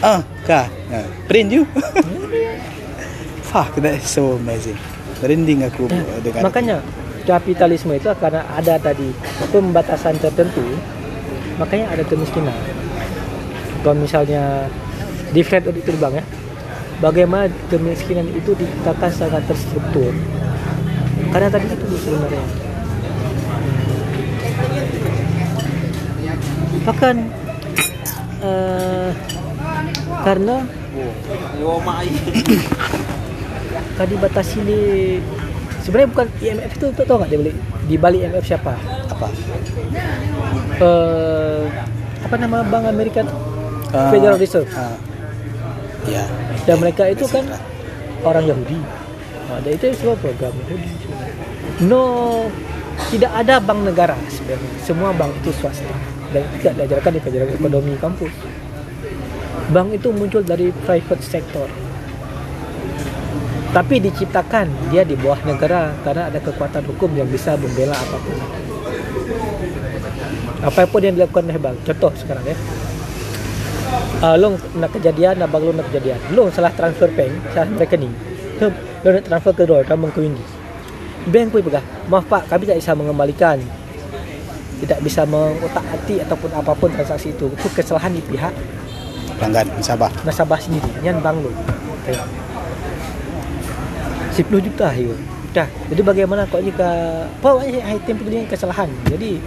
Ah, 0.00 0.24
kah. 0.48 0.68
Ah, 0.88 1.04
print 1.28 1.52
you. 1.52 1.62
Fuck, 3.50 3.76
that 3.80 4.00
is 4.00 4.08
so 4.08 4.36
amazing. 4.40 4.76
Merinding 5.20 5.64
aku 5.64 5.88
Nah, 5.88 6.20
dengan 6.20 6.42
makanya 6.44 6.76
kapitalisme 7.24 7.92
itu 7.96 8.08
karena 8.20 8.44
ada 8.52 8.76
tadi 8.78 9.10
pembatasan 9.50 10.14
tertentu 10.20 10.62
makanya 11.56 11.88
ada 11.96 12.04
kemiskinan 12.04 12.54
kalau 13.86 14.02
misalnya 14.02 14.66
di 15.30 15.46
flat 15.46 15.62
itu 15.62 15.94
bang 15.94 16.18
ya 16.18 16.24
bagaimana 16.98 17.46
kemiskinan 17.70 18.26
itu 18.34 18.50
diciptakan 18.58 19.10
sangat 19.14 19.46
terstruktur 19.46 20.10
karena 21.30 21.46
tadi 21.46 21.70
itu 21.70 21.94
sebenarnya 22.02 22.46
bahkan 26.82 27.30
eh, 28.42 29.10
karena 30.26 30.66
tadi 33.94 34.14
batas 34.18 34.48
ini 34.58 34.78
sebenarnya 35.86 36.10
bukan 36.10 36.26
IMF 36.42 36.72
itu 36.74 36.86
tau 37.06 37.22
nggak 37.22 37.30
dia 37.30 37.38
beli 37.38 37.52
di 37.86 37.94
balik 37.94 38.26
IMF 38.26 38.50
siapa 38.50 38.74
apa? 39.14 39.30
eh 40.82 41.62
apa 42.26 42.34
nama 42.34 42.66
bank 42.66 42.90
Amerika 42.90 43.22
tuh? 43.22 43.55
Ah, 43.94 44.10
Federal 44.10 44.36
Reserve. 44.38 44.70
ah, 44.74 44.98
ya. 46.10 46.24
dan 46.66 46.76
mereka 46.82 47.06
itu 47.06 47.26
kan 47.30 47.46
orang 48.26 48.46
Yahudi. 48.50 48.78
Nah, 49.46 49.58
dan 49.62 49.72
itu 49.78 49.94
semua 49.94 50.18
program 50.18 50.50
Yahudi 50.66 50.90
no 51.86 52.02
tidak 53.12 53.32
ada 53.36 53.60
bank 53.60 53.80
negara 53.84 54.16
sebenarnya. 54.32 54.70
Semua 54.80 55.10
bank 55.12 55.32
itu 55.44 55.50
swasta. 55.60 55.94
Dan 56.32 56.42
itu 56.42 56.56
tidak 56.64 56.74
diajarkan 56.82 57.10
di 57.14 57.20
pelajaran 57.22 57.48
ekonomi 57.54 57.92
kampus 58.00 58.32
bank 59.66 59.98
itu 59.98 60.08
muncul 60.14 60.42
dari 60.46 60.70
private 60.70 61.22
sector. 61.22 61.66
Tapi 63.74 63.94
diciptakan 63.98 64.88
dia 64.88 65.02
di 65.04 65.18
bawah 65.18 65.42
negara 65.44 65.92
karena 66.00 66.32
ada 66.32 66.38
kekuatan 66.40 66.86
hukum 66.86 67.10
yang 67.12 67.28
bisa 67.28 67.58
membela 67.58 67.92
apa 67.92 68.16
pun. 68.16 68.38
Apa 70.64 70.82
pun 70.88 71.00
yang 71.02 71.14
dilakukan 71.18 71.50
oleh 71.50 71.60
bank. 71.60 71.76
Contoh 71.84 72.14
sekarang 72.16 72.46
ya 72.46 72.56
uh, 74.22 74.36
lo 74.36 74.56
nak 74.78 74.90
kejadian 74.92 75.42
abang 75.42 75.62
lo 75.62 75.72
nak 75.74 75.86
kejadian. 75.92 76.18
Lo 76.32 76.48
salah 76.50 76.72
transfer 76.72 77.10
bank 77.12 77.32
salah 77.52 77.68
rekening. 77.76 78.12
Lo, 78.60 78.72
lo 79.02 79.08
nak 79.16 79.24
transfer 79.26 79.52
ke 79.52 79.62
Roy 79.68 79.82
kamu 79.84 80.10
ke 80.12 80.20
Windy. 80.22 80.44
Bank 81.26 81.46
pun 81.50 81.60
pegang 81.66 81.86
maaf 82.06 82.24
pak 82.30 82.46
kami 82.46 82.64
tak 82.66 82.78
bisa 82.78 82.92
mengembalikan. 82.94 83.58
Tidak 84.76 85.00
bisa 85.00 85.24
mengotak 85.24 85.84
hati 85.88 86.20
ataupun 86.20 86.52
apa 86.52 86.72
pun 86.76 86.92
transaksi 86.92 87.32
itu. 87.32 87.48
Itu 87.48 87.68
kesalahan 87.72 88.12
di 88.12 88.20
pihak 88.20 88.52
Pelanggan 89.36 89.68
Sabah. 89.84 90.08
nasabah 90.24 90.56
sendiri 90.56 90.88
nyan 91.04 91.20
bank 91.20 91.44
lo 91.44 91.52
okay. 92.08 92.16
10 94.32 94.48
juta 94.64 94.88
ya 94.96 95.12
dah. 95.56 95.68
Jadi 95.88 96.00
bagaimana 96.04 96.44
kok 96.44 96.60
jika 96.60 96.88
apa 97.24 97.64
item 97.64 98.16
itu 98.20 98.44
kesalahan? 98.44 98.92
Jadi 99.08 99.40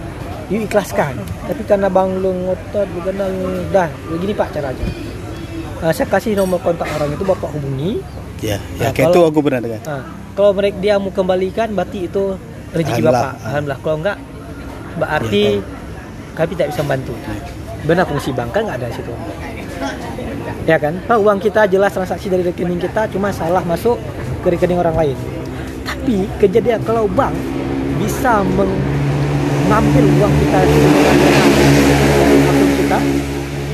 you 0.50 0.60
ikhlaskan 0.62 1.14
tapi 1.46 1.62
karena 1.64 1.88
bang 1.88 2.10
lu 2.18 2.34
ngotot 2.44 2.88
bukan 2.92 3.14
dah 3.70 3.90
begini 4.10 4.34
pak 4.34 4.50
caranya. 4.52 4.86
Uh, 5.80 5.94
saya 5.96 6.10
kasih 6.10 6.36
nomor 6.36 6.60
kontak 6.60 6.90
orang 6.92 7.16
itu 7.16 7.24
bapak 7.24 7.50
hubungi. 7.56 8.04
Ya, 8.44 8.60
ya 8.76 8.90
Nah, 8.90 8.92
kayak 8.92 9.12
itu 9.12 9.16
kalau- 9.16 9.30
aku 9.32 9.40
pernah 9.40 9.62
dengar. 9.62 9.80
uh, 9.86 10.04
kalau 10.34 10.52
mereka 10.52 10.76
dia 10.78 10.96
mau 11.00 11.08
kembalikan 11.10 11.72
berarti 11.72 12.00
itu 12.04 12.36
rezeki 12.72 13.02
bapak. 13.02 13.32
Alhamdulillah. 13.42 13.80
Kalau 13.80 13.98
enggak 13.98 14.18
berarti 14.98 15.44
Ya, 15.56 15.64
kami 16.36 16.52
tidak 16.56 16.68
bisa 16.72 16.82
membantu 16.82 17.14
benar 17.80 18.04
fungsi 18.04 18.30
bank 18.32 18.50
kan 18.52 18.62
nggak 18.64 18.78
ada 18.80 18.88
di 18.88 18.96
situ. 18.96 19.14
Ya 20.64 20.76
kan? 20.76 21.00
Pak, 21.04 21.18
uang 21.18 21.40
kita 21.40 21.66
jelas 21.66 21.92
transaksi 21.92 22.28
dari 22.28 22.44
rekening 22.44 22.78
kita 22.78 23.08
cuma 23.10 23.32
salah 23.32 23.64
masuk 23.64 23.96
ke 24.40 24.48
rekening 24.50 24.78
orang 24.78 24.96
lain. 24.96 25.18
Tapi 25.84 26.28
kejadian 26.38 26.84
kalau 26.84 27.08
bank 27.08 27.32
bisa 27.98 28.44
mengambil 29.70 30.06
uang 30.18 30.34
kita 30.36 30.58
akun 30.60 30.94
kita 32.74 32.98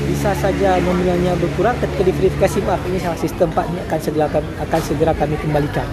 bisa 0.06 0.30
saja 0.36 0.76
nominalnya 0.78 1.32
berkurang 1.34 1.72
ketika 1.80 2.02
diverifikasi 2.04 2.58
maaf 2.62 2.84
ini 2.84 3.00
salah 3.00 3.16
sistem 3.16 3.48
pak 3.48 3.64
ini 3.66 3.80
akan 3.80 3.98
segera 3.98 4.26
akan 4.60 4.80
segera 4.84 5.12
kami 5.16 5.40
kembalikan 5.40 5.88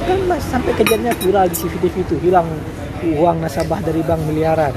kan 0.00 0.18
mas 0.24 0.46
sampai 0.46 0.70
kejadiannya 0.72 1.10
viral 1.18 1.50
di 1.50 1.56
CCTV 1.58 1.94
itu 2.00 2.14
hilang 2.22 2.46
uang 3.18 3.42
nasabah 3.42 3.82
dari 3.82 3.98
bank 4.00 4.22
miliaran 4.24 4.70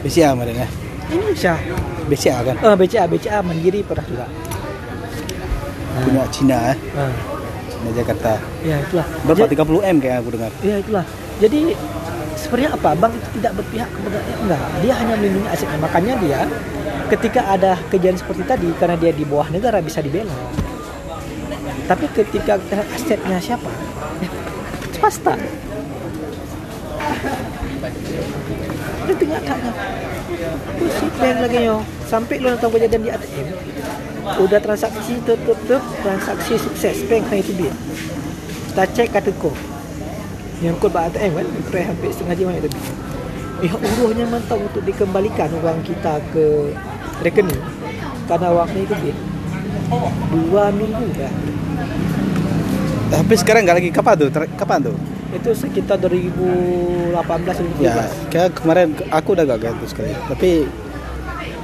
BCA 0.00 0.32
kemarin 0.32 0.56
ya. 0.56 0.68
Indonesia 1.10 1.54
BCA 2.06 2.38
kan 2.40 2.56
eh, 2.56 2.76
BCA 2.78 3.04
BCA 3.04 3.38
mandiri 3.42 3.82
pernah 3.82 4.06
juga 4.06 4.26
punya 6.00 6.22
Cina 6.30 6.70
ya. 6.70 6.74
Ah, 6.94 7.12
Cina 7.66 7.90
Jakarta. 7.92 8.32
ya 8.62 8.78
itulah 8.78 9.06
Berapa? 9.26 9.42
Ja- 9.42 9.66
30 9.66 9.90
M 9.90 9.96
kayak 9.98 10.16
aku 10.22 10.30
dengar. 10.32 10.52
Ya 10.62 10.78
itulah. 10.78 11.04
Jadi 11.40 11.60
sebenarnya 12.40 12.70
apa? 12.74 12.90
Bank 12.96 13.12
itu 13.14 13.28
tidak 13.38 13.52
berpihak 13.60 13.88
kepada 13.92 14.18
enggak. 14.24 14.62
Dia 14.80 14.94
hanya 14.96 15.14
melindungi 15.20 15.48
asetnya. 15.52 15.78
Makanya 15.78 16.14
dia 16.24 16.40
ketika 17.12 17.40
ada 17.46 17.72
kejadian 17.92 18.16
seperti 18.16 18.42
tadi 18.48 18.68
karena 18.80 18.96
dia 18.96 19.12
di 19.12 19.24
bawah 19.28 19.48
negara 19.52 19.78
bisa 19.84 20.00
dibela. 20.00 20.32
Tapi 21.84 22.06
ketika 22.14 22.56
asetnya 22.96 23.38
siapa? 23.42 23.68
Ya, 24.22 24.28
swasta. 24.96 25.34
Dia 29.06 29.14
tengah 29.18 29.40
tanya. 29.42 29.72
Pusing 30.78 31.12
bank 31.18 31.36
lagi 31.44 31.60
yo. 31.66 31.76
Sampai 32.06 32.38
lo 32.38 32.54
nonton 32.54 32.70
kejadian 32.74 33.02
di 33.04 33.10
ATM. 33.10 33.46
Udah 34.40 34.60
transaksi 34.62 35.18
tutup 35.26 35.58
tutup 35.66 35.82
transaksi 36.06 36.54
sukses 36.56 37.02
bank 37.10 37.26
itu 37.34 37.52
dia. 37.58 37.74
Kita 38.70 38.86
cek 38.86 39.08
kata 39.10 39.34
kod 40.76 40.92
buat 40.92 41.08
ATM 41.08 41.32
kan 41.32 41.46
Sampai 41.48 41.82
hampir 41.88 42.08
setengah 42.12 42.34
jam 42.36 42.46
yang 42.52 42.64
lebih 42.64 42.82
Ya 43.60 43.72
uruhnya 43.76 44.24
mantap 44.28 44.58
untuk 44.60 44.82
dikembalikan 44.84 45.48
uang 45.60 45.80
kita 45.84 46.20
ke 46.32 46.72
rekening 47.20 47.60
Karena 48.28 48.48
waktu 48.52 48.78
itu 48.84 48.94
dia 49.00 49.16
Dua 50.30 50.64
minggu 50.70 51.04
dah 51.16 51.32
Tapi 53.10 53.34
sekarang 53.34 53.66
nggak 53.66 53.76
lagi 53.82 53.90
kapan 53.90 54.14
tuh? 54.16 54.28
Kapan 54.54 54.78
tuh? 54.86 54.96
Itu 55.30 55.50
sekitar 55.54 55.98
2018 55.98 57.14
2017 57.14 57.82
Ya, 57.82 58.06
kayak 58.30 58.50
kemarin 58.58 58.94
aku 59.10 59.34
udah 59.34 59.46
gagal 59.46 59.78
tuh 59.78 59.88
sekali. 59.90 60.10
Tapi 60.26 60.50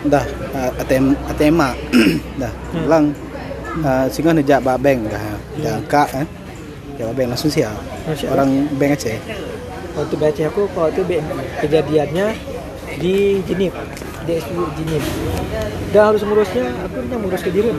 dah 0.07 0.22
uh, 0.55 0.70
ATM 0.82 1.18
ATM 1.30 1.59
dah 2.42 2.53
Hmm. 2.70 2.86
ulang 2.86 3.05
uh, 3.82 4.07
singa 4.07 4.34
nejak 4.34 4.62
ba 4.62 4.78
bank 4.78 5.07
dah. 5.11 5.22
Dah 5.62 5.72
angkat 5.82 6.09
kan. 6.14 6.26
Ya 6.97 7.12
bank 7.12 7.28
langsung 7.32 7.53
siap. 7.53 7.76
Masya 8.09 8.32
Allah. 8.32 8.34
Orang 8.40 8.51
bank 8.80 8.97
Aceh. 8.97 9.16
Waktu 9.97 10.14
baca 10.20 10.42
aku 10.49 10.62
kalau 10.76 10.88
itu 10.92 11.03
BNI 11.09 11.44
kejadiannya 11.64 12.26
di 13.01 13.40
Jenip 13.44 13.72
di 14.26 14.32
SPU 14.40 14.64
Jenip 14.76 15.05
dan 15.92 16.03
harus 16.12 16.22
ngurusnya 16.24 16.66
aku 16.84 16.97
hanya 17.05 17.16
ngurus 17.20 17.42
ke 17.44 17.51
diri 17.53 17.70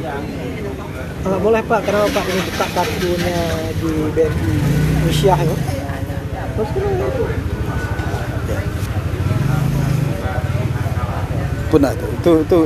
nggak 1.28 1.42
boleh 1.44 1.62
pak 1.66 1.80
karena 1.84 2.08
pak 2.08 2.26
ini 2.30 2.42
buka 2.48 2.66
kartunya 2.72 3.40
di 3.82 3.90
BNI 4.16 4.50
Indonesia 4.98 5.36
ya 5.36 5.56
terus 6.56 6.70
kan 6.74 6.84
itu 6.88 7.26
Pernah 11.68 11.92
tuh. 12.00 12.10
Itu 12.16 12.32
itu 12.48 12.60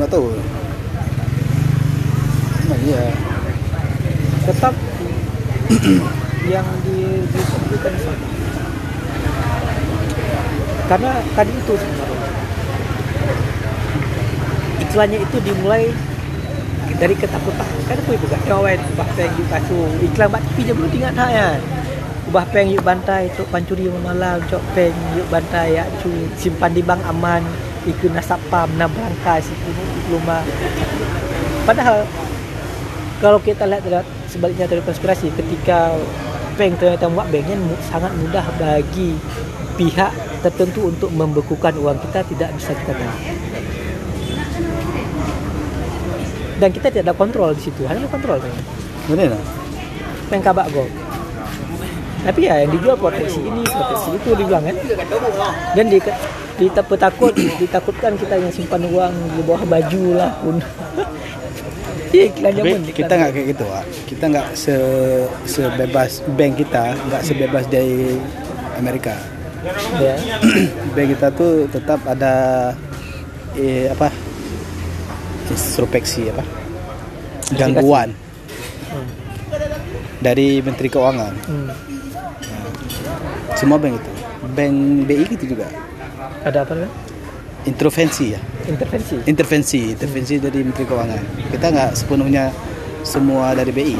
nggak 0.00 0.08
tahu. 0.08 0.32
Nah, 2.72 2.78
iya. 2.88 3.04
tetap 4.48 4.72
yang 6.50 6.66
di 6.82 7.22
ditentukan 7.30 7.92
sama 8.02 8.26
karena 10.90 11.22
tadi 11.38 11.54
itu 11.54 11.74
sebenarnya. 11.78 12.30
Iklannya 14.82 15.18
itu 15.22 15.36
dimulai 15.38 15.94
dari 16.98 17.14
ketakutan. 17.14 17.70
Kan 17.86 17.96
aku 18.02 18.18
juga 18.18 18.34
kawan 18.42 18.74
ubah 18.98 19.08
peng 19.14 19.30
yuk 19.38 19.46
kasu 19.46 19.78
iklan 20.02 20.34
bak 20.34 20.42
TV 20.50 20.66
je 20.66 20.72
belum 20.74 20.90
tinggal 20.90 21.14
tak 21.14 21.30
ya. 21.30 21.48
Ubah 22.26 22.42
peng 22.50 22.74
yuk 22.74 22.82
bantai 22.82 23.30
tok 23.38 23.46
pancuri 23.54 23.86
malam 24.02 24.42
cok 24.50 24.62
peng 24.74 24.90
yuk 25.14 25.30
bantai 25.30 25.78
ya 25.78 25.86
cu. 26.02 26.10
Simpan 26.34 26.74
di 26.74 26.82
bank 26.82 27.06
aman 27.06 27.46
ikut 27.88 28.12
nasapam 28.12 28.68
na 28.76 28.84
berangkas 28.84 29.48
ikut 29.48 29.72
diploma 29.96 30.44
padahal 31.64 32.04
kalau 33.24 33.40
kita 33.40 33.64
lihat 33.64 33.80
dari 33.84 34.04
sebaliknya 34.30 34.70
teori 34.70 34.86
konspirasi 34.86 35.34
ketika 35.34 35.90
bank 36.54 36.78
ternyata 36.78 37.10
muat 37.10 37.26
banknya 37.34 37.58
sangat 37.90 38.14
mudah 38.14 38.46
bagi 38.62 39.18
pihak 39.74 40.12
tertentu 40.46 40.86
untuk 40.86 41.10
membekukan 41.10 41.74
uang 41.74 41.98
kita 42.08 42.22
tidak 42.30 42.50
bisa 42.54 42.70
kita 42.78 42.92
tahu 42.94 43.16
dan 46.62 46.68
kita 46.70 46.86
tidak 46.94 47.04
ada 47.10 47.14
kontrol 47.18 47.50
di 47.50 47.62
situ 47.66 47.82
hanya 47.90 48.06
kontrol 48.06 48.38
kan 48.38 48.54
benar 49.10 49.34
bank 50.30 50.42
kabak 50.46 50.66
go 50.70 50.86
tapi 52.20 52.44
ya 52.44 52.60
yang 52.60 52.70
dijual 52.76 52.96
proteksi 53.00 53.40
ini 53.40 53.64
proteksi 53.64 54.10
itu 54.12 54.28
dibilang 54.36 54.60
kan? 54.68 54.76
Dan 55.72 55.88
di 55.88 55.98
kita 56.60 56.84
takut 56.84 57.32
ditakutkan 57.32 58.12
kita 58.20 58.36
yang 58.36 58.52
simpan 58.52 58.84
uang 58.92 59.14
di 59.32 59.42
bawah 59.48 59.64
baju 59.64 60.04
lah 60.12 60.30
pun. 60.44 60.60
Iya, 62.10 62.24
iklan 62.26 62.50
Tapi 62.50 62.58
jamun 62.58 62.82
kita 62.90 63.12
nggak 63.12 63.30
kayak 63.30 63.46
gitu, 63.54 63.64
Wak. 63.64 63.84
Kita 64.04 64.24
nggak 64.26 64.48
se 64.52 64.74
sebebas 65.46 66.10
bank 66.28 66.52
kita 66.58 66.84
nggak 66.98 67.22
sebebas 67.22 67.64
dari 67.66 68.18
Amerika. 68.74 69.14
ya 70.00 70.16
bank 70.96 71.08
kita 71.12 71.26
tuh 71.30 71.68
tetap 71.68 72.00
ada 72.08 72.32
eh, 73.54 73.92
apa 73.92 74.08
introspeksi 75.46 76.30
apa 76.30 76.40
gangguan 77.52 78.10
Hmm. 78.90 79.06
dari 80.18 80.58
Menteri 80.58 80.88
Keuangan. 80.88 81.30
Hmm. 81.46 81.70
Semua 83.54 83.78
bank 83.78 83.94
itu. 83.96 84.10
Bank 84.50 84.74
BI 85.06 85.24
gitu 85.30 85.54
juga. 85.54 85.70
ada 86.40 86.64
apa 86.64 86.72
namanya 86.72 86.90
Intervensi 87.68 88.32
ya. 88.32 88.40
intervensi 88.70 89.16
Intervensi, 89.26 89.80
intervensi 89.92 90.34
dari 90.38 90.58
Menteri 90.62 90.84
Keuangan. 90.86 91.22
Kita 91.50 91.66
nggak 91.74 91.90
sepenuhnya 91.96 92.48
semua 93.02 93.52
dari 93.56 93.72
BI. 93.74 93.96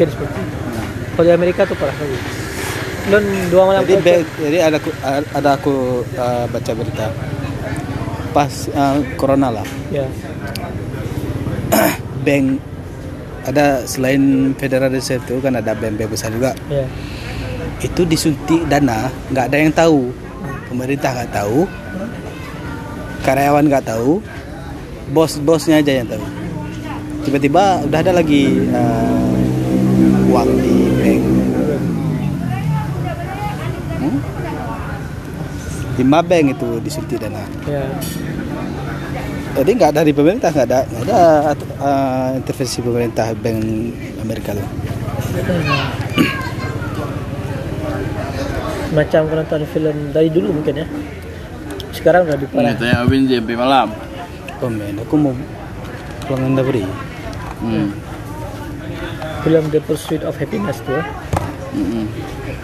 mungkin 0.00 0.16
seperti 0.16 0.40
itu. 0.40 0.56
kalau 1.12 1.24
di 1.28 1.32
Amerika 1.36 1.60
tuh 1.68 1.76
parah 1.76 1.92
lagi 1.92 2.18
dan 3.10 3.24
dua 3.52 3.62
malam 3.68 3.80
Jadi 3.84 3.94
bank, 4.00 4.24
jadi 4.38 4.58
ada 4.64 4.76
aku 4.80 4.90
ada 5.34 5.50
aku 5.56 5.74
uh, 6.16 6.44
baca 6.48 6.72
berita 6.72 7.06
pas 8.30 8.52
uh, 8.72 8.96
corona 9.20 9.48
lah. 9.50 9.66
ya 9.90 10.06
Bank 12.26 12.46
ada 13.44 13.82
selain 13.88 14.52
Federal 14.56 14.92
Reserve 14.92 15.24
itu 15.26 15.40
kan 15.40 15.56
ada 15.56 15.72
bank-bank 15.72 16.12
besar 16.12 16.30
juga. 16.32 16.52
ya 16.68 16.84
Itu 17.80 18.04
disuntik 18.04 18.68
dana, 18.68 19.08
nggak 19.32 19.44
ada 19.50 19.56
yang 19.56 19.72
tahu. 19.72 20.12
Pemerintah 20.70 21.10
nggak 21.10 21.34
tahu, 21.34 21.66
karyawan 23.26 23.66
nggak 23.66 23.90
tahu, 23.90 24.22
bos-bosnya 25.10 25.82
aja 25.82 25.98
yang 25.98 26.06
tahu. 26.06 26.22
Tiba-tiba 27.26 27.82
udah 27.90 27.98
ada 27.98 28.12
lagi 28.14 28.70
uh, 28.70 29.34
uang 30.30 30.50
di 30.62 30.76
bank. 31.02 31.22
Hmm? 33.98 34.18
Lima 35.98 36.20
bank 36.22 36.44
itu 36.54 36.68
disuntik 36.86 37.18
dana. 37.18 37.42
ya 37.66 37.84
Jadi 39.58 39.70
nggak 39.74 39.92
dari 39.92 40.14
pemerintah 40.14 40.54
nggak 40.54 40.66
ada 40.70 40.80
nggak 40.86 41.02
ada 41.10 41.20
uh, 41.82 42.28
intervensi 42.38 42.78
pemerintah 42.78 43.34
bank 43.34 43.58
Amerika 44.22 44.54
loh. 44.54 44.68
Macam 48.90 49.20
kau 49.26 49.36
nonton 49.36 49.62
film 49.66 49.96
dari 50.10 50.28
dulu 50.28 50.50
mungkin 50.52 50.82
ya 50.82 50.86
sekarang 51.90 52.26
udah 52.26 52.34
lebih 52.34 52.48
Ini 52.48 52.56
parah 52.56 52.74
tanya 52.74 52.96
Abin 53.02 53.26
sampai 53.26 53.56
malam. 53.58 53.88
Oh 54.60 54.70
men, 54.70 54.94
aku 54.96 55.14
mau 55.16 55.34
pulang 56.24 56.42
anda 56.48 56.62
beri. 56.62 56.84
Hmm. 57.60 57.90
film 59.40 59.64
The 59.68 59.80
Pursuit 59.80 60.22
of 60.22 60.36
Happiness 60.36 60.80
tuh 60.80 60.96
ya. 60.96 61.04
Hmm. 61.70 62.06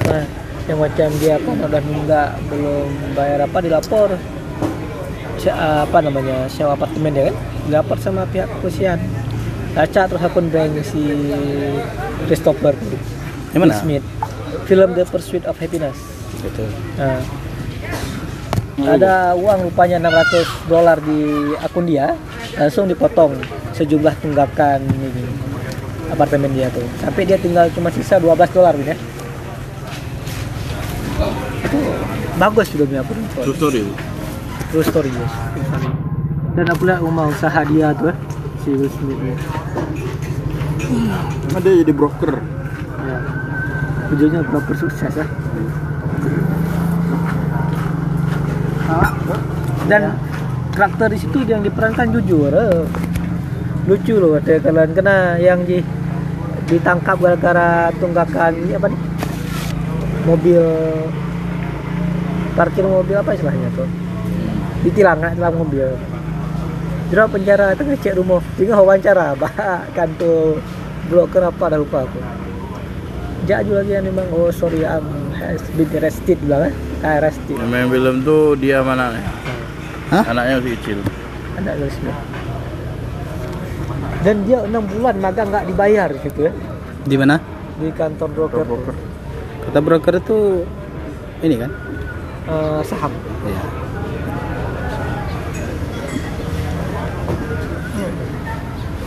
nah, 0.05 0.25
yang 0.67 0.79
macam 0.81 1.09
dia 1.17 1.37
kan 1.37 1.57
udah 1.57 1.81
nggak 1.81 2.29
belum 2.49 2.89
bayar 3.13 3.45
apa 3.45 3.59
dilapor 3.61 4.09
Se- 5.37 5.53
apa 5.53 6.01
namanya 6.01 6.49
sewa 6.49 6.75
apartemen 6.75 7.13
ya 7.13 7.23
kan 7.29 7.37
dilapor 7.65 7.97
sama 7.97 8.25
pihak 8.27 8.49
kepolisian 8.51 8.99
Laca 9.77 10.09
terus 10.09 10.25
akun 10.25 10.49
bank 10.49 10.81
si 10.81 11.01
Christopher 12.25 12.73
Smith 13.77 14.05
film 14.65 14.91
The 14.93 15.05
Pursuit 15.05 15.45
of 15.45 15.57
Happiness 15.57 16.16
Betul. 16.45 16.69
Nah, 17.01 17.21
ada 18.87 19.33
uang 19.33 19.73
rupanya 19.73 19.97
600 19.99 20.69
dolar 20.69 21.01
di 21.01 21.53
akun 21.59 21.89
dia, 21.89 22.13
langsung 22.61 22.85
dipotong 22.87 23.33
sejumlah 23.73 24.15
tunggakan 24.21 24.85
ini 24.85 25.09
apartemen 26.13 26.53
dia 26.53 26.69
tuh. 26.71 26.85
Sampai 27.01 27.25
dia 27.25 27.41
tinggal 27.41 27.73
cuma 27.73 27.89
sisa 27.89 28.21
12 28.21 28.37
dolar 28.53 28.77
ya. 28.79 28.97
Itu 31.67 31.79
bagus 32.37 32.69
filmnya 32.71 33.01
aku 33.01 33.17
nonton. 33.17 33.43
True 33.49 33.57
story. 33.57 33.83
True 34.71 34.85
story 34.85 35.11
ya. 35.11 35.29
Dan 36.57 36.67
aku 36.73 36.89
lihat 36.89 37.01
rumah 37.05 37.29
usaha 37.33 37.61
dia 37.69 37.93
tuh 37.97 38.13
ya, 38.13 38.15
si 38.65 38.69
Will 38.77 38.93
Smith 38.93 39.19
ini. 39.21 39.35
Ada 41.53 41.69
jadi 41.81 41.93
broker. 41.97 42.33
Ya. 43.03 43.19
Ujungnya 44.13 44.41
berapa 44.47 44.73
sukses 44.77 45.13
ya. 45.17 45.27
Dan 49.87 50.19
karakter 50.75 51.15
di 51.15 51.19
situ 51.23 51.47
yang 51.47 51.63
diperankan 51.63 52.11
jujur. 52.11 52.51
eh. 52.51 52.85
Lucu 53.87 54.19
loh 54.19 54.35
ada 54.35 54.59
kalian 54.59 54.91
kena 54.99 55.39
yang 55.39 55.63
di 55.63 55.79
ditangkap 56.67 57.23
gara-gara 57.23 57.95
tunggakan 58.03 58.53
apa 58.75 58.87
nih? 58.91 59.01
Mobil 60.27 60.63
parkir 62.59 62.83
mobil 62.83 63.15
apa 63.15 63.31
istilahnya 63.39 63.71
tuh? 63.79 63.87
Ditilang 64.83 65.23
nggak 65.23 65.39
tilang 65.39 65.55
mobil. 65.55 65.87
Jerah 67.07 67.31
penjara 67.31 67.71
tengah 67.79 67.95
cek 68.03 68.19
rumah, 68.19 68.43
tinggal 68.59 68.83
wawancara, 68.83 69.39
bah 69.39 69.87
kan 69.95 70.11
tuh 70.19 70.59
broker 71.07 71.47
apa 71.47 71.71
dah 71.71 71.79
lupa 71.79 72.03
aku. 72.03 72.19
Jaju 73.47 73.73
lagi 73.79 73.95
yang 73.95 74.11
memang 74.11 74.27
oh 74.35 74.51
sorry 74.51 74.83
I'm 74.83 75.31
has 75.39 75.63
been 75.79 75.87
arrested 75.95 76.43
bilang 76.43 76.75
eh 76.75 76.75
arrested 77.07 77.55
main 77.71 77.87
film 77.87 78.27
tuh 78.27 78.59
dia 78.59 78.83
mana 78.83 79.15
nih? 79.15 79.46
Hah? 80.07 80.25
Anaknya 80.27 80.55
masih 80.61 80.73
kecil. 80.79 80.99
ada 81.57 81.73
tulisnya 81.73 82.15
dan 84.21 84.37
dia 84.45 84.59
enam 84.61 84.85
bulan 84.85 85.17
magang 85.17 85.49
nggak 85.49 85.65
dibayar 85.71 86.11
gitu 86.21 86.51
ya 86.51 86.53
Di 87.07 87.17
mana? 87.17 87.39
di 87.77 87.89
kantor 87.93 88.29
broker, 88.33 88.65
Broker. 88.65 88.95
Kata 89.69 89.79
broker 89.81 90.15
itu 90.17 90.39
ini 91.41 91.57
kan? 91.61 91.71
Eh, 92.49 92.81
saham 92.83 93.13
Iya. 93.47 93.63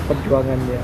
perjuangan 0.07 0.57
dia 0.65 0.81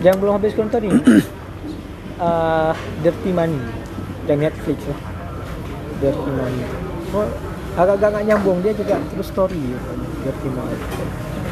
yang 0.00 0.16
belum 0.16 0.32
habis 0.40 0.56
nonton 0.56 0.80
ini 0.88 1.00
uh, 2.18 2.72
Dirty 3.04 3.30
Money 3.30 3.60
dan 4.24 4.36
Netflix 4.38 4.78
lah 4.84 5.00
Dirty 6.00 6.30
Money 6.30 6.64
oh, 7.12 7.28
agak-agak 7.76 8.08
nggak 8.10 8.24
nyambung 8.26 8.58
dia 8.60 8.72
juga 8.72 8.96
terus 9.10 9.28
story 9.28 9.60
ya, 9.60 9.78
Dirty 10.24 10.48
Money 10.48 10.76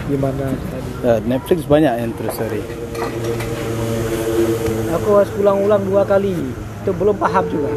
gimana 0.08 0.44
tadi 0.50 0.88
Eh, 0.98 1.18
Netflix 1.24 1.62
banyak 1.62 1.94
yang 1.94 2.10
terus 2.16 2.34
story. 2.34 2.58
aku 4.90 5.08
harus 5.14 5.30
ulang-ulang 5.36 5.82
dua 5.84 6.02
kali 6.02 6.34
itu 6.56 6.90
belum 6.90 7.14
paham 7.14 7.44
juga 7.46 7.70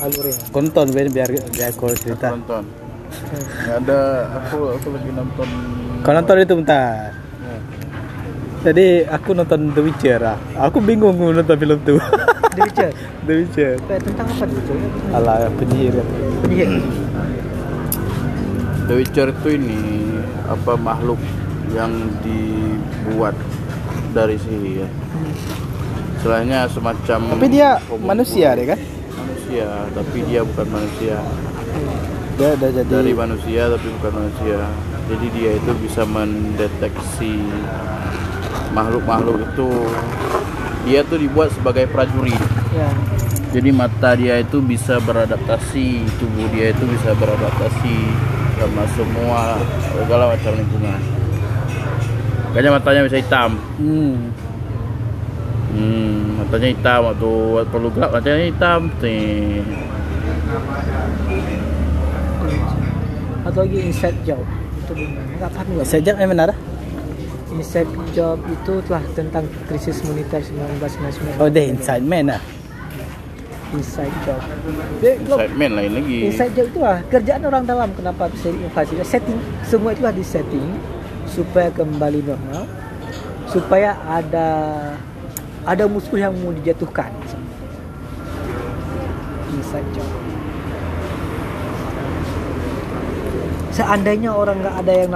alurnya 0.00 0.36
Konton 0.48 0.86
biar 0.90 1.08
biar, 1.08 1.28
biar 1.28 1.68
aku 1.70 1.94
cerita. 1.94 2.34
Nonton. 2.34 2.64
Nggak 3.62 3.76
ada. 3.86 4.00
Aku 4.42 4.74
aku 4.74 4.86
lagi 4.90 5.10
nonton. 5.14 5.48
Kau 6.02 6.10
nonton 6.10 6.36
itu 6.42 6.54
bentar. 6.58 7.14
Jadi 8.62 8.86
aku 9.06 9.30
nonton 9.30 9.60
The 9.70 9.82
Witcher 9.82 10.18
lah. 10.18 10.38
Aku 10.58 10.82
bingung 10.82 11.14
nonton 11.14 11.54
film 11.54 11.78
tuh. 11.86 12.02
The 12.52 12.60
Witcher 12.68 12.90
The 13.24 13.34
Witcher. 13.44 13.72
kayak 13.88 14.02
tentang 14.04 14.26
apa 14.28 14.44
The 14.44 14.56
Witcher 14.56 15.14
Alah 15.16 15.36
penyihir. 15.56 15.94
penyihir 16.44 16.70
The 18.82 18.94
Witcher 18.98 19.28
itu 19.32 19.48
ini 19.56 19.80
apa 20.44 20.76
makhluk 20.76 21.16
yang 21.72 21.92
dibuat 22.20 23.32
dari 24.12 24.36
sihir. 24.36 24.84
Selainnya 26.20 26.68
semacam 26.68 27.40
Tapi 27.40 27.48
dia 27.48 27.80
manusia 27.98 28.52
deh 28.52 28.66
kan? 28.68 28.78
Manusia, 29.16 29.66
tapi 29.96 30.18
dia 30.28 30.40
bukan 30.44 30.66
manusia. 30.68 31.16
Dia 32.36 32.48
udah 32.58 32.70
jadi 32.74 32.88
Dari 32.90 33.12
manusia 33.16 33.62
tapi 33.72 33.88
bukan 34.00 34.12
manusia. 34.12 34.58
Jadi 35.08 35.26
dia 35.34 35.50
itu 35.56 35.72
bisa 35.82 36.02
mendeteksi 36.04 37.32
makhluk-makhluk 38.76 39.40
itu. 39.40 39.70
Dia 40.82 41.00
tuh 41.06 41.18
dibuat 41.22 41.54
sebagai 41.54 41.86
prajurit. 41.86 42.38
ya 42.74 42.90
Jadi 43.52 43.68
mata 43.68 44.16
dia 44.16 44.40
itu 44.40 44.64
bisa 44.64 44.96
beradaptasi, 44.98 46.08
tubuh 46.16 46.48
dia 46.50 46.72
itu 46.72 46.88
bisa 46.88 47.12
beradaptasi 47.12 47.96
sama 48.56 48.84
semua 48.96 49.60
segala 49.92 50.32
macam 50.32 50.52
lingkungan. 50.56 51.00
Makanya 52.52 52.70
matanya 52.80 53.02
bisa 53.04 53.18
hitam. 53.20 53.50
hmm. 53.76 54.16
Hmm, 55.72 56.44
matanya 56.44 56.68
hitam 56.68 57.00
waktu 57.08 57.32
perlu 57.72 57.88
gelap 57.92 58.10
matanya 58.12 58.44
hitam. 58.48 58.80
Tih. 59.00 59.64
atau 63.42 63.66
lagi 63.66 63.78
inside 63.90 64.18
job 64.22 64.40
itu 64.80 64.92
nggak 65.38 65.50
paham 65.50 65.82
Sejak 65.82 66.14
yang 66.18 66.30
benar? 66.30 66.54
Inside 67.52 67.86
job 68.10 68.40
itu 68.44 68.80
telah 68.82 69.04
tentang 69.12 69.44
krisis 69.64 70.00
moneter 70.02 70.40
1999 70.40 71.36
Oh, 71.36 71.46
deh 71.46 71.68
inside 71.68 72.02
man 72.02 72.26
lah. 72.28 72.42
inside 73.72 74.12
job. 74.22 74.36
Dia- 75.00 75.16
lo- 75.22 75.38
Segmen 75.38 75.70
lain 75.72 75.92
lagi. 75.94 76.18
inside 76.26 76.52
job 76.52 76.66
itu 76.66 76.80
lah 76.80 77.00
kerjaan 77.06 77.42
orang 77.42 77.64
dalam. 77.64 77.88
Kenapa 77.92 78.28
bisa 78.28 78.48
diinvasi 78.48 79.00
setting. 79.02 79.36
Semua 79.62 79.92
itu 79.92 80.02
lah 80.02 80.12
di 80.12 80.20
setting 80.20 80.76
supaya 81.26 81.68
kembali 81.70 82.20
normal. 82.22 82.68
Supaya 83.46 83.96
ada 84.02 84.48
ada 85.62 85.84
musuh 85.86 86.16
yang 86.16 86.36
mau 86.36 86.52
dijatuhkan. 86.52 87.08
Inside 89.50 89.88
job. 89.92 90.08
Seandainya 93.72 94.30
orang 94.30 94.60
nggak 94.60 94.76
ada 94.78 94.92
yang 94.94 95.10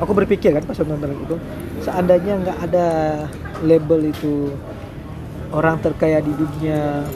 aku 0.00 0.12
berpikir 0.12 0.52
kan 0.52 0.64
pas 0.64 0.78
nonton 0.82 1.12
itu 1.16 1.36
seandainya 1.84 2.34
nggak 2.42 2.58
ada 2.70 2.88
label 3.64 4.12
itu 4.12 4.52
orang 5.52 5.80
terkaya 5.80 6.20
di 6.20 6.32
dunia 6.36 7.06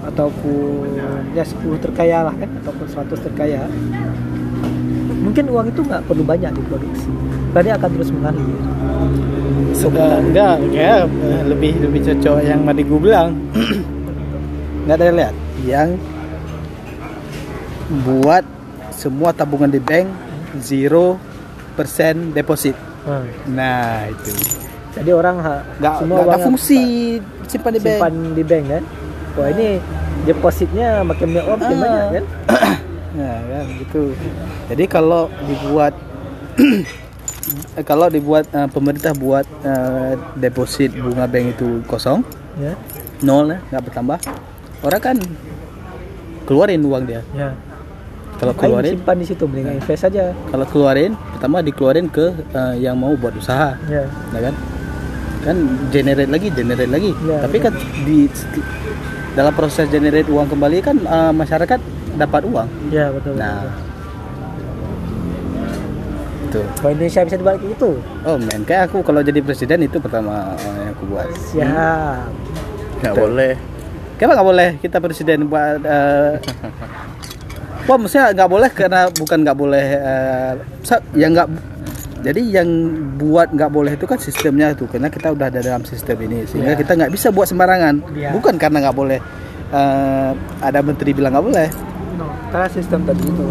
ataupun 0.00 0.96
ya 1.36 1.44
10 1.44 1.84
terkaya 1.84 2.24
lah 2.24 2.34
kan 2.34 2.48
ataupun 2.64 2.86
100 2.88 3.26
terkaya 3.26 3.68
mungkin 5.20 5.44
uang 5.52 5.66
itu 5.70 5.80
nggak 5.84 6.02
perlu 6.08 6.24
banyak 6.24 6.50
diproduksi. 6.56 7.12
Karena 7.52 7.62
dia 7.62 7.74
akan 7.76 7.90
terus 7.94 8.10
mengalir. 8.10 8.58
Sudah 9.76 10.18
enggak 10.18 10.54
eh, 10.74 11.04
lebih 11.46 11.72
lebih 11.78 12.00
cocok 12.08 12.36
yang 12.42 12.64
tadi 12.64 12.82
gue 12.82 13.00
bilang. 13.00 13.30
Enggak 14.82 14.96
ada 14.96 15.04
yang 15.04 15.16
lihat. 15.20 15.34
Yang 15.60 15.88
buat 18.08 18.44
semua 18.90 19.30
tabungan 19.30 19.70
di 19.70 19.78
bank 19.78 20.08
zero 20.58 21.20
persen 21.72 22.30
deposit. 22.30 22.76
Nah, 23.46 24.06
itu. 24.06 24.30
jadi 24.90 25.10
orang 25.12 25.36
ha, 25.38 25.56
Enggak 25.76 25.94
semua 25.98 26.16
uangnya 26.20 26.44
fungsi 26.44 26.80
simpan 27.46 27.72
di 27.72 27.80
bank. 27.80 27.94
simpan 27.94 28.14
di 28.30 28.42
bank 28.42 28.64
kan 28.68 28.82
wah 29.32 29.48
ini 29.48 29.68
depositnya 30.22 30.88
makin 31.00 31.28
banyak 31.30 31.46
makin 31.48 31.66
Ah. 31.66 31.80
banyak 31.80 32.08
kan 32.12 32.24
Nah, 33.10 33.36
kan 33.42 33.64
gitu. 33.74 34.02
Jadi 34.68 34.84
kalau 34.86 35.26
dibuat 35.42 35.94
eh, 37.74 37.82
kalau 37.82 38.06
dibuat 38.06 38.46
eh, 38.48 38.68
pemerintah 38.68 39.12
buat 39.12 39.46
eh, 39.62 40.12
deposit 40.36 40.90
bunga 40.92 41.26
bank 41.26 41.54
itu 41.54 41.82
kosong, 41.84 42.22
ya 42.56 42.74
nol 43.20 43.48
ya, 43.48 43.58
nggak 43.68 43.82
bertambah. 43.82 44.18
Orang 44.80 45.00
kan 45.00 45.16
keluarin 46.44 46.82
uang 46.82 47.04
dia. 47.04 47.22
ya 47.32 47.50
Kalau 48.40 48.56
keluarin, 48.56 48.96
simpan 48.96 49.16
di 49.16 49.26
situ 49.28 49.44
mendingan 49.44 49.76
invest 49.76 50.00
saja 50.02 50.32
kalau 50.48 50.64
keluarin, 50.64 51.12
pertama 51.30 51.60
dikeluarin 51.60 52.08
ke 52.08 52.32
eh, 52.32 52.74
yang 52.80 52.96
mau 52.96 53.12
buat 53.12 53.36
usaha, 53.36 53.76
ya 53.86 54.08
ya 54.32 54.40
kan? 54.42 54.54
Kan 55.40 55.56
generate 55.88 56.28
lagi, 56.28 56.48
generate 56.50 56.88
lagi. 56.88 57.12
Ya, 57.22 57.44
Tapi 57.44 57.56
betul. 57.56 57.64
kan 57.68 57.74
di 58.02 58.18
dalam 59.30 59.52
proses 59.52 59.88
generate 59.88 60.24
uang 60.26 60.48
kembali 60.48 60.78
kan 60.80 60.96
eh, 60.98 61.32
masyarakat 61.32 61.80
dapat 62.16 62.42
uang. 62.42 62.68
ya 62.88 63.12
betul 63.12 63.36
Nah, 63.36 63.60
betul. 63.60 63.88
Tuh. 66.50 66.66
Kalau 66.74 66.90
Indonesia 66.90 67.22
bisa 67.22 67.38
dibalik 67.38 67.62
itu 67.62 67.90
Oh 68.26 68.34
men, 68.34 68.66
kayak 68.66 68.90
aku 68.90 69.06
kalau 69.06 69.22
jadi 69.22 69.38
presiden 69.38 69.86
itu 69.86 70.02
pertama 70.02 70.58
eh, 70.58 70.76
yang 70.82 70.92
aku 70.92 71.04
buat. 71.06 71.28
siap 71.38 72.26
Nggak 72.98 73.14
Betul. 73.14 73.22
boleh. 73.22 73.52
Kenapa 74.18 74.32
nggak 74.34 74.48
boleh 74.48 74.68
kita 74.80 74.96
presiden 74.98 75.38
buat? 75.46 75.80
Uh, 75.80 76.34
Wah, 77.82 77.96
maksudnya 77.96 78.32
nggak 78.32 78.50
boleh 78.50 78.70
karena 78.70 79.00
bukan 79.10 79.38
nggak 79.40 79.58
boleh. 79.58 79.84
eh, 79.92 80.52
sa- 80.82 81.04
yang 81.12 81.32
nggak. 81.32 81.48
Jadi 82.20 82.52
yang 82.52 82.68
buat 83.16 83.48
nggak 83.48 83.68
boleh 83.68 83.92
itu 83.94 84.04
kan 84.04 84.16
sistemnya 84.16 84.72
tuh, 84.72 84.84
karena 84.86 85.08
kita 85.08 85.30
udah 85.30 85.48
ada 85.48 85.58
dalam 85.58 85.80
sistem 85.82 86.20
ini, 86.20 86.44
sehingga 86.44 86.74
Iya. 86.74 86.78
kita 86.78 86.92
nggak 86.94 87.10
bisa 87.10 87.28
buat 87.30 87.46
sembarangan. 87.46 88.04
Iya. 88.12 88.30
Bukan 88.30 88.54
karena 88.56 88.78
nggak 88.82 88.96
boleh. 88.96 89.20
eh, 89.70 90.32
ada 90.60 90.82
menteri 90.82 91.10
bilang 91.10 91.30
nggak 91.30 91.46
boleh. 91.46 91.68
no, 92.12 92.26
karena 92.50 92.66
sistem 92.68 93.00
tadi 93.02 93.22
itu 93.22 93.44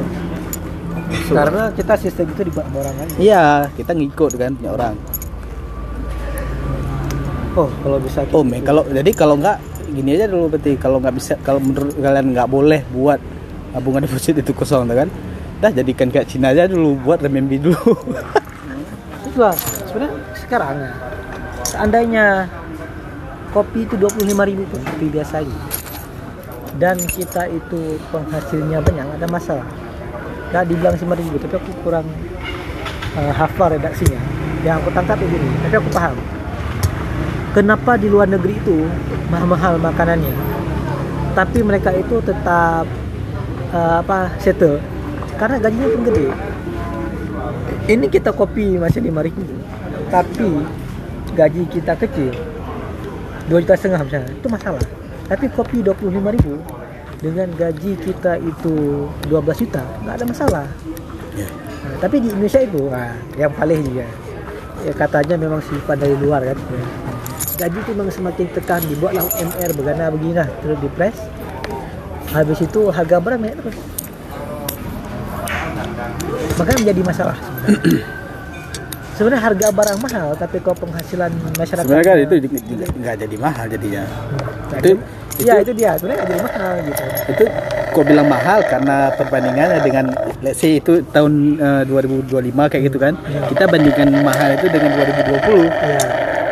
karena 1.31 1.71
kita 1.71 1.93
sistem 1.95 2.25
itu 2.27 2.41
dibuat 2.43 2.67
orang 2.69 2.91
lain 2.93 3.09
Iya, 3.17 3.43
kita 3.71 3.95
ngikut 3.95 4.35
kan 4.35 4.51
punya 4.53 4.71
orang. 4.73 4.95
oh 7.55 7.71
kalau 7.77 7.97
bisa 7.97 8.27
Oh 8.29 8.43
men, 8.43 8.61
kalau 8.61 8.83
jadi 8.85 9.07
kalau 9.11 9.35
nggak 9.35 9.57
gini 9.89 10.11
aja 10.13 10.27
dulu 10.27 10.51
berarti 10.51 10.75
kalau 10.75 10.99
nggak 10.99 11.15
bisa 11.15 11.33
kalau 11.39 11.57
menurut 11.57 11.95
kalian 11.95 12.27
nggak 12.29 12.45
boleh 12.47 12.83
buat 12.89 13.19
tabungan 13.71 14.03
deposit 14.05 14.37
itu 14.37 14.51
kosong 14.53 14.89
kan? 14.89 15.09
Dah 15.59 15.71
jadikan 15.73 16.07
kayak 16.07 16.31
Cina 16.31 16.55
aja 16.55 16.65
dulu 16.69 16.99
buat 17.03 17.19
renminbi 17.19 17.59
dulu. 17.59 17.75
Itulah 19.29 19.55
sebenarnya 19.89 20.15
sekarang 20.35 20.75
ya, 20.79 20.91
seandainya 21.67 22.25
kopi 23.53 23.85
itu 23.85 23.95
25.000 23.97 24.49
ribu 24.49 24.63
pun 24.69 24.81
kopi 24.81 25.05
biasa 25.09 25.41
aja 25.41 25.57
dan 26.79 26.95
kita 27.01 27.49
itu 27.49 27.99
penghasilnya 28.09 28.79
banyak 28.79 29.07
ada 29.19 29.27
masalah. 29.27 29.67
Nggak 30.49 30.63
dibilang 30.69 30.95
5.000 30.95 31.25
ribu 31.27 31.35
tapi 31.37 31.55
aku 31.59 31.71
kurang 31.85 32.07
eh, 33.19 33.33
hafal 33.35 33.75
redaksinya. 33.75 34.21
Yang 34.65 34.75
aku 34.83 34.89
tangkap 34.91 35.17
itu 35.21 35.35
ini 35.35 35.49
tapi 35.67 35.75
aku 35.79 35.89
paham 35.93 36.17
kenapa 37.53 37.97
di 37.97 38.07
luar 38.09 38.29
negeri 38.29 38.57
itu 38.57 38.85
mahal-mahal 39.29 39.81
makanannya? 39.81 40.33
Tapi 41.33 41.59
mereka 41.61 41.93
itu 41.93 42.21
tetap 42.25 42.85
eh, 43.73 43.95
apa 44.01 44.33
settle. 44.41 44.81
Karena 45.39 45.55
gajinya 45.61 45.87
pun 45.87 46.01
gede. 46.11 46.27
Ini 47.89 48.05
kita 48.11 48.35
kopi 48.35 48.77
masih 48.77 49.01
lima 49.01 49.23
ribu. 49.23 49.41
Tapi 50.11 50.49
gaji 51.33 51.61
kita 51.71 51.93
kecil. 51.95 52.33
Dua 53.47 53.63
juta 53.63 53.73
setengah 53.79 54.03
misalnya. 54.05 54.31
Itu 54.35 54.47
masalah. 54.51 54.83
Tapi 55.29 55.45
kopi 55.53 55.85
25 55.85 56.35
ribu 56.35 56.57
dengan 57.21 57.47
gaji 57.53 57.99
kita 58.01 58.41
itu 58.41 59.05
12 59.29 59.61
juta 59.61 59.83
nggak 60.05 60.15
ada 60.17 60.25
masalah. 60.25 60.65
Nah, 61.37 61.95
tapi 62.01 62.19
di 62.19 62.33
Indonesia 62.33 62.61
itu 62.63 62.89
nah, 62.89 63.13
yang 63.37 63.53
paling 63.53 63.79
juga. 63.85 64.07
Ya 64.79 64.93
katanya 64.95 65.35
memang 65.35 65.61
sifat 65.61 65.99
dari 66.01 66.15
luar 66.17 66.41
kan. 66.41 66.57
Gaji 67.59 67.77
itu 67.77 67.91
memang 67.91 68.13
semakin 68.13 68.47
tekan 68.55 68.81
dibuatlah 68.87 69.23
UMR 69.27 69.69
begana 69.75 70.03
begini 70.15 70.39
lah 70.39 70.47
terus 70.63 70.79
di 70.79 70.89
press 70.95 71.17
habis 72.29 72.59
itu 72.61 72.81
harga 72.89 73.17
barang 73.17 73.39
naik 73.41 73.55
terus. 73.57 73.77
Makanya 76.55 76.79
menjadi 76.83 77.01
masalah. 77.01 77.37
Sebenarnya 79.19 79.51
harga 79.51 79.67
barang 79.75 79.99
mahal 79.99 80.31
tapi 80.39 80.63
kalau 80.63 80.79
penghasilan 80.79 81.27
masyarakat 81.59 81.83
sebenarnya 81.83 82.07
kan 82.07 82.17
itu 82.23 82.35
nggak 83.03 83.15
jadi 83.19 83.35
mahal 83.35 83.65
jadinya. 83.67 84.03
Nah, 84.71 84.79
itu 84.79 84.91
Iya 85.39 85.53
itu 85.59 85.71
itu 85.71 85.73
dia. 85.75 85.91
Sebenarnya 85.99 86.17
nggak 86.23 86.29
jadi 86.31 86.41
mahal 86.47 86.73
gitu. 86.87 87.03
itu 87.27 87.43
kok 87.91 88.05
bilang 88.07 88.27
mahal? 88.31 88.59
Karena 88.63 88.95
perbandingannya 89.11 89.79
dengan 89.83 90.05
let's 90.39 90.63
say 90.63 90.79
itu 90.79 91.03
tahun 91.11 91.59
eh, 91.59 91.83
2025 91.91 92.31
kayak 92.71 92.83
gitu 92.87 92.95
kan. 92.97 93.13
Kita 93.51 93.63
bandingkan 93.67 94.07
mahal 94.23 94.55
itu 94.55 94.65
dengan 94.71 94.91
2020 94.95 95.67
Iya. 95.67 95.99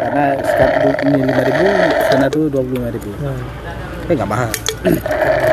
karena 0.07 0.23
sekarang 0.43 0.75
ini 1.07 1.19
5000 1.23 2.11
sana 2.11 2.27
tuh 2.27 2.43
25000 2.51 3.15
Nah, 3.23 3.39
eh 4.07 4.13
nggak 4.15 4.27
mahal 4.27 4.49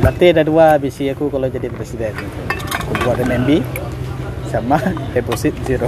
Berarti 0.00 0.24
ada 0.32 0.42
dua 0.42 0.80
visi 0.80 1.06
aku 1.06 1.28
kalau 1.28 1.46
jadi 1.46 1.68
presiden. 1.68 2.14
Aku 2.88 2.92
buat 3.04 3.20
MMB 3.20 3.60
sama 4.48 4.80
deposit 5.14 5.54
zero. 5.62 5.86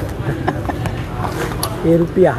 ya, 1.82 1.96
rupiah, 2.02 2.38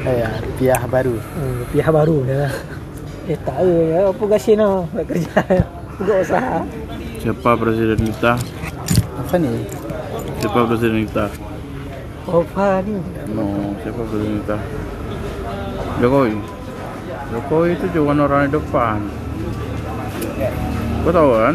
Ya, 0.00 0.32
rupiah 0.40 0.80
baru. 0.84 1.16
hmm, 1.16 1.54
rupiah 1.64 1.88
baru 1.88 2.16
ya. 2.24 2.48
Eh 3.28 3.38
tahu 3.40 3.70
ya, 3.86 4.00
apa 4.08 4.24
kasih 4.32 4.54
no 4.56 4.88
buat 4.90 5.06
kerja, 5.06 5.32
buat 6.00 6.20
usaha. 6.24 6.58
Siapa 7.20 7.50
presiden 7.54 8.00
kita? 8.08 8.32
Apa 9.16 9.34
nih? 9.36 9.60
Siapa 10.40 10.58
presiden 10.66 11.04
kita? 11.04 11.24
Apa 12.24 12.80
nih? 12.80 13.00
No, 13.28 13.76
siapa 13.80 14.00
presiden 14.08 14.40
kita? 14.40 14.56
Jokowi. 16.00 16.32
Jokowi 17.30 17.68
itu 17.76 17.86
cuma 17.94 18.12
orang 18.16 18.48
depan. 18.48 18.98
Kau 21.00 21.12
tahu 21.12 21.30
kan? 21.36 21.54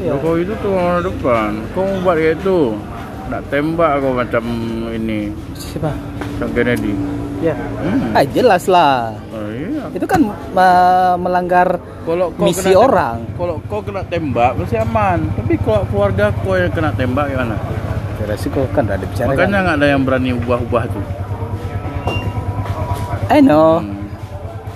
Iya. 0.00 0.10
Jokowi 0.16 0.40
itu 0.44 0.54
tuh 0.60 0.72
orang 0.72 1.02
depan. 1.04 1.50
Kau 1.72 1.84
buat 2.02 2.16
kayak 2.16 2.40
itu? 2.40 2.58
Nak 3.24 3.40
tembak 3.48 4.04
kau 4.04 4.12
macam 4.12 4.44
ini, 4.92 5.32
Siapa? 5.56 5.88
John 6.36 6.50
Kennedy. 6.52 6.92
Ya, 7.40 7.56
Hmm. 7.56 8.16
Ah, 8.16 8.24
jelas 8.24 8.64
lah. 8.68 9.12
Oh, 9.28 9.48
iya. 9.52 9.84
Itu 9.92 10.08
kan 10.08 10.28
uh, 10.56 11.14
melanggar 11.20 11.76
Kalau 12.04 12.32
kau 12.32 12.44
misi 12.44 12.72
kena 12.72 12.80
orang. 12.80 13.16
Kalau 13.36 13.56
kau 13.68 13.80
kena 13.84 14.00
tembak 14.08 14.56
masih 14.56 14.80
aman. 14.80 15.28
Tapi 15.36 15.60
kalau 15.60 15.84
keluarga 15.88 16.32
kau 16.40 16.56
yang 16.56 16.72
kena 16.72 16.92
tembak 16.96 17.28
gimana? 17.28 17.56
Kira 18.16 18.34
sih 18.40 18.48
kok 18.48 18.64
kan 18.72 18.88
ada 18.88 19.04
bicara 19.04 19.28
Makanya 19.28 19.52
kan. 19.52 19.64
nggak 19.68 19.76
ada 19.76 19.86
yang 19.88 20.02
berani 20.04 20.30
ubah-ubah 20.32 20.84
tuh. 20.88 21.04
I 23.34 23.40
know. 23.40 23.82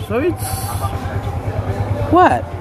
So 0.08 0.18
it's 0.18 0.42
What? 2.10 2.57